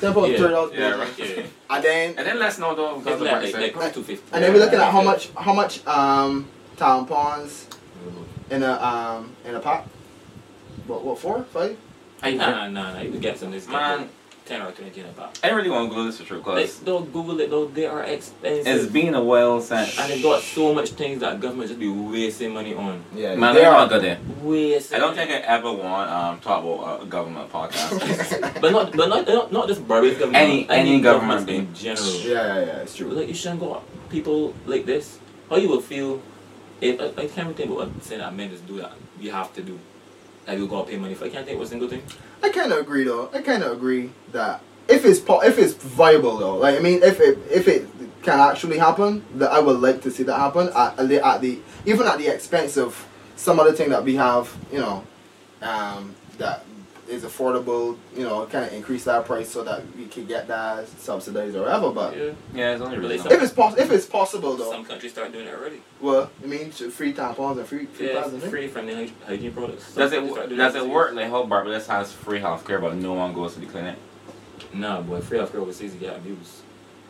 Ten 0.00 0.14
pounds, 0.14 0.30
Yeah. 0.30 0.38
thirty 0.38 0.54
dollars. 0.54 0.72
Yeah, 0.74 0.90
right. 0.96 1.18
Yeah. 1.18 1.42
And 1.70 1.84
then 1.84 2.14
And 2.18 2.26
then 2.26 2.38
let's 2.38 2.58
know 2.58 2.74
though 2.74 2.98
because 2.98 3.20
of 3.20 3.26
like, 3.26 3.32
what 3.32 3.42
like, 3.42 3.74
you 3.74 3.80
like 3.80 3.94
250. 3.94 4.24
and 4.32 4.44
then 4.44 4.52
we're 4.52 4.60
looking 4.60 4.78
at 4.78 4.92
how 4.92 5.02
much 5.02 5.30
how 5.36 5.52
much 5.52 5.86
um 5.86 6.48
tampons 6.76 7.64
in 8.50 8.62
a 8.62 8.72
um 8.72 9.34
in 9.44 9.54
a 9.54 9.60
pack. 9.60 9.84
What 10.86 11.04
what 11.04 11.18
four 11.18 11.42
five? 11.44 11.76
I, 12.22 12.32
Nah, 12.32 12.50
nah, 12.50 12.68
nah, 12.68 12.92
nah. 12.94 13.00
You 13.00 13.10
can 13.12 13.20
get 13.20 13.38
some 13.38 13.50
this. 13.50 13.68
man, 13.68 14.08
10 14.48 14.62
or 14.62 14.72
20 14.72 15.00
in 15.00 15.06
a 15.06 15.12
pack. 15.12 15.36
I 15.44 15.50
really 15.50 15.68
want 15.68 15.84
to 15.84 15.88
Google 15.90 16.06
this 16.06 16.18
for 16.18 16.24
true 16.24 16.38
Like, 16.38 16.44
because 16.56 16.78
don't 16.80 17.12
Google 17.12 17.38
it 17.40 17.50
though, 17.50 17.66
they 17.68 17.86
are 17.86 18.02
expensive. 18.02 18.66
it's 18.66 18.90
been 18.90 19.14
a 19.14 19.22
while 19.22 19.60
since. 19.60 19.98
and 19.98 20.10
they 20.10 20.22
got 20.22 20.42
so 20.42 20.72
much 20.74 20.90
things 20.90 21.20
that 21.20 21.38
government 21.40 21.68
just 21.68 21.78
be 21.78 21.88
wasting 21.88 22.54
money 22.54 22.74
on. 22.74 23.04
Yeah, 23.14 23.34
Man, 23.36 23.54
they 23.54 23.60
they 23.60 23.66
are. 23.66 23.76
are 23.76 23.88
good 23.88 24.02
there. 24.02 24.18
Wasting. 24.42 24.96
I 24.96 25.00
don't 25.00 25.14
think 25.14 25.30
I 25.30 25.38
ever 25.56 25.70
want 25.72 26.10
um 26.10 26.40
talk 26.40 26.64
about 26.64 27.02
a 27.02 27.06
government 27.06 27.52
podcast. 27.52 27.90
But 28.62 28.72
not, 28.72 28.96
but 28.96 29.08
not, 29.08 29.28
not, 29.28 29.52
not 29.52 29.68
just 29.68 29.86
Barbados 29.86 30.18
government. 30.18 30.42
Any- 30.42 30.68
any 30.70 31.00
government 31.00 31.48
in 31.48 31.72
general. 31.74 32.10
Yeah, 32.20 32.32
yeah, 32.32 32.66
yeah, 32.66 32.82
it's 32.84 32.96
true. 32.96 33.10
Like 33.10 33.28
you 33.28 33.34
shouldn't 33.34 33.60
go 33.60 33.76
at 33.76 33.82
people 34.10 34.54
like 34.66 34.84
this. 34.86 35.18
How 35.50 35.56
you 35.56 35.68
will 35.68 35.80
feel 35.82 36.20
if 36.80 37.00
I, 37.00 37.06
I 37.22 37.26
can't 37.26 37.54
think 37.56 37.70
about 37.70 37.88
what 37.92 38.02
saying 38.02 38.20
that 38.20 38.34
men 38.34 38.50
just 38.50 38.66
do 38.66 38.78
that. 38.78 38.92
You 39.20 39.30
have 39.32 39.52
to 39.54 39.62
do. 39.62 39.78
Like 40.48 40.56
you 40.58 40.66
gotta 40.66 40.88
pay 40.88 40.96
money 40.96 41.14
for. 41.14 41.26
I 41.26 41.28
can't 41.28 41.44
think 41.44 41.56
of 41.56 41.66
a 41.66 41.68
single 41.68 41.88
thing. 41.88 42.02
I 42.42 42.48
kind 42.48 42.72
of 42.72 42.78
agree 42.78 43.04
though. 43.04 43.28
I 43.34 43.42
kind 43.42 43.62
of 43.62 43.70
agree 43.72 44.10
that 44.32 44.62
if 44.88 45.04
it's 45.04 45.20
po- 45.20 45.42
if 45.42 45.58
it's 45.58 45.74
viable 45.74 46.38
though, 46.38 46.56
like 46.56 46.76
I 46.76 46.78
mean, 46.80 47.02
if 47.02 47.20
it 47.20 47.38
if 47.50 47.68
it 47.68 47.86
can 48.22 48.40
actually 48.40 48.78
happen, 48.78 49.22
that 49.34 49.52
I 49.52 49.58
would 49.60 49.78
like 49.80 50.00
to 50.02 50.10
see 50.10 50.22
that 50.22 50.38
happen 50.38 50.68
at, 50.74 50.98
at 50.98 51.08
the 51.08 51.26
at 51.26 51.42
the 51.42 51.58
even 51.84 52.06
at 52.06 52.16
the 52.16 52.28
expense 52.28 52.78
of 52.78 53.06
some 53.36 53.60
other 53.60 53.72
thing 53.72 53.90
that 53.90 54.02
we 54.02 54.14
have, 54.16 54.56
you 54.72 54.80
know, 54.80 55.04
um, 55.60 56.14
that 56.38 56.64
is 57.08 57.24
affordable. 57.24 57.96
You 58.16 58.24
know, 58.24 58.46
kind 58.46 58.64
of 58.64 58.72
increase 58.72 59.04
that 59.04 59.24
price 59.24 59.48
so 59.50 59.64
that 59.64 59.82
we 59.96 60.06
can 60.06 60.26
get 60.26 60.48
that 60.48 60.88
subsidized 60.88 61.56
or 61.56 61.62
whatever. 61.62 61.90
But 61.90 62.16
Yeah. 62.16 62.32
yeah, 62.54 62.72
it's 62.72 62.82
only 62.82 62.98
really. 62.98 63.18
Really 63.18 63.34
if 63.34 63.42
it's 63.42 63.52
pos- 63.52 63.76
if 63.76 63.90
it's 63.90 64.06
possible 64.06 64.56
though, 64.56 64.70
Some 64.70 64.84
countries 64.84 65.12
start 65.12 65.32
doing 65.32 65.46
it 65.46 65.54
already. 65.54 65.80
well, 66.00 66.30
I 66.42 66.46
mean, 66.46 66.70
free 66.70 67.12
tampons 67.12 67.58
and 67.58 67.66
free 67.66 67.86
free 67.86 68.08
Yeah, 68.12 68.22
pads 68.22 68.34
eh? 68.44 68.48
free 68.48 68.68
from 68.68 68.86
the 68.86 69.10
hygiene 69.26 69.52
products. 69.52 69.84
Some 69.84 70.02
Does 70.02 70.12
it 70.12 70.20
doing 70.20 70.56
does 70.56 70.74
that 70.74 70.84
it 70.84 70.88
work 70.88 71.14
like 71.14 71.30
how 71.30 71.44
Barbados 71.44 71.86
has 71.86 72.12
free 72.12 72.40
healthcare 72.40 72.80
but 72.80 72.94
no 72.96 73.14
one 73.14 73.32
goes 73.32 73.54
to 73.54 73.60
the 73.60 73.66
clinic? 73.66 73.96
Nah, 74.72 75.00
boy, 75.00 75.20
free 75.20 75.38
healthcare 75.38 75.56
overseas 75.62 75.94
you 75.94 76.00
get 76.00 76.16
abused. 76.16 76.62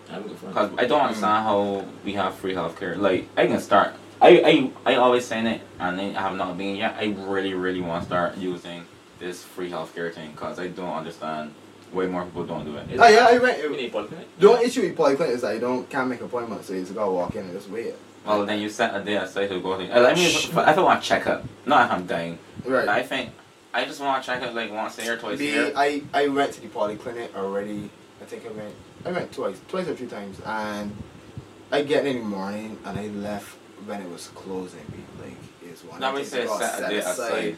I 0.08 0.14
have 0.14 0.26
a. 0.26 0.28
Because 0.28 0.70
I 0.78 0.86
don't 0.86 1.00
mm. 1.00 1.06
understand 1.06 1.44
how 1.44 1.84
we 2.04 2.12
have 2.14 2.34
free 2.36 2.54
healthcare. 2.54 2.96
Like 2.96 3.28
I 3.36 3.46
can 3.46 3.60
start. 3.60 3.94
I 4.20 4.70
I 4.86 4.92
I 4.92 4.94
always 4.96 5.24
saying 5.26 5.46
it 5.46 5.60
and 5.78 6.00
I 6.00 6.20
have 6.20 6.36
not 6.36 6.56
been 6.56 6.76
yet. 6.76 6.96
I 6.98 7.14
really 7.18 7.54
really 7.54 7.80
want 7.80 8.02
to 8.02 8.06
start 8.06 8.36
using 8.36 8.84
this 9.18 9.42
free 9.42 9.70
healthcare 9.70 10.12
thing 10.12 10.30
because 10.32 10.58
I 10.58 10.68
don't 10.68 10.92
understand 10.92 11.54
why 11.92 12.06
more 12.06 12.24
people 12.24 12.44
don't 12.44 12.64
do 12.64 12.76
it. 12.76 12.90
Is 12.90 13.00
Oh 13.00 13.06
it- 13.06 13.14
yeah, 13.14 13.26
I 13.28 13.38
went. 13.38 13.58
You 13.62 13.70
need 13.76 13.92
polyclinic? 13.92 14.24
The 14.38 14.48
only 14.50 14.64
issue 14.66 14.82
with 14.82 14.96
polyclinic 14.96 15.30
is 15.30 15.40
that 15.42 15.54
you 15.54 15.60
don't 15.60 15.88
can't 15.88 16.08
make 16.08 16.20
appointments, 16.20 16.66
so 16.68 16.74
you 16.74 16.80
just 16.82 16.94
gotta 16.94 17.10
walk 17.10 17.34
in 17.34 17.44
and 17.44 17.52
just 17.52 17.68
wait. 17.70 17.94
Well, 18.26 18.44
then 18.44 18.60
you 18.60 18.68
set 18.68 18.94
a 18.94 19.02
day 19.02 19.16
aside 19.16 19.48
to 19.48 19.60
go 19.60 19.78
to. 19.78 19.88
Uh, 19.96 20.00
let 20.00 20.14
me. 20.16 20.26
If, 20.26 20.48
if 20.50 20.56
I 20.58 20.80
want 20.80 21.02
to 21.02 21.08
check 21.08 21.26
up, 21.26 21.44
not 21.64 21.86
if 21.86 21.92
I'm 21.92 22.06
dying. 22.06 22.38
Right. 22.64 22.86
I 22.88 23.02
think 23.02 23.30
I 23.72 23.84
just 23.84 24.00
want 24.00 24.22
to 24.22 24.26
check 24.26 24.42
up 24.42 24.54
like 24.54 24.70
once 24.70 24.98
a 24.98 25.04
year, 25.04 25.16
twice 25.16 25.40
a 25.40 25.44
year. 25.44 25.72
I, 25.74 26.02
I 26.12 26.28
went 26.28 26.52
to 26.54 26.60
the 26.60 26.68
polyclinic 26.68 27.34
already. 27.34 27.90
I 28.20 28.24
think 28.26 28.44
I 28.44 28.50
went 28.50 28.74
I 29.06 29.12
went 29.12 29.32
twice, 29.32 29.58
twice 29.68 29.86
or 29.88 29.94
three 29.94 30.08
times, 30.08 30.40
and 30.44 30.94
I 31.70 31.82
get 31.82 32.04
in 32.06 32.16
the 32.18 32.24
morning 32.24 32.78
and 32.84 32.98
I 32.98 33.06
left 33.06 33.56
when 33.86 34.02
it 34.02 34.10
was 34.10 34.28
closing. 34.28 34.80
Like 35.22 35.32
it's 35.62 35.84
one. 35.84 36.00
Now 36.00 36.12
we 36.14 36.24
thing 36.24 36.46
say 36.46 36.52
to 36.58 36.58
set 36.64 36.84
a 36.84 36.88
day 36.90 36.98
aside. 36.98 37.56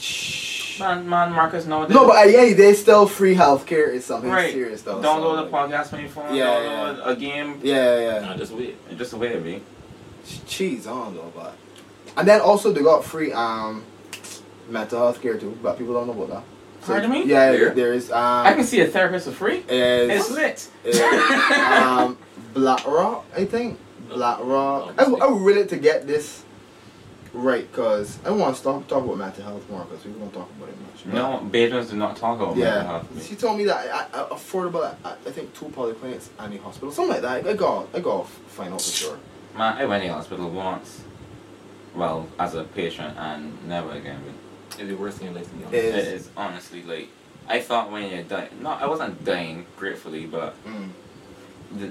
Shh. 0.00 0.78
Man, 0.80 1.06
man, 1.08 1.32
Marcus, 1.32 1.66
no. 1.66 1.86
No, 1.86 2.06
but 2.06 2.16
uh, 2.26 2.28
yeah, 2.28 2.54
they 2.54 2.72
still 2.72 3.06
free 3.06 3.34
healthcare 3.34 3.92
is 3.92 4.04
something 4.06 4.30
Right. 4.30 4.52
serious 4.52 4.80
though. 4.82 4.96
download 5.02 5.36
so, 5.36 5.46
a 5.46 5.50
podcast 5.50 5.92
on 5.92 6.00
your 6.00 6.08
phone. 6.08 6.34
Yeah, 6.34 6.46
download 6.46 7.06
a 7.06 7.16
game. 7.16 7.60
Yeah, 7.62 8.00
yeah. 8.00 8.20
Nah, 8.20 8.36
just 8.36 8.52
wait. 8.52 8.76
Just 8.96 9.12
wait 9.14 9.36
a 9.36 9.40
bit. 9.40 9.62
Cheese 10.46 10.86
on 10.86 11.14
though, 11.14 11.32
but 11.34 11.54
and 12.16 12.26
then 12.26 12.40
also 12.40 12.72
they 12.72 12.82
got 12.82 13.04
free 13.04 13.32
um 13.32 13.84
mental 14.68 14.98
health 15.00 15.20
care 15.20 15.36
too, 15.38 15.58
but 15.62 15.76
people 15.76 15.92
don't 15.94 16.06
know 16.06 16.14
about 16.24 16.28
that. 16.30 16.86
Pardon 16.86 17.10
me? 17.10 17.24
Yeah, 17.24 17.50
Where? 17.50 17.74
there 17.74 17.92
is 17.92 18.10
um. 18.10 18.46
I 18.46 18.54
can 18.54 18.64
see 18.64 18.80
a 18.80 18.86
therapist 18.86 19.26
for 19.26 19.32
free. 19.32 19.58
is 19.68 20.28
It's 20.28 20.30
lit. 20.30 20.68
is, 20.84 21.00
um, 21.00 22.16
Black 22.54 22.86
Rock, 22.86 23.26
I 23.36 23.44
think. 23.44 23.78
Black 24.08 24.38
Rock. 24.40 24.94
I, 24.98 25.04
I 25.04 25.26
would 25.26 25.42
really 25.42 25.66
to 25.66 25.76
get 25.76 26.06
this 26.06 26.42
right 27.32 27.70
because 27.70 28.18
I 28.24 28.30
want 28.30 28.56
to 28.56 28.62
talk, 28.62 28.86
talk 28.88 29.04
about 29.04 29.18
mental 29.18 29.44
health 29.44 29.68
more 29.70 29.84
because 29.84 30.04
we 30.04 30.12
don't 30.12 30.32
talk 30.32 30.48
about 30.56 30.68
it 30.68 30.76
much. 30.80 31.06
No, 31.06 31.40
Bajans 31.50 31.90
do 31.90 31.96
not 31.96 32.16
talk 32.16 32.40
about 32.40 32.56
mental 32.56 32.64
Yeah. 32.74 32.82
health. 32.84 33.26
She 33.28 33.36
told 33.36 33.58
me 33.58 33.64
that 33.64 33.76
I, 34.14 34.20
I, 34.20 34.24
affordable 34.30 34.84
at, 34.86 34.96
at, 35.04 35.18
I 35.26 35.30
think 35.30 35.54
two 35.54 35.66
polyclinics 35.66 36.28
and 36.38 36.54
a 36.54 36.58
hospital. 36.58 36.90
Something 36.92 37.12
like 37.14 37.22
that. 37.22 37.46
I 37.46 37.54
got 37.54 37.88
I 37.94 38.00
got 38.00 38.24
to 38.26 38.30
find 38.30 38.74
out 38.74 38.80
for 38.82 38.90
sure. 38.90 39.18
Man, 39.56 39.76
I 39.78 39.84
went 39.84 40.02
to 40.02 40.08
the 40.08 40.14
hospital 40.14 40.50
once. 40.50 41.02
Well, 41.94 42.28
as 42.38 42.54
a 42.54 42.62
patient, 42.64 43.16
and 43.18 43.68
never 43.68 43.90
again. 43.92 44.22
It's 44.70 44.76
the 44.78 44.94
worst 44.94 45.18
thing 45.18 45.28
in 45.28 45.34
life 45.34 45.48
to 45.50 45.54
be 45.56 45.64
honest. 45.64 45.74
It 45.74 45.84
It 45.86 45.94
is. 45.96 46.22
is 46.26 46.30
honestly 46.36 46.82
like 46.84 47.08
I 47.48 47.60
thought 47.60 47.90
when 47.90 48.08
you're 48.10 48.22
dying, 48.22 48.50
No, 48.62 48.70
I 48.70 48.86
wasn't 48.86 49.24
dying 49.24 49.66
gratefully, 49.76 50.26
but 50.26 50.54
Mm. 50.64 50.90
the, 51.78 51.90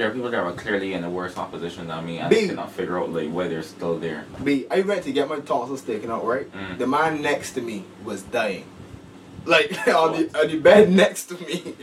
there 0.00 0.08
are 0.08 0.14
people 0.14 0.30
that 0.30 0.40
are 0.40 0.52
clearly 0.52 0.94
in 0.94 1.04
a 1.04 1.10
worse 1.10 1.36
opposition 1.36 1.88
than 1.88 2.06
me, 2.06 2.16
and. 2.20 2.34
I 2.34 2.46
cannot 2.46 2.72
figure 2.72 2.98
out 2.98 3.12
like 3.12 3.28
why 3.28 3.48
they're 3.48 3.62
still 3.62 3.98
there. 3.98 4.24
B, 4.42 4.66
I 4.70 4.80
went 4.80 5.04
to 5.04 5.12
get 5.12 5.28
my 5.28 5.40
tonsils 5.40 5.82
taken 5.82 6.10
out, 6.10 6.24
right? 6.24 6.50
Mm. 6.50 6.78
The 6.78 6.86
man 6.86 7.20
next 7.20 7.52
to 7.52 7.60
me 7.60 7.84
was 8.02 8.22
dying. 8.22 8.64
Like 9.44 9.86
on 9.88 10.12
the 10.12 10.40
on 10.40 10.48
the 10.48 10.58
bed 10.58 10.90
next 11.02 11.26
to 11.26 11.34
me. 11.34 11.76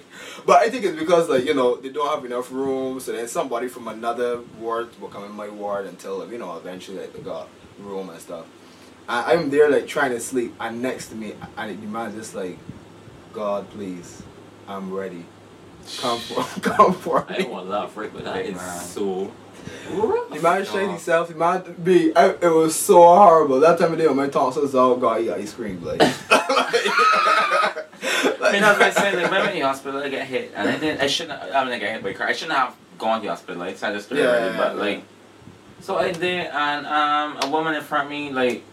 But 0.47 0.63
I 0.63 0.71
think 0.71 0.85
it's 0.85 0.97
because 0.97 1.29
like, 1.29 1.45
you 1.45 1.53
know, 1.53 1.75
they 1.75 1.89
don't 1.89 2.09
have 2.09 2.25
enough 2.25 2.51
room, 2.51 2.99
so 2.99 3.11
then 3.11 3.27
somebody 3.27 3.67
from 3.67 3.87
another 3.87 4.41
ward 4.59 4.89
will 4.99 5.09
come 5.09 5.23
in 5.23 5.31
my 5.31 5.49
ward 5.49 5.85
until 5.85 6.27
you 6.31 6.39
know, 6.39 6.57
eventually 6.57 6.97
like 6.97 7.13
they 7.13 7.19
got 7.19 7.47
room 7.77 8.09
and 8.09 8.19
stuff. 8.19 8.47
And 9.07 9.25
I'm 9.27 9.49
there 9.51 9.69
like 9.69 9.85
trying 9.85 10.11
to 10.13 10.19
sleep 10.19 10.55
and 10.59 10.81
next 10.81 11.09
to 11.09 11.15
me 11.15 11.35
and 11.55 11.83
the 11.83 11.87
man 11.87 12.15
just 12.15 12.33
like, 12.33 12.57
God 13.31 13.69
please, 13.69 14.23
I'm 14.67 14.91
ready. 14.91 15.23
Come 15.99 16.19
for 16.19 16.43
come 16.61 16.93
for 16.93 17.25
I 17.29 17.31
me. 17.37 17.43
don't 17.43 17.51
want 17.51 17.65
to 17.65 17.71
laugh 17.71 17.91
for 17.91 18.03
it, 18.03 18.13
but 18.13 18.23
that 18.25 18.35
Big 18.35 18.47
is 18.55 18.55
man. 18.57 18.79
so 18.81 19.31
The 20.33 20.39
man 20.41 20.65
showed 20.65 20.89
himself, 20.89 21.29
the 21.29 21.35
man 21.35 21.75
be 21.83 22.15
I, 22.15 22.29
it 22.31 22.43
was 22.53 22.75
so 22.75 22.95
horrible. 23.01 23.59
That 23.59 23.79
time 23.79 23.93
of 23.93 23.97
day 23.97 24.07
when 24.07 24.17
my 24.17 24.27
tonsils 24.27 24.75
out 24.75 24.99
got 24.99 25.21
eat 25.21 25.31
ice 25.31 25.53
cream 25.53 25.83
like, 25.83 26.01
I 28.39 28.51
mean, 28.53 28.63
as 28.63 28.79
I 28.79 28.89
said, 28.91 29.15
like, 29.15 29.29
when 29.31 29.33
I 29.33 29.39
went 29.41 29.53
to 29.53 29.59
the 29.59 29.65
hospital, 29.67 30.01
I 30.01 30.09
get 30.09 30.25
hit, 30.27 30.51
and 30.55 30.69
I 30.69 30.77
didn't. 30.77 31.01
I 31.01 31.07
shouldn't. 31.07 31.39
I 31.41 31.63
mean, 31.65 31.73
I 31.73 31.79
got 31.79 31.89
hit 31.89 32.03
by 32.03 32.09
a 32.09 32.13
car. 32.13 32.27
I 32.27 32.33
shouldn't 32.33 32.57
have 32.57 32.75
gone 32.97 33.19
to 33.19 33.23
the 33.25 33.29
hospital. 33.29 33.57
Like, 33.59 33.81
I 33.83 33.91
just 33.93 34.09
Yeah, 34.11 34.23
already, 34.25 34.45
yeah, 34.45 34.57
but 34.57 34.75
yeah. 34.75 34.81
like, 34.81 35.03
so 35.81 35.97
I 35.97 36.11
did, 36.11 36.47
and 36.47 36.85
um, 36.85 37.37
a 37.43 37.49
woman 37.49 37.75
in 37.75 37.81
front 37.83 38.05
of 38.05 38.11
me, 38.11 38.31
like, 38.31 38.63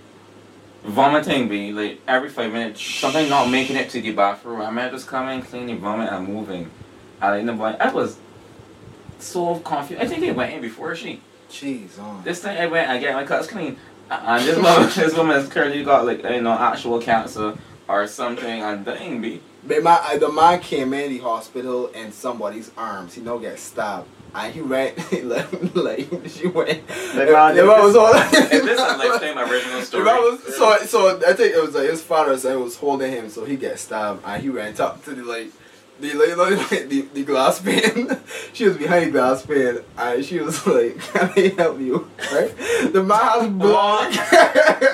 vomiting 0.85 1.49
me, 1.49 1.73
like 1.73 2.01
every 2.07 2.29
five 2.29 2.53
minutes, 2.53 2.81
something 2.83 3.29
not 3.29 3.49
making 3.51 3.77
it 3.77 3.89
to 3.91 4.01
the 4.01 4.13
bathroom. 4.13 4.61
I 4.61 4.71
might 4.71 4.91
just 4.93 5.07
come 5.09 5.29
in, 5.29 5.43
clean 5.43 5.67
the 5.67 5.75
vomit, 5.75 6.13
and 6.13 6.29
moving. 6.29 6.71
And 7.21 7.41
in 7.41 7.47
the 7.47 7.53
blank, 7.53 7.81
I 7.81 7.93
was 7.93 8.19
so 9.19 9.59
confused. 9.61 10.03
I 10.03 10.07
think 10.07 10.25
I 10.25 10.33
went 10.33 10.53
in 10.53 10.61
before 10.61 10.95
she. 10.95 11.21
Jeez, 11.51 11.99
on. 12.01 12.25
This 12.25 12.43
time 12.43 12.57
I 12.57 12.67
went 12.67 12.89
and 12.89 13.01
get 13.01 13.15
my 13.15 13.25
cuts 13.25 13.47
clean. 13.47 13.77
And 14.11 14.45
this 14.45 14.57
woman, 14.57 14.91
this 14.95 15.17
woman 15.17 15.37
has 15.37 15.49
clearly 15.49 15.85
got 15.85 16.05
like 16.05 16.23
you 16.23 16.41
know 16.41 16.53
actual 16.53 17.01
cancer 17.01 17.57
or 17.89 18.07
something. 18.07 18.63
And 18.63 18.85
dying, 18.85 19.21
be. 19.21 19.41
But 19.67 19.83
my, 19.83 19.93
uh, 19.95 20.19
the 20.19 20.31
man 20.31 20.61
came 20.61 20.93
in 20.93 21.11
the 21.11 21.19
hospital 21.19 21.87
in 21.89 22.13
somebody's 22.13 22.71
arms. 22.77 23.15
He 23.15 23.23
no 23.23 23.39
get 23.39 23.59
stabbed. 23.59 24.09
And 24.35 24.53
he 24.53 24.61
went, 24.61 24.99
like, 25.25 25.75
like 25.75 26.29
she 26.29 26.49
went. 26.49 26.87
The 26.89 27.29
man- 27.31 27.55
the 27.55 27.65
man 27.65 27.83
was 27.83 27.97
all. 27.97 28.13
Is 28.15 28.49
this 28.51 28.81
a 28.81 28.97
lifetime 28.97 29.39
original 29.39 29.81
story? 29.83 30.05
was, 30.05 30.57
so, 30.57 30.77
so 30.87 31.17
I 31.27 31.33
think 31.35 31.55
it 31.55 31.63
was 31.63 31.75
like 31.75 31.89
his 31.89 32.03
father 32.03 32.37
said 32.37 32.57
was 32.57 32.77
holding 32.77 33.13
him, 33.13 33.31
so 33.31 33.45
he 33.45 33.57
get 33.57 33.79
stabbed, 33.79 34.23
and 34.25 34.43
he 34.43 34.51
went 34.51 34.81
up 34.81 35.05
to 35.05 35.15
the 35.15 35.23
like, 35.23 35.53
the 36.01 36.13
like, 36.15 36.29
you 36.29 36.37
know, 36.37 36.43
like, 36.71 36.89
the, 36.89 37.01
the 37.15 37.25
glass 37.25 37.61
pane. 37.61 38.09
she 38.53 38.67
was 38.67 38.77
behind 38.77 39.07
the 39.07 39.11
glass 39.13 39.47
pane, 39.47 39.79
and 39.97 40.25
she 40.25 40.41
was 40.41 40.67
like, 40.77 40.99
"Can 40.99 41.31
I 41.37 41.55
help 41.57 41.79
you?" 41.81 42.11
Right? 42.33 42.53
The 42.93 43.03
man 43.03 43.19
has 43.21 43.49
blood. 43.49 44.11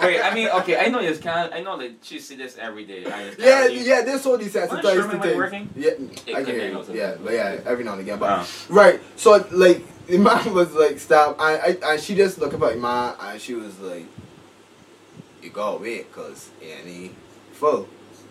Wait, 0.03 0.21
I 0.21 0.33
mean, 0.35 0.49
okay, 0.49 0.79
I 0.79 0.89
know 0.89 1.01
you 1.01 1.15
can't. 1.17 1.53
I 1.53 1.61
know 1.63 1.79
that 1.79 1.93
she 2.03 2.19
see 2.19 2.37
this 2.37 2.57
every 2.59 2.85
day. 2.85 3.05
I 3.07 3.31
Yeah, 3.39 3.63
really- 3.63 3.81
yeah, 3.89 4.03
they're 4.03 4.19
so 4.19 4.37
desensitized 4.39 5.11
to 5.11 5.19
things. 5.21 5.37
working? 5.37 5.71
Yeah, 5.75 5.91
It 6.27 6.35
I 6.37 6.43
can 6.43 6.47
hear 6.47 6.61
be 6.61 6.67
you. 6.71 6.77
also. 6.77 6.93
Yeah, 6.93 7.17
but 7.23 7.33
yeah, 7.33 7.61
every 7.65 7.85
now 7.85 7.93
and 7.93 8.01
again. 8.03 8.19
But 8.19 8.31
Wow. 8.31 8.47
right, 8.69 9.01
so 9.17 9.45
like 9.53 9.83
the 10.07 10.19
man 10.19 10.53
was 10.53 10.73
like 10.75 10.99
stabbed, 10.99 11.41
and, 11.41 11.63
I, 11.85 11.93
and 11.93 12.01
she 12.01 12.15
just 12.15 12.39
looked 12.39 12.55
up 12.55 12.63
at 12.63 12.75
the 12.75 12.81
man, 12.81 13.15
and 13.21 13.41
she 13.41 13.55
was 13.55 13.79
like, 13.81 14.07
"You 15.43 15.51
go 15.51 15.77
away, 15.77 16.05
cause 16.13 16.51
he 16.61 16.71
ain't 16.73 17.15
full." 17.53 17.89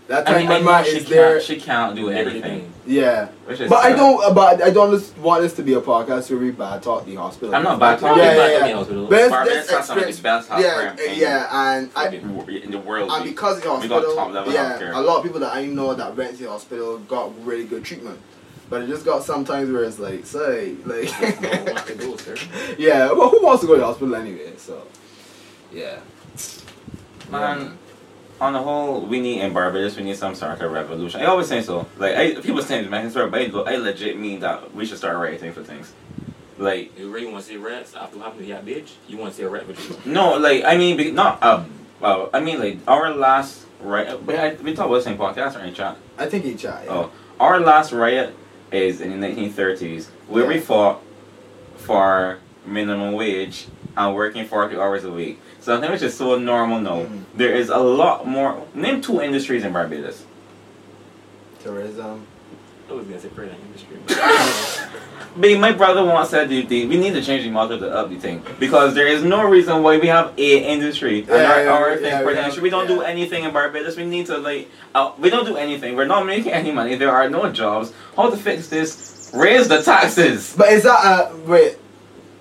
That 0.10 0.26
time 0.26 0.38
mean, 0.40 0.48
I 0.52 0.58
know 0.60 0.66
mama 0.66 0.84
she 0.86 0.98
is 0.98 1.06
there. 1.08 1.34
can't, 1.34 1.44
she 1.44 1.56
can't 1.60 1.96
do 1.96 2.12
everything. 2.12 2.74
Yeah. 2.88 3.30
But 3.48 3.74
I 3.74 3.94
don't. 3.94 4.34
But 4.34 4.62
I 4.64 4.72
don't 4.72 5.18
want 5.20 5.44
this 5.44 5.54
to 5.58 5.62
be 5.64 5.74
a 5.76 5.82
podcast 5.82 6.32
where 6.32 6.40
we 6.40 6.50
bad 6.50 6.82
talk 6.82 7.06
the 7.06 7.14
hospital. 7.16 7.54
I'm 7.54 7.62
not 7.64 7.80
bad 7.80 8.02
Yeah, 8.02 8.08
talking. 8.08 8.24
yeah, 8.24 8.36
yeah. 8.48 8.66
in 8.66 8.72
the 8.72 8.78
hospital. 8.78 9.08
But 9.08 9.20
it's, 9.20 9.30
Barbados 9.30 9.54
this 9.68 9.70
has 9.72 9.86
some 9.86 9.98
of 10.00 10.04
the 10.04 10.10
experience- 10.10 10.48
best 10.48 10.62
yeah, 10.62 11.14
yeah, 11.14 11.74
and 11.78 11.92
I, 11.96 12.08
in 12.08 12.72
the 12.72 12.80
world. 12.80 13.12
and 13.14 13.24
because 13.24 13.62
the 13.62 13.70
We 13.70 13.88
got 13.88 14.02
hospital, 14.02 14.16
top 14.16 14.32
level 14.32 14.52
yeah, 14.52 14.80
healthcare. 14.80 14.96
a 14.96 15.00
lot 15.00 15.18
of 15.18 15.24
people 15.24 15.40
that 15.42 15.54
I 15.56 15.66
know 15.68 15.94
that 15.94 16.16
went 16.18 16.38
to 16.38 16.44
the 16.44 16.50
hospital 16.50 16.98
got 17.00 17.32
really 17.46 17.66
good 17.66 17.86
treatment. 17.86 18.20
But 18.68 18.82
it 18.84 18.88
just 18.88 19.06
got 19.06 19.24
sometimes 19.24 19.70
where 19.72 19.84
it's 19.84 19.98
like, 20.00 20.26
say, 20.26 20.76
like, 20.86 21.10
No 21.22 21.50
one 21.50 21.66
wants 21.66 21.84
to 21.86 21.96
go, 21.96 22.18
yeah. 22.80 23.12
Well, 23.12 23.30
who 23.30 23.44
wants 23.44 23.62
to 23.62 23.68
go 23.68 23.74
to 23.76 23.80
the 23.80 23.86
hospital 23.86 24.16
anyway? 24.16 24.54
So, 24.58 24.82
yeah. 25.72 26.00
Man, 27.32 27.78
on 28.42 28.54
the 28.54 28.60
whole, 28.60 29.02
we 29.02 29.20
need 29.20 29.42
in 29.42 29.54
Barbados, 29.54 29.98
we 29.98 30.04
need 30.04 30.16
some 30.18 30.34
sort 30.36 30.62
of 30.62 30.72
revolution. 30.72 31.22
I 31.22 31.26
always 31.26 31.48
say 31.48 31.62
so. 31.62 31.86
Like, 31.98 32.16
I, 32.16 32.34
people 32.36 32.62
say 32.62 32.84
to 32.84 32.90
me, 32.90 33.10
but 33.28 33.68
I, 33.68 33.74
I 33.74 33.78
legit 33.78 34.18
mean 34.18 34.40
that 34.40 34.74
we 34.74 34.86
should 34.86 34.98
start 34.98 35.18
writing 35.18 35.52
for 35.52 35.64
things. 35.64 35.94
Like, 36.58 36.98
You 36.98 37.10
really 37.10 37.32
want 37.32 37.44
to 37.44 37.50
see 37.52 37.58
rats 37.58 37.96
after 37.96 38.18
what 38.18 38.26
happened 38.26 38.48
to 38.48 38.54
that 38.54 38.66
bitch? 38.66 38.92
You 39.08 39.18
want 39.18 39.32
to 39.32 39.38
see 39.38 39.44
a 39.44 39.50
rat 39.50 39.68
with 39.68 40.06
you? 40.06 40.12
no, 40.12 40.38
like, 40.38 40.64
I 40.64 40.78
mean, 40.78 40.98
be- 40.98 41.12
not, 41.12 41.42
um, 41.44 41.70
well, 42.00 42.30
I 42.34 42.40
mean, 42.40 42.60
like, 42.60 42.80
our 42.88 43.14
last 43.14 43.66
riot, 43.82 44.24
we, 44.26 44.36
I, 44.36 44.54
we 44.56 44.74
talked 44.74 44.90
about 44.90 44.96
the 44.96 45.02
same 45.02 45.18
podcast, 45.18 45.56
or 45.56 45.60
right, 45.60 45.74
chat? 45.76 45.98
I 46.18 46.28
think 46.28 46.46
he 46.46 46.56
chat. 46.56 46.84
Yeah. 46.86 46.92
Oh, 46.92 47.12
our 47.40 47.60
last 47.60 47.92
riot 47.92 48.36
is 48.72 49.02
in 49.02 49.20
the 49.20 49.28
1930s, 49.28 50.08
where 50.28 50.46
we 50.46 50.60
fought 50.60 51.02
for 51.78 52.40
minimum 52.66 53.14
wage 53.14 53.68
and 54.00 54.16
working 54.16 54.46
40 54.46 54.78
hours 54.78 55.04
a 55.04 55.12
week. 55.12 55.40
So 55.60 55.76
I 55.78 55.82
think 55.82 55.92
it's 55.92 56.02
just 56.02 56.18
so 56.18 56.38
normal 56.40 56.80
now. 56.80 57.02
Mhm. 57.02 57.24
There 57.36 57.52
is 57.54 57.70
a 57.70 57.78
lot 57.78 58.26
more. 58.26 58.56
Name 58.74 59.02
two 59.02 59.22
industries 59.22 59.64
in 59.66 59.74
Barbados. 59.74 60.24
Tourism. 61.62 62.26
I 62.90 62.94
was 62.94 63.06
gonna 63.06 63.20
say 63.20 63.28
prayer 63.28 63.52
industry. 63.68 63.98
But 65.36 65.60
my 65.66 65.72
brother 65.74 66.04
once 66.04 66.30
said 66.30 66.50
the 66.50 66.64
thing, 66.64 66.90
we 66.90 66.98
need 66.98 67.14
to 67.14 67.22
change 67.22 67.44
the 67.44 67.52
model 67.52 67.78
to 67.78 67.88
up 67.94 68.10
the 68.10 68.16
thing 68.16 68.42
because 68.58 68.96
there 68.96 69.06
is 69.06 69.22
no 69.22 69.44
reason 69.48 69.84
why 69.84 69.98
we 70.00 70.08
have 70.08 70.32
a 70.40 70.58
industry 70.74 71.20
and 71.20 71.28
Yeah, 71.30 71.52
our, 71.52 71.64
yeah, 71.64 71.70
our 71.72 71.90
yeah, 71.92 71.96
thing 71.98 72.06
yeah, 72.06 72.20
for 72.22 72.28
we 72.28 72.38
industry. 72.40 72.64
We 72.64 72.70
don't 72.72 72.88
do 72.88 73.02
anything 73.02 73.44
in 73.44 73.52
Barbados. 73.52 73.96
We 73.96 74.06
need 74.06 74.26
to 74.28 74.38
like, 74.40 74.70
uh, 74.96 75.12
we 75.20 75.30
don't 75.30 75.46
do 75.46 75.56
anything. 75.58 75.96
We're 75.96 76.08
not 76.08 76.26
making 76.26 76.52
any 76.52 76.72
money. 76.72 76.96
There 76.96 77.12
are 77.12 77.30
no 77.30 77.52
jobs. 77.52 77.92
How 78.16 78.32
to 78.32 78.38
fix 78.38 78.70
this? 78.70 79.30
Raise 79.36 79.68
the 79.68 79.84
taxes. 79.84 80.56
But 80.58 80.70
is 80.70 80.84
that 80.84 81.00
uh 81.06 81.30
wait? 81.46 81.78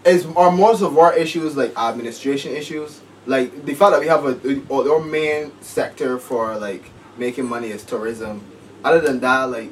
Is 0.04 0.24
are 0.36 0.48
um, 0.48 0.58
most 0.58 0.82
of 0.82 0.96
our 0.96 1.14
issues 1.14 1.56
like 1.56 1.76
administration 1.76 2.52
issues? 2.52 3.00
Like 3.26 3.64
the 3.66 3.74
fact 3.74 3.92
that 3.92 4.00
we 4.00 4.06
have 4.06 4.24
a 4.24 4.62
our 4.70 5.00
main 5.00 5.52
sector 5.60 6.18
for 6.18 6.56
like 6.56 6.90
making 7.16 7.46
money 7.46 7.68
is 7.68 7.82
tourism. 7.84 8.42
Other 8.84 9.00
than 9.00 9.20
that, 9.20 9.44
like 9.44 9.70